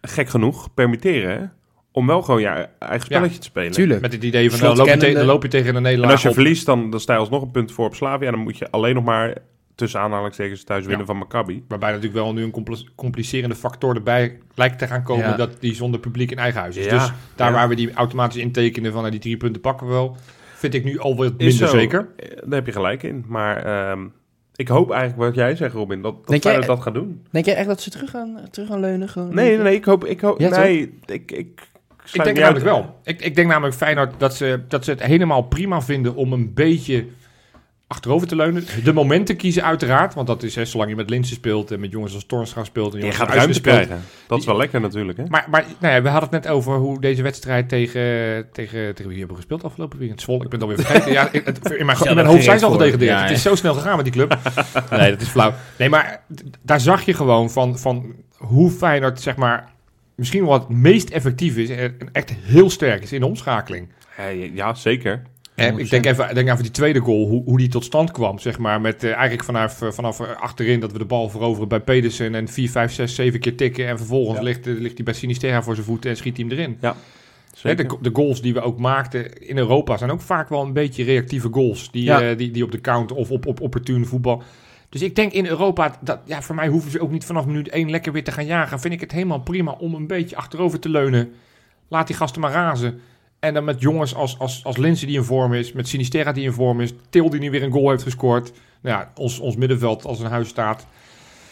[0.00, 1.38] gek genoeg, permitteren.
[1.40, 1.44] Hè?
[1.92, 3.72] Om wel gewoon je eigen spelletje te spelen.
[3.72, 4.00] Tuurlijk.
[4.00, 6.22] Met het idee van, nou, loop, je dan loop je tegen een En Nederlander als
[6.22, 6.34] je op.
[6.34, 8.26] verliest, dan, dan sta je alsnog een punt voor op Slavia.
[8.26, 9.34] En dan moet je alleen nog maar
[9.74, 11.06] tussen aanhalingstekens thuis winnen Ja.
[11.06, 11.64] van Maccabi.
[11.68, 15.26] Waarbij natuurlijk wel nu een compl- complicerende factor erbij lijkt te gaan komen.
[15.26, 15.36] Ja.
[15.36, 16.84] Dat die zonder publiek in eigen huis is.
[16.84, 17.54] Ja, Dus daar ja.
[17.54, 20.16] waar we die automatisch intekenen van nou, die drie punten pakken we wel.
[20.54, 21.66] Vind ik nu al wat minder zo.
[21.66, 22.08] zeker.
[22.16, 23.24] Eh, Daar heb je gelijk in.
[23.28, 24.06] Maar ehm,
[24.56, 27.22] ik hoop eigenlijk wat jij zegt, Robin, dat, dat jij- dat gaat doen.
[27.30, 29.08] Denk jij echt dat ze terug gaan, terug gaan leunen?
[29.08, 29.34] Gewoon?
[29.34, 30.04] Nee, nee, nee, ik hoop...
[30.04, 31.68] Ik hoop Ja, nee, ik, ik,
[32.12, 32.94] Ik denk namelijk wel.
[33.04, 36.54] Ik, ik denk namelijk Feyenoord dat ze, dat ze het helemaal prima vinden om een
[36.54, 37.06] beetje
[37.88, 38.64] achterover te leunen.
[38.84, 40.14] De momenten kiezen uiteraard.
[40.14, 42.94] Want dat is hè, zolang je met Linsen speelt en met jongens als Toornstra speelt.
[42.94, 43.74] En Je gaat ruimte speelt.
[43.74, 44.04] krijgen.
[44.26, 45.24] Dat is wel lekker natuurlijk, hè?
[45.28, 48.02] Maar, maar nou ja, we hadden het net over hoe deze wedstrijd tegen,
[48.52, 50.20] tegen, tegen wie hebben we gespeeld afgelopen weekend?
[50.20, 51.12] Zwolle, ik ben het alweer vergeten.
[51.12, 53.10] ja, in, het- in mijn, in mijn hoofd zijn ze al gedegradeerd.
[53.10, 54.38] Ja, Het is zo snel gegaan met die club.
[54.90, 55.52] nee, dat is flauw.
[55.78, 56.22] Nee, maar
[56.62, 59.72] daar zag je gewoon van, van hoe Feyenoord, zeg maar,
[60.14, 63.88] misschien wel het meest effectief is en echt heel sterk is in de omschakeling.
[64.16, 65.22] Ja, ja, zeker.
[65.56, 68.38] En ik denk even, denk even die tweede goal, hoe, hoe die tot stand kwam.
[68.38, 71.68] Zeg maar, met eh, eigenlijk vanaf, eh, vanaf eh, achterin dat we de bal veroveren
[71.68, 72.34] bij Pedersen.
[72.34, 73.86] En 4, 5, 6, 7 keer tikken.
[73.86, 74.44] En vervolgens Ja.
[74.44, 76.78] ligt, ligt hij bij Sinisterra voor zijn voeten en schiet hij hem erin.
[76.80, 76.90] Hè,
[77.54, 77.88] zeker.
[77.88, 81.04] de, de goals die we ook maakten in Europa zijn ook vaak wel een beetje
[81.04, 81.90] reactieve goals.
[81.90, 82.34] Die, Ja.
[82.34, 84.42] die, die op de counter of op, op opportun voetbal.
[84.88, 87.68] Dus ik denk in Europa, dat, ja, voor mij hoeven ze ook niet vanaf minuut
[87.68, 88.80] 1 lekker weer te gaan jagen.
[88.80, 91.32] Vind ik het helemaal prima om een beetje achterover te leunen.
[91.88, 93.00] Laat die gasten maar razen.
[93.40, 96.44] En dan met jongens als, als, als Linse die in vorm is, met Sinisterra die
[96.44, 98.52] in vorm is, Til die nu weer een goal heeft gescoord.
[98.80, 100.86] Nou ja, ons, ons middenveld als een huis staat.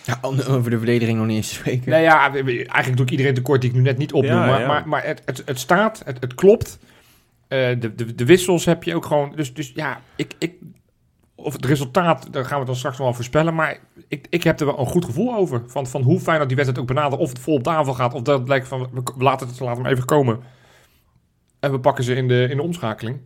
[0.04, 1.90] Ja, om- over de verdediging nog niet eens te spreken.
[1.90, 4.32] Nou ja, eigenlijk doe ik iedereen tekort die ik nu net niet opnoem.
[4.32, 4.66] Ja, maar ja.
[4.66, 6.78] maar, maar het, het, het staat, het, het klopt.
[7.48, 9.32] Eh, de, de, de wissels heb je ook gewoon.
[9.36, 10.52] Dus, dus ja, ik, ik,
[11.34, 13.54] of het resultaat, daar gaan we dan straks nog wel voorspellen.
[13.54, 13.78] Maar
[14.08, 15.62] ik, ik heb er wel een goed gevoel over.
[15.66, 17.20] Van, van hoe fijn dat die wedstrijd ook benadert.
[17.20, 18.14] Of het vol op tafel gaat.
[18.14, 20.40] Of dat het lijkt van, we laten het laten hem even komen.
[21.64, 23.18] En we pakken ze in de, in de omschakeling.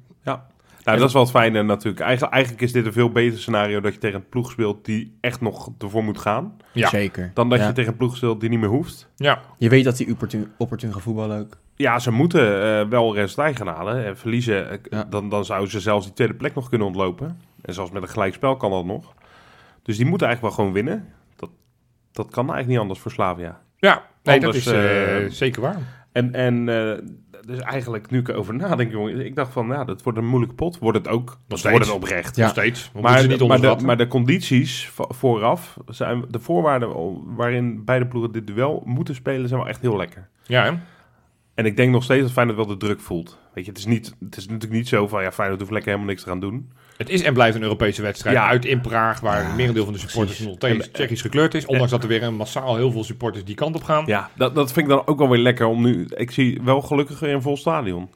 [0.84, 2.00] Nou, dat is wel het fijne natuurlijk.
[2.00, 5.16] Eigenlijk, eigenlijk is dit een veel beter scenario dat je tegen een ploeg speelt die
[5.20, 6.56] echt nog ervoor moet gaan.
[6.72, 6.88] Ja.
[6.88, 7.30] Zeker.
[7.34, 7.66] Dan dat Ja.
[7.66, 9.08] je tegen een ploeg speelt die niet meer hoeft.
[9.16, 11.56] Ja, Je weet dat die opportun, opportun gaan voetballen ook.
[11.76, 14.04] Ja, ze moeten eh, wel resultaat gaan halen.
[14.04, 15.04] En verliezen, eh, Ja.
[15.04, 17.40] dan, dan zouden ze zelfs die tweede plek nog kunnen ontlopen.
[17.62, 19.14] En zelfs met een gelijkspel kan dat nog.
[19.82, 21.08] Dus die moeten eigenlijk wel gewoon winnen.
[21.36, 21.50] Dat,
[22.12, 23.60] dat kan eigenlijk niet anders voor Slavia.
[23.76, 26.06] ja nee, Anders, dat is eh, eh, zeker waar.
[26.12, 26.98] En, en eh,
[27.48, 30.54] dus eigenlijk, nu ik erover nadenk, jongen, ik dacht van, ja, dat wordt een moeilijke
[30.54, 30.78] pot.
[30.78, 31.38] Wordt het ook.
[31.48, 32.36] Dat wordt het oprecht.
[32.36, 32.42] Ja.
[32.42, 32.82] Nog steeds.
[32.84, 36.90] We moeten Maar, niet de, maar, de, maar de condities vo- vooraf, zijn, de voorwaarden
[37.36, 40.28] waarin beide ploegen dit duel moeten spelen, zijn wel echt heel lekker.
[40.46, 40.72] Ja, hè?
[41.54, 43.38] En ik denk nog steeds dat Feyenoord wel de druk voelt.
[43.54, 45.90] Weet je, het is, niet, het is natuurlijk niet zo van, ja, Feyenoord hoeft lekker
[45.90, 46.72] helemaal niks te gaan doen.
[46.98, 48.36] Het is en blijft een Europese wedstrijd.
[48.36, 48.48] Ja.
[48.48, 51.54] Uit in Praag, waar Ja, het merendeel van de supporters nog steeds En- Tsjechisch gekleurd
[51.54, 51.66] is.
[51.66, 54.02] Ondanks dat er weer een massaal heel veel supporters die kant op gaan.
[54.06, 56.06] Ja, dat, dat vind ik dan ook wel weer lekker om nu...
[56.16, 58.08] Ik zie wel gelukkig weer een vol stadion.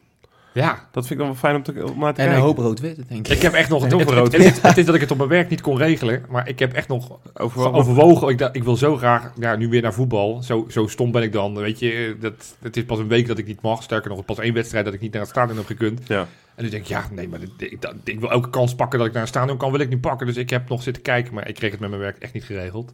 [0.55, 0.89] Ja.
[0.91, 2.41] Dat vind ik dan wel fijn om, te, om naar te En een kijken.
[2.41, 3.35] hoop rood-wit, denk ik.
[3.35, 3.83] Ik heb echt nog...
[3.85, 4.33] Het, het, het, rood.
[4.33, 6.25] het- het is dat ik het op mijn werk niet kon regelen.
[6.29, 8.29] Maar ik heb echt nog Over, overwogen.
[8.29, 10.43] Ik, ik wil zo graag ja, nu weer naar voetbal.
[10.43, 11.55] Zo, zo stom ben ik dan.
[11.55, 12.33] Weet je, dat,
[12.63, 13.83] het is pas een week dat ik niet mag.
[13.83, 16.01] Sterker nog, pas één wedstrijd dat ik niet naar het stadion heb gekund.
[16.07, 16.27] Ja.
[16.55, 18.99] En nu denk ik, ja, nee, maar dit- ik, dat- ik wil elke kans pakken
[18.99, 20.27] dat ik naar een stadion kan, wil ik niet pakken.
[20.27, 22.45] Dus ik heb nog zitten kijken, maar ik kreeg het met mijn werk echt niet
[22.45, 22.93] geregeld.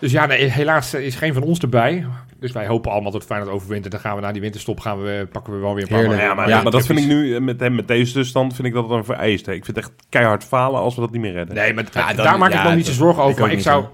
[0.00, 2.06] Dus ja, nee, helaas is geen van ons erbij.
[2.38, 3.84] Dus wij hopen allemaal dat Feyenoord overwint.
[3.84, 6.20] En dan gaan we na die winterstop gaan we, pakken we wel weer een paar.
[6.20, 7.22] Ja, maar, Ja, maar dat vind ik precies.
[7.24, 9.46] nu, eh, met, hem, met deze tussenstand, vind ik dat dan vereist.
[9.46, 9.52] hè.
[9.52, 11.54] Ik vind het echt keihard falen als we dat niet meer redden.
[11.54, 13.40] Nee, maar Ja, dan- daar maak ik nog niet zo zorgen over.
[13.40, 13.84] Maar ik zou,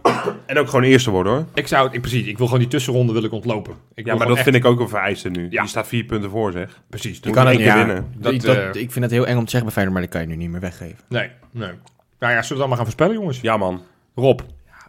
[0.46, 1.44] En ook gewoon eerste worden hoor.
[1.54, 3.74] ik zou, ik, precies, ik wil gewoon die tussenronde wil ik ontlopen.
[3.94, 5.46] Ik Ja, maar dat echt- vind ik ook een vereiste nu.
[5.50, 5.62] Ja.
[5.62, 6.80] Je staat vier punten voor zeg.
[6.90, 7.16] Precies.
[7.16, 8.06] Je dat- kan het één keer ja, winnen.
[8.16, 10.02] Dat, ik, dat, eh, ik vind het heel eng om te zeggen bij Feyenoord, maar
[10.02, 10.98] dat kan je nu niet meer weggeven.
[11.08, 11.70] Nee, nee.
[12.18, 13.40] Nou ja, zullen we dan maar gaan voorspellen, jongens?
[13.40, 13.82] Ja man.
[14.14, 14.40] Rob.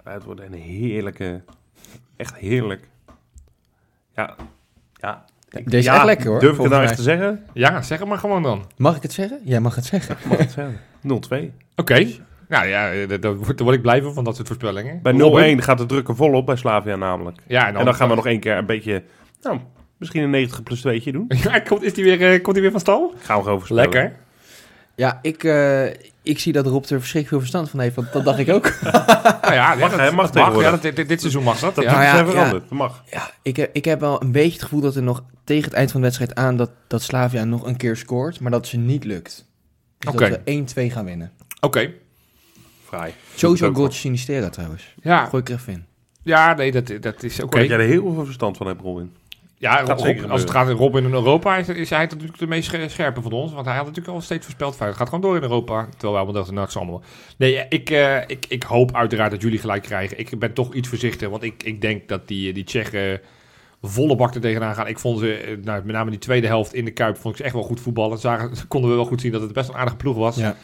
[0.07, 1.41] Ja, het wordt een heerlijke,
[2.15, 2.87] echt heerlijk.
[4.15, 4.35] Ja,
[4.93, 5.25] ja.
[5.49, 6.39] Deze is Ja, echt lekker hoor.
[6.39, 7.45] Durf ik het nou volgens echt te zeggen?
[7.53, 8.65] Ja, zeg het maar gewoon dan.
[8.77, 9.39] Mag ik het zeggen?
[9.43, 10.17] Jij mag het zeggen.
[10.27, 10.79] Mag het zeggen.
[11.49, 11.53] 0-2.
[11.75, 12.07] Oké.
[12.47, 15.01] Nou ja, eh, daar, word word ik blij van, van dat soort voorspellingen.
[15.01, 15.59] Bij Robin?
[15.59, 17.37] 0-1 gaat de druk er volop bij Slavia namelijk.
[17.47, 19.03] Ja, En dan gaan we nog één keer een beetje,
[19.41, 19.59] nou,
[19.97, 21.25] misschien een 90 plus 2 doen.
[21.43, 23.13] Ja, komt, is die weer, eh, komt die weer van stal?
[23.17, 23.89] Gaan we gewoon voorspellen.
[23.91, 24.19] Lekker.
[24.95, 25.85] Ja, ik, eh,
[26.27, 28.71] ik zie dat Rob er verschrikkelijk veel verstand van heeft, want dat dacht ik ook.
[29.41, 30.11] Nou ja, Mag, dat?
[30.13, 30.61] Mag dat mag.
[30.61, 31.75] Ja, dat, dit, dit seizoen mag dat.
[31.75, 31.91] Dat ja.
[31.91, 32.31] Nou ja, zijn ja.
[32.31, 32.61] veranderd.
[32.61, 33.03] Dat mag.
[33.11, 35.73] Ja, ik heb, ik heb wel een beetje het gevoel dat er nog tegen het
[35.73, 38.77] eind van de wedstrijd aan dat, dat Slavia nog een keer scoort, maar dat ze
[38.77, 39.45] niet lukt.
[39.97, 40.29] Dus Oké.
[40.29, 40.39] dat
[40.73, 41.31] we 1-2 gaan winnen.
[41.59, 41.91] Oké.
[42.85, 43.13] Vrij.
[43.35, 44.93] Sowieso ook goaltje Sinistera trouwens.
[45.01, 45.85] Ja, Gooi ik er even in.
[46.23, 47.59] ja, nee, dat, dat is oké.
[47.59, 49.15] jij er heel veel verstand van hebt, Robin.
[49.59, 52.87] Ja, Rob- als het gaat Robin in Europa, is, is hij natuurlijk de meest sche-
[52.87, 53.53] scherpe van ons.
[53.53, 55.81] Want hij had natuurlijk al steeds voorspeld het gaat gewoon door in Europa.
[55.83, 57.03] Terwijl wij allemaal dachten, nou, het is allemaal...
[57.37, 60.19] Nee, ik, eh, ik, ik hoop uiteraard dat jullie gelijk krijgen.
[60.19, 63.21] Ik ben toch iets voorzichtig, want ik, ik denk dat die, die Tsjechen
[63.81, 64.87] volle bak er tegenaan gaan.
[64.87, 67.39] Ik vond ze, eh, nou, met name die tweede helft in de Kuip, vond ik
[67.39, 68.17] ze echt wel goed voetballen.
[68.17, 70.35] Zagen, konden we wel goed zien dat het best een aardige ploeg was.
[70.35, 70.55] Ja.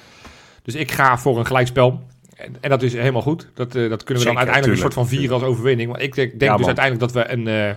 [0.63, 2.01] Dus ik ga voor een gelijkspel.
[2.35, 3.47] En, en dat is helemaal goed.
[3.53, 5.89] Dat, eh, dat kunnen we dan uiteindelijk een soort van vieren als overwinning.
[5.89, 7.75] Want ik denk, denk Ja, dus uiteindelijk dat we een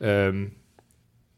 [0.00, 0.44] ehm,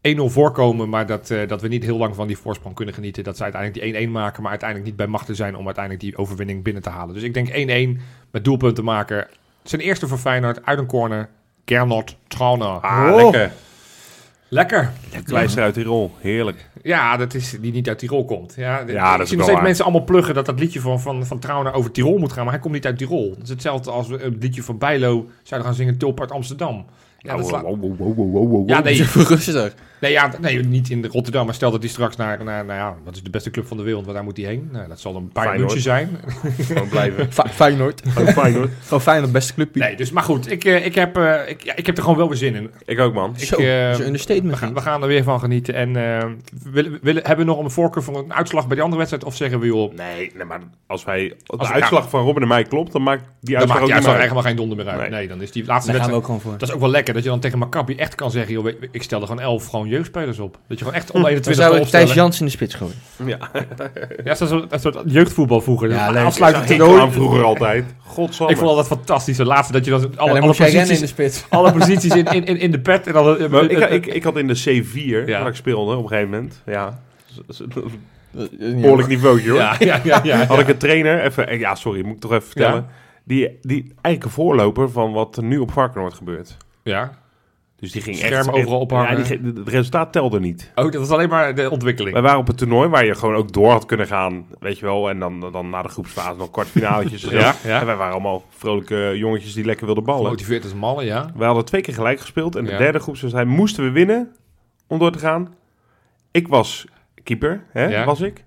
[0.00, 3.24] 1-0 voorkomen, maar dat, eh, dat we niet heel lang van die voorsprong kunnen genieten.
[3.24, 6.16] Dat ze uiteindelijk die 1-1 maken, maar uiteindelijk niet bij machten zijn om uiteindelijk die
[6.16, 7.14] overwinning binnen te halen.
[7.14, 8.00] Dus ik denk 1-1
[8.30, 9.26] met doelpunten maken.
[9.62, 11.28] Zijn eerste voor Feyenoord uit een corner.
[11.64, 12.66] Gernot Trauner.
[12.80, 13.22] Ah, Oh.
[13.22, 13.52] lekker.
[14.48, 14.92] Lekker.
[15.24, 16.14] Kleister uit Tirol.
[16.20, 16.68] Heerlijk.
[16.82, 18.54] Ja, dat is die niet uit Tirol komt.
[18.56, 19.62] Ja, Ja, dat ik is zie nog steeds waar.
[19.62, 22.42] mensen allemaal pluggen dat dat liedje van, van, van Trauner over Tirol moet gaan.
[22.44, 23.30] Maar hij komt niet uit Tirol.
[23.34, 26.84] Dat is hetzelfde als we een liedje van Bijlo zouden gaan zingen Tulp uit Amsterdam.
[27.24, 28.68] Ja, dat Wow, wow, wow, wow, wow, wow.
[28.68, 29.74] ja, nee, rustig.
[30.00, 31.44] nee, ja, nee, niet in Rotterdam.
[31.44, 33.76] Maar stel dat hij straks naar, naar, nou ja, wat is de beste club van
[33.76, 34.68] de wereld, waar daar moet hij heen?
[34.72, 35.58] Nou, dat zal een paar.
[35.58, 36.16] München zijn.
[36.60, 37.32] Gewoon blijven.
[37.32, 38.02] Fe- Feyenoord.
[38.08, 38.52] Gewoon fijn.
[38.82, 39.80] Gewoon Feyenoord, beste clubje.
[39.80, 42.18] Nee, dus, maar goed, ik, eh, ik, heb, eh, ik, ja, ik heb er gewoon
[42.18, 42.70] wel weer zin in.
[42.84, 43.34] Ik ook, man.
[43.36, 44.52] Ik, Zo, eh, dat is een understatement.
[44.52, 45.74] we, gaan, we gaan er weer van genieten.
[45.74, 46.26] En eh,
[46.72, 49.24] willen, willen, hebben we nog een voorkeur voor een uitslag bij die andere wedstrijd?
[49.24, 51.28] Of zeggen we, joh, Nee, nee, maar als wij...
[51.46, 53.86] De Als- uitslag van Robin en mij klopt, dan maakt die dan uitslag maakt ook
[53.86, 55.00] die uitslag helemaal geen donder meer uit.
[55.00, 55.28] Nee, Nee.
[55.28, 56.16] dan is die laatste Daar gaan we wedstrijd...
[56.16, 56.52] ook gewoon voor.
[56.58, 59.02] Dat is ook wel lekker, dat je dan tegen Maccabi echt kan zeggen, joh, ik
[59.02, 60.58] stel er gewoon elf gewoon jeugdspelers op.
[60.68, 62.14] Dat je gewoon echt onder Dan 21 zou ik Thijs.
[62.14, 62.94] Jans in de spits gooien.
[63.24, 63.38] Ja,
[64.24, 65.88] Ja, dat is een soort jeugdvoetbal vroeger.
[65.88, 66.24] Ja, Ja, leuk.
[66.24, 67.00] Afsluitend toernooi.
[67.00, 67.84] aan vroeger altijd.
[67.98, 68.52] Godsamme.
[68.52, 69.36] Ik vond dat fantastisch.
[69.36, 71.44] De laatste dat je dan alle, En dan alle, rennen in de posities, spits.
[71.50, 73.06] alle posities in, in, in, in de pet.
[73.06, 75.38] En dan, eh, Maar ik, eh, ik, ik had in de C4, Ja.
[75.40, 77.00] waar ik speelde op een gegeven moment, ja,
[78.58, 79.58] behoorlijk niveautje hoor.
[79.58, 82.32] ja, ja, ja, ja, Had ik een trainer, even, eh, ja sorry, moet ik toch
[82.32, 82.86] even vertellen.
[83.24, 86.56] Die, die eigenlijk een voorloper van wat er nu op Varkenoord gebeurt.
[86.82, 87.20] Ja.
[87.76, 88.56] Dus die ging Schermen echt...
[88.64, 89.18] overal ophangen.
[89.18, 90.70] Ja, die, het resultaat telde niet.
[90.74, 92.12] Oh, dat was alleen maar de ontwikkeling.
[92.14, 94.84] Wij waren op een toernooi waar je gewoon ook door had kunnen gaan, weet je
[94.84, 95.08] wel.
[95.10, 97.22] En dan, dan na de groepsfase nog kwartfinaletjes.
[97.30, 97.80] Ja, ja.
[97.80, 100.22] En wij waren allemaal vrolijke jongetjes die lekker wilden ballen.
[100.24, 101.30] Gemotiveerd als malle, ja.
[101.36, 102.56] We hadden twee keer gelijk gespeeld.
[102.56, 102.78] En de Ja.
[102.78, 104.36] derde groepswedstrijd moesten we winnen
[104.86, 105.54] om door te gaan.
[106.30, 106.86] Ik was
[107.22, 108.04] keeper, hè, Ja.
[108.04, 108.44] was ik.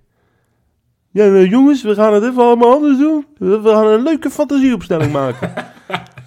[1.12, 3.26] Ja, eh, jongens, we gaan het even allemaal anders doen.
[3.38, 5.54] We gaan een leuke fantasieopstelling maken.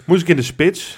[0.09, 0.97] Moest ik in de spits.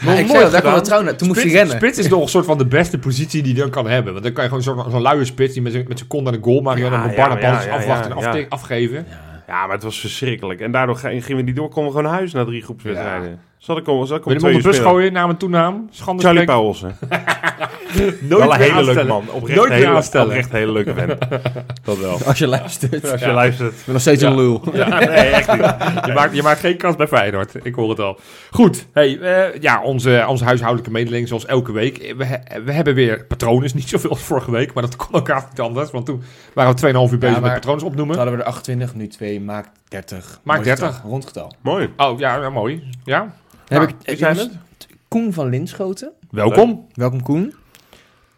[0.00, 1.16] Ik zei dat, daar kwam het trouwens.
[1.16, 1.76] Toen moest hij Spits, rennen.
[1.76, 4.12] spits is nog een soort van de beste positie die je dan kan hebben.
[4.12, 6.24] Want dan kan je gewoon zo'n zo'n luie spits die met zijn met zijn kont
[6.24, 9.06] naar de goal maar Ja, dan ja, Barnabas ja, ja, afwachten ja, en afgeven.
[9.46, 10.60] Ja, maar het was verschrikkelijk.
[10.60, 11.68] En daardoor gingen we niet door.
[11.68, 13.40] Konden we gewoon huis na drie groepswedstrijden.
[13.58, 15.88] Zat ik om, zat ik om Wil je hem onder bus gooien, naam en toenaam?
[15.90, 16.96] Schande Charlie spreken.
[18.20, 19.24] Nooit Wel een hele leuke man.
[19.30, 20.26] Oprecht Nooit een meer hele, aanstellen.
[20.26, 21.18] oprecht een hele leuke vent.
[21.84, 22.18] Dat wel.
[22.26, 23.10] Als je luistert.
[23.10, 23.32] Als je Ja.
[23.32, 23.72] luistert.
[23.72, 24.28] Ik ben nog steeds Ja.
[24.28, 24.62] een lul.
[24.72, 25.60] Ja, nee, echt niet.
[26.06, 27.54] Je maakt, je maakt geen kans bij Feyenoord.
[27.62, 28.18] Ik hoor het al.
[28.50, 28.86] Goed.
[28.92, 32.14] Hey, eh, ja, onze, onze huishoudelijke mededeling zoals elke week.
[32.16, 33.70] We, he- we hebben weer patronen.
[33.74, 34.72] Niet zoveel als vorige week.
[34.74, 35.90] Maar dat kon elkaar niet anders.
[35.90, 36.22] Want toen
[36.54, 38.16] waren we 2,5 uur bezig met patronen Toen opnoemen.
[38.16, 40.40] hadden we er 28, nu 2, maakt 30.
[40.42, 40.94] Maakt Mooi 30.
[40.96, 41.52] getal, Rondgetal.
[41.60, 41.92] Mooi.
[41.96, 42.82] Oh, ja, ja, mooi.
[43.04, 43.34] Ja.
[43.68, 44.50] Nou, heb ik, zijn het?
[45.08, 46.12] Koen van Linschoten.
[46.30, 47.54] Welkom, Welkom Koen.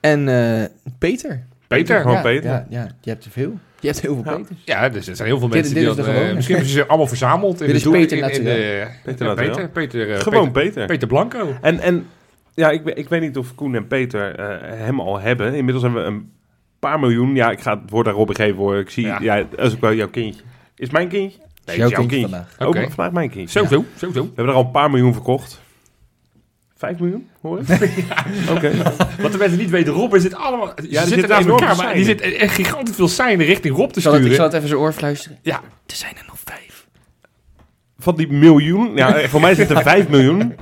[0.00, 0.64] En eh,
[0.98, 1.44] Peter.
[1.66, 2.00] Peter.
[2.00, 2.50] Gewoon ja, Peter.
[2.50, 3.58] Ja, ja, je hebt er veel.
[3.80, 4.36] Je hebt heel veel Ja.
[4.38, 4.58] Peters.
[4.64, 6.04] Ja, dus er zijn heel veel mensen dit die dat...
[6.04, 7.52] de eh, misschien hebben ze ze allemaal verzameld.
[7.52, 8.54] In Dit de is doel- Peter in- in Naturel.
[8.54, 9.34] de- Peter.
[9.34, 11.08] Peter, Peter, eh, Gewoon Peter, Peter.
[11.08, 11.54] Blanco.
[11.60, 12.06] En, en
[12.54, 15.54] ja, ik, ik weet niet of Koen en Peter eh, hem al hebben.
[15.54, 16.30] Inmiddels hebben we een
[16.78, 17.34] paar miljoen.
[17.34, 18.76] Ja, ik ga het woord aan Robin geven hoor.
[18.78, 19.36] Ik zie, Ja.
[19.56, 20.42] is ook wel jouw kindje.
[20.76, 21.38] Is mijn kindje?
[21.64, 22.36] Nee, jouw jouw kindje kindje.
[22.36, 22.68] vandaag.
[22.68, 22.86] Ook Oké.
[22.90, 23.58] vandaag mijn kindje.
[23.60, 24.22] Sowieso, sowieso.
[24.22, 25.60] We hebben er al een paar miljoen verkocht.
[26.78, 28.04] Vijf miljoen, hoor ik?
[28.50, 28.72] Oké.
[29.20, 30.66] Wat de mensen niet weten, Rob is dit allemaal...
[30.88, 33.90] Ja, die zitten naast enorm elkaar, maar die zit echt gigantisch veel seinen richting Rob
[33.90, 34.36] te Ik zal, het, ik sturen.
[34.36, 35.38] zal het even zijn oor fluisteren.
[35.42, 36.86] Ja, Er zijn er nog vijf.
[37.98, 40.54] Van die miljoen, ja, voor mij zitten er vijf miljoen.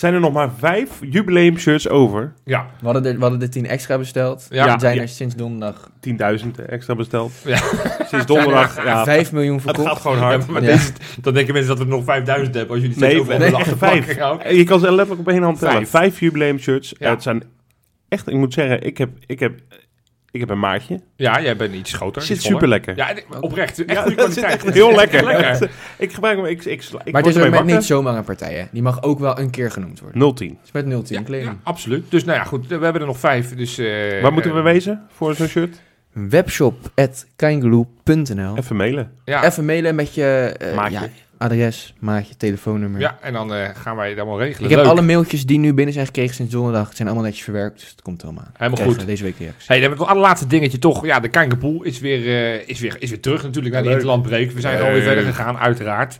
[0.00, 2.32] Zijn er nog maar vijf jubileum shirts over.
[2.44, 2.66] ja.
[2.78, 4.46] We hadden, er, we hadden er tien extra besteld.
[4.50, 4.64] Ja.
[4.66, 5.02] Ja, zijn Ja.
[5.02, 7.32] er sinds donderdag 10.000 extra besteld.
[7.44, 7.58] Ja.
[8.06, 9.86] Sinds donderdag, ja, 5 miljoen het verkocht.
[9.88, 10.46] gaat gewoon Ja, hard.
[10.46, 10.68] maar Ja.
[10.72, 13.38] deze, dan denken mensen dat we er nog 5000 hebben als jullie het Nee, over
[13.38, 14.22] nee, echt vijf.
[14.32, 14.48] oké.
[14.48, 15.74] Je kan ze letterlijk op één hand tellen.
[15.74, 15.90] Vijf.
[15.90, 16.94] Vijf, jubileum shirts.
[16.98, 17.10] Ja.
[17.10, 17.42] Het zijn
[18.08, 19.60] echt, ik moet zeggen, ik heb, ik heb,
[20.32, 21.00] ik heb een maatje.
[21.16, 22.16] Ja, jij bent iets groter.
[22.16, 22.96] Het zit iets super lekker.
[22.96, 23.84] Ja, oprecht.
[23.84, 24.64] Echt Ja, goede het zit kwaliteit.
[24.66, 25.24] echt heel lekker.
[25.24, 25.70] lekker.
[25.98, 28.64] ik gebruik hem, ik, ik, ik, maar het is ook niet zomaar een partij, hè.
[28.72, 30.34] Die mag ook wel een keer genoemd worden.
[30.34, 30.48] 010.
[30.48, 31.50] Het is met 010 Ja, kleding.
[31.50, 32.10] ja, absoluut.
[32.10, 32.66] Dus nou ja, goed.
[32.66, 33.56] We hebben er nog vijf.
[33.56, 35.80] Dus, eh, Waar moeten we eh, wezen voor zo'n shirt?
[36.12, 39.10] webshop.kangaloo.nl Even mailen.
[39.24, 41.10] Ja, Even mailen met je eh, Maatje.
[41.40, 43.00] Adres, maatje, telefoonnummer.
[43.00, 44.70] ja en dan eh, gaan wij het allemaal regelen.
[44.70, 46.86] Ik heb alle mailtjes die nu binnen zijn gekregen sinds donderdag.
[46.88, 48.50] Het zijn allemaal netjes verwerkt, dus het komt helemaal aan.
[48.52, 49.06] Helemaal Krijgen goed.
[49.06, 49.68] Deze week reacties.
[49.68, 51.06] Hey, dan hebben we het allerlaatste dingetje toch.
[51.06, 54.50] Ja, de Kankerpool is weer, eh, is, weer, is weer terug natuurlijk naar de interlandbreek.
[54.50, 56.18] We zijn alweer verder gegaan, uiteraard.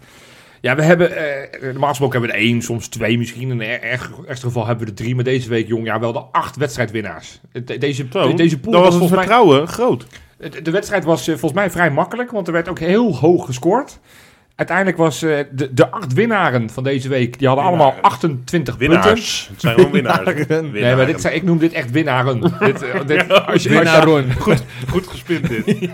[0.60, 3.50] Ja, we hebben, eh normaal gesproken hebben we er één, soms twee misschien.
[3.50, 5.14] In een erg, ergste geval hebben we er drie.
[5.14, 7.40] Maar deze week, jong, ja, wel de acht wedstrijdwinnaars.
[7.52, 9.18] De- Deze, de- deze pool was was het volgens mij...
[9.18, 10.06] vertrouwen groot.
[10.36, 13.98] De, de wedstrijd was volgens mij vrij makkelijk, want er werd ook heel hoog gescoord.
[14.60, 18.10] Uiteindelijk was eh, de, de acht winnaren van deze week, die hadden allemaal Winnaren.
[18.10, 19.00] 28 punten.
[19.00, 19.48] Winnaars.
[19.50, 20.46] Het zijn gewoon winnaars.
[20.72, 22.40] Nee, maar dit zijn, ik noem dit echt winnaren.
[22.58, 24.26] dit, eh, dit, als je.
[24.38, 25.64] Goed, goed gespind dit.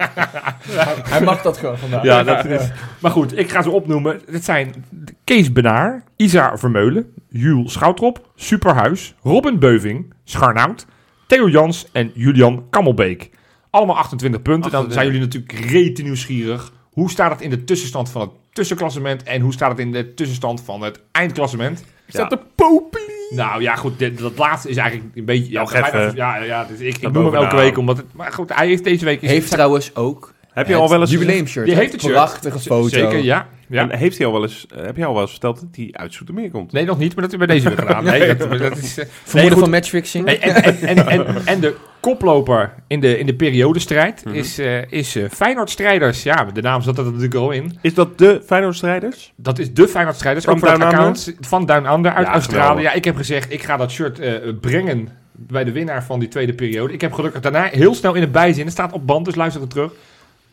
[1.13, 2.03] Hij mag dat gewoon vandaag.
[2.03, 2.71] Ja, dat is.
[3.01, 4.21] Maar goed, ik ga ze opnoemen.
[4.31, 4.85] Het zijn
[5.25, 10.87] Kees Benaar, Isa Vermeulen, Jules Schoutrop, Superhuis, Robin Beuving, Scharnout,
[11.27, 13.31] Theo Jans en Julian Kammelbeek.
[13.71, 14.71] Allemaal 28 punten.
[14.71, 16.75] Dan zijn jullie natuurlijk rete nieuwsgierig.
[16.97, 20.15] Hoe staat het in de tussenstand van het tussenklassement en hoe staat het in de
[20.15, 21.85] tussenstand van het eindklassement?
[22.09, 23.01] Staat de popie.
[23.31, 25.53] Nou ja, goed, dit- dat laatste is eigenlijk een beetje...
[25.53, 26.13] Ja, even.
[26.15, 28.07] ja, ja dus ik, ik Dat noem hem elke week, omdat het...
[28.13, 29.23] Maar goed, hij heeft deze week...
[29.23, 31.11] is- Heeft trouwens ook Heb je al wel eens...
[31.11, 31.67] jubileumshirt.
[31.67, 31.81] Die hè?
[31.81, 32.13] heeft het shirt.
[32.15, 32.89] Prachtige foto.
[32.89, 33.49] Zeker, ja.
[33.69, 33.83] Ja.
[33.91, 35.89] En heeft hij al wel eens, eh, heb je al wel eens verteld dat hij
[35.93, 36.73] uit Zoetermeer komt?
[36.73, 38.05] Nee, nog niet, maar dat is bij deze weer gedaan.
[38.05, 38.99] Nee, dat, dat is...
[39.23, 39.63] Vermoeden goed.
[39.63, 40.27] van matchfixing.
[40.27, 44.35] En, en, en, en, en de koploper in de, in de periodestrijd Mhm.
[44.35, 46.23] is, eh is eh, Feyenoord Strijders.
[46.23, 47.79] Ja, de naam zat er natuurlijk al in.
[47.81, 49.33] Is dat de Feyenoord-strijders?
[49.37, 50.45] Dat is de Feyenoord Strijders.
[50.45, 52.61] Van Ook account van Down Under uit Ja, Australië.
[52.63, 52.83] geweldig.
[52.85, 56.29] Ja, ik heb gezegd, ik ga dat shirt eh, brengen bij de winnaar van die
[56.29, 56.93] tweede periode.
[56.93, 58.65] Ik heb gelukkig daarna heel snel in het bijzin.
[58.65, 59.93] Het staat op band, dus luister het terug.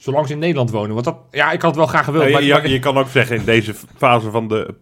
[0.03, 0.93] Zolang ze in Nederland wonen.
[0.93, 2.31] Want dat, ja, ik had het wel graag gewild.
[2.31, 4.73] Maar, je, maar- je, je kan ook zeggen in deze fase van de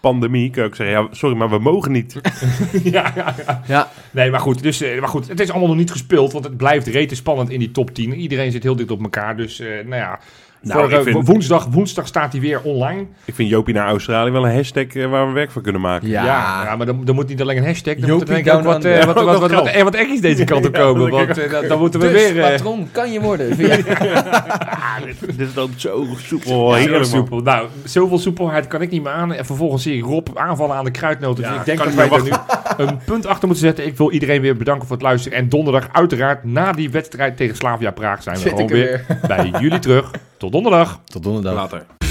[0.00, 2.20] pandemie, kan je ook zeggen, ja, sorry, maar we mogen niet.
[2.82, 3.62] ja, ja, ja.
[3.66, 6.44] Ja, Nee, maar goed, dus, eh, maar goed, het is allemaal nog niet gespeeld, want
[6.44, 8.14] het blijft rete spannend in die top 10.
[8.14, 10.18] Iedereen zit heel dicht op elkaar, dus eh, nou ja.
[10.62, 13.06] Nou, vind- woensdag, woensdag staat hij weer online.
[13.24, 16.08] Ik vind Jopie naar Australië wel een hashtag eh, waar we werk van kunnen maken.
[16.08, 16.24] Ja.
[16.24, 18.62] Ja, ja maar dan, dan moet niet alleen een hashtag, dan Jopie moet er ook
[18.62, 19.50] wat, eh, wat, Ja, wat, ook wat,
[19.82, 19.92] wat,
[20.22, 22.50] deze kant op Ja, komen, want eh, dan, dan moeten we dus weer...
[22.50, 23.46] patron kan je worden.
[23.56, 26.76] Vind je- Dit is dan zo soepel.
[26.76, 27.04] ja, heel man.
[27.04, 27.40] soepel.
[27.40, 29.32] Nou, zoveel soepelheid kan ik niet meer aan.
[29.32, 31.44] En vervolgens zie ik Rob aanvallen aan de kruidnoten.
[31.44, 32.30] Ja, dus ik denk dat wij er nu
[32.76, 33.86] een punt achter moeten zetten.
[33.86, 35.38] Ik wil iedereen weer bedanken voor het luisteren.
[35.38, 39.52] En donderdag uiteraard na die wedstrijd tegen Slavia Praag zijn we gewoon er weer bij
[39.60, 40.10] jullie terug.
[40.52, 41.00] Tot donderdag.
[41.04, 41.54] Tot donderdag.
[41.54, 42.01] Later.